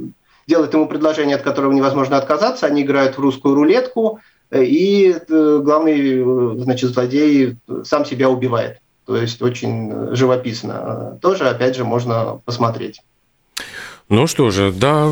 делают 0.46 0.74
ему 0.74 0.86
предложение, 0.86 1.36
от 1.36 1.42
которого 1.42 1.72
невозможно 1.72 2.16
отказаться. 2.16 2.66
Они 2.66 2.82
играют 2.82 3.16
в 3.16 3.20
русскую 3.20 3.54
рулетку, 3.54 4.20
э, 4.50 4.64
и 4.64 5.12
э, 5.12 5.60
главный 5.62 6.62
значит, 6.62 6.90
злодей 6.90 7.56
сам 7.84 8.04
себя 8.04 8.28
убивает. 8.28 8.78
То 9.06 9.16
есть 9.16 9.42
очень 9.42 10.14
живописно. 10.14 11.18
Тоже, 11.20 11.48
опять 11.48 11.76
же, 11.76 11.84
можно 11.84 12.40
посмотреть. 12.44 13.02
Ну 14.12 14.26
что 14.26 14.50
же, 14.50 14.72
да, 14.72 15.10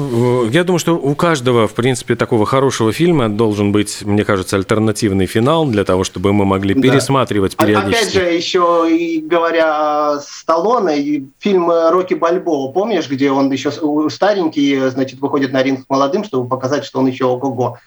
я 0.50 0.62
думаю, 0.62 0.78
что 0.78 0.92
у 0.92 1.14
каждого, 1.14 1.66
в 1.66 1.72
принципе, 1.72 2.16
такого 2.16 2.44
хорошего 2.44 2.92
фильма 2.92 3.30
должен 3.30 3.72
быть, 3.72 4.02
мне 4.04 4.26
кажется, 4.26 4.56
альтернативный 4.56 5.24
финал 5.24 5.64
для 5.64 5.84
того, 5.84 6.04
чтобы 6.04 6.34
мы 6.34 6.44
могли 6.44 6.74
пересматривать 6.74 7.56
да. 7.56 7.64
периодически. 7.64 7.96
Опять 7.96 8.12
же, 8.12 8.30
еще 8.30 8.86
и 8.90 9.22
говоря 9.22 10.10
о 10.10 10.20
Сталлоне, 10.20 11.30
фильм 11.38 11.70
«Рокки 11.70 12.12
Бальбоа», 12.12 12.72
помнишь, 12.72 13.08
где 13.08 13.30
он 13.30 13.50
еще 13.50 13.72
старенький, 14.10 14.90
значит, 14.90 15.18
выходит 15.18 15.50
на 15.50 15.62
ринг 15.62 15.86
молодым, 15.88 16.22
чтобы 16.22 16.46
показать, 16.46 16.84
что 16.84 16.98
он 16.98 17.06
еще 17.06 17.24
ого-го. 17.24 17.78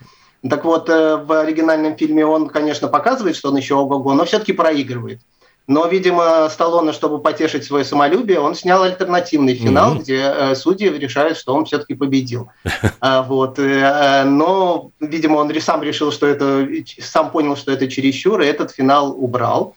Так 0.50 0.66
вот, 0.66 0.90
э, 0.90 1.18
в 1.18 1.32
оригинальном 1.42 1.96
фильме 1.96 2.26
он, 2.26 2.50
конечно, 2.50 2.88
показывает, 2.88 3.36
что 3.36 3.50
он 3.50 3.58
еще 3.58 3.76
ого-го, 3.76 4.14
но 4.14 4.26
все-таки 4.26 4.52
проигрывает. 4.52 5.20
Но, 5.66 5.88
видимо, 5.88 6.50
Сталлоне, 6.50 6.92
чтобы 6.92 7.20
потешить 7.20 7.64
свое 7.64 7.86
самолюбие, 7.86 8.40
он 8.40 8.54
снял 8.54 8.84
альтернативный 8.84 9.56
финал, 9.56 9.96
mm-hmm. 9.96 10.02
где 10.02 10.20
э, 10.22 10.56
судьи 10.56 10.90
решают, 10.90 11.38
что 11.38 11.54
он 11.54 11.66
все-таки 11.66 11.96
победил. 11.96 12.50
А, 13.00 13.22
вот. 13.22 13.60
Э, 13.60 14.24
но, 14.24 14.92
видимо, 15.00 15.38
он 15.38 15.54
сам 15.62 15.84
решил, 15.84 16.12
что 16.12 16.28
это, 16.28 16.68
сам 17.00 17.32
понял, 17.32 17.56
что 17.56 17.72
это 17.72 17.88
чересчур, 17.88 18.42
и 18.42 18.46
этот 18.46 18.72
финал 18.72 19.12
убрал. 19.12 19.76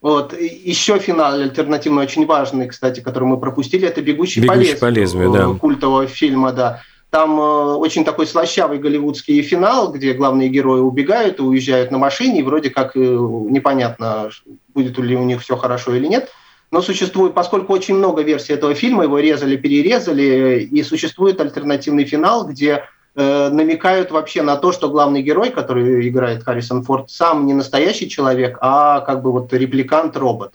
Вот. 0.00 0.34
Еще 0.38 0.98
финал 0.98 1.34
альтернативный, 1.34 2.02
очень 2.02 2.26
важный, 2.26 2.68
кстати, 2.68 3.00
который 3.00 3.24
мы 3.24 3.38
пропустили, 3.38 3.86
это 3.86 4.00
«Бегущий, 4.00 4.40
Бегущий 4.40 4.76
по 4.76 4.86
лезвию», 4.86 5.32
да. 5.32 5.46
культового 5.58 6.06
фильма, 6.06 6.52
да. 6.52 6.82
Там 7.10 7.40
э, 7.40 7.74
очень 7.74 8.04
такой 8.04 8.26
слащавый 8.26 8.78
голливудский 8.78 9.42
финал, 9.42 9.92
где 9.92 10.12
главные 10.12 10.48
герои 10.48 10.80
убегают 10.80 11.40
и 11.40 11.42
уезжают 11.42 11.90
на 11.90 11.98
машине, 11.98 12.40
и 12.40 12.44
вроде 12.44 12.70
как 12.70 12.96
э, 12.96 13.00
непонятно, 13.00 14.30
будет 14.74 14.96
ли 14.98 15.16
у 15.16 15.24
них 15.24 15.42
все 15.42 15.56
хорошо 15.56 15.94
или 15.94 16.06
нет. 16.06 16.30
Но 16.70 16.80
существует, 16.82 17.34
поскольку 17.34 17.72
очень 17.72 17.96
много 17.96 18.22
версий 18.22 18.52
этого 18.52 18.74
фильма, 18.74 19.02
его 19.02 19.18
резали, 19.18 19.56
перерезали, 19.56 20.68
и 20.70 20.82
существует 20.84 21.40
альтернативный 21.40 22.04
финал, 22.04 22.46
где 22.46 22.84
э, 23.16 23.48
намекают 23.48 24.12
вообще 24.12 24.42
на 24.42 24.54
то, 24.54 24.70
что 24.70 24.88
главный 24.88 25.22
герой, 25.22 25.50
который 25.50 26.08
играет 26.08 26.44
Харрисон 26.44 26.84
Форд, 26.84 27.10
сам 27.10 27.44
не 27.44 27.54
настоящий 27.54 28.08
человек, 28.08 28.56
а 28.60 29.00
как 29.00 29.22
бы 29.22 29.32
вот 29.32 29.52
репликант-робот. 29.52 30.54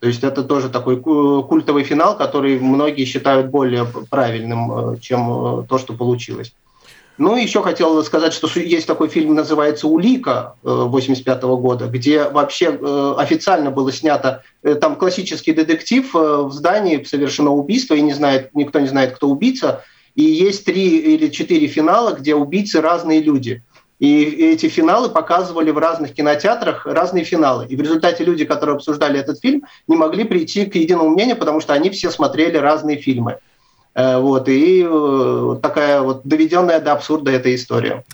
То 0.00 0.08
есть 0.08 0.22
это 0.24 0.42
тоже 0.42 0.68
такой 0.68 1.00
культовый 1.00 1.84
финал, 1.84 2.16
который 2.16 2.58
многие 2.60 3.04
считают 3.04 3.46
более 3.46 3.86
правильным, 4.10 4.94
э, 4.94 4.96
чем 5.00 5.60
э, 5.60 5.66
то, 5.66 5.78
что 5.78 5.94
получилось. 5.94 6.52
Ну, 7.16 7.34
еще 7.34 7.62
хотел 7.62 8.04
сказать, 8.04 8.34
что 8.34 8.46
есть 8.60 8.86
такой 8.86 9.08
фильм, 9.08 9.34
называется 9.34 9.88
«Улика» 9.88 10.56
85 10.62 11.42
э, 11.42 11.46
года, 11.46 11.86
где 11.86 12.24
вообще 12.24 12.78
официально 13.16 13.70
было 13.70 13.90
снято, 13.90 14.42
там 14.82 14.96
классический 14.96 15.52
детектив, 15.52 16.12
в 16.12 16.52
здании 16.52 17.02
совершено 17.04 17.52
убийство, 17.52 17.94
и 17.94 18.02
не 18.02 18.12
знает, 18.12 18.50
никто 18.54 18.80
не 18.80 18.88
знает, 18.88 19.14
кто 19.14 19.30
убийца, 19.30 19.82
и 20.14 20.24
есть 20.24 20.66
три 20.66 20.98
или 20.98 21.28
четыре 21.28 21.68
финала, 21.68 22.12
где 22.12 22.34
убийцы 22.34 22.82
разные 22.82 23.22
люди– 23.22 23.62
и 23.98 24.24
эти 24.52 24.68
финалы 24.68 25.08
показывали 25.08 25.70
в 25.70 25.78
разных 25.78 26.12
кинотеатрах 26.12 26.86
разные 26.86 27.24
финалы. 27.24 27.66
И 27.66 27.76
в 27.76 27.80
результате 27.80 28.24
люди, 28.24 28.44
которые 28.44 28.76
обсуждали 28.76 29.18
этот 29.18 29.40
фильм, 29.40 29.64
не 29.88 29.96
могли 29.96 30.24
прийти 30.24 30.66
к 30.66 30.74
единому 30.74 31.10
мнению, 31.10 31.36
потому 31.36 31.60
что 31.60 31.72
они 31.72 31.90
все 31.90 32.10
смотрели 32.10 32.56
разные 32.56 32.98
фильмы. 32.98 33.38
Э, 33.96 34.18
вот, 34.18 34.46
и 34.50 34.86
э, 34.86 35.56
такая 35.62 36.02
вот 36.02 36.20
доведенная 36.24 36.80
до 36.80 36.92
абсурда 36.92 37.30
эта 37.30 37.54
история. 37.54 38.04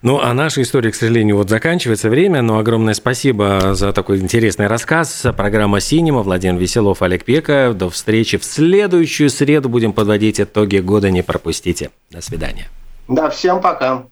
Ну, 0.00 0.18
а 0.18 0.32
наша 0.32 0.62
история, 0.62 0.90
к 0.90 0.94
сожалению, 0.94 1.36
вот 1.36 1.50
заканчивается 1.50 2.08
время, 2.08 2.40
но 2.40 2.58
огромное 2.58 2.94
спасибо 2.94 3.74
за 3.74 3.92
такой 3.92 4.20
интересный 4.20 4.68
рассказ. 4.68 5.26
Программа 5.36 5.80
«Синема», 5.80 6.22
Владимир 6.22 6.58
Веселов, 6.58 7.02
Олег 7.02 7.24
Пека. 7.24 7.74
До 7.74 7.90
встречи 7.90 8.38
в 8.38 8.44
следующую 8.44 9.28
среду. 9.28 9.68
Будем 9.68 9.92
подводить 9.92 10.40
итоги 10.40 10.78
года, 10.78 11.10
не 11.10 11.22
пропустите. 11.22 11.90
До 12.10 12.22
свидания. 12.22 12.68
Да, 13.06 13.28
всем 13.28 13.60
пока. 13.60 14.06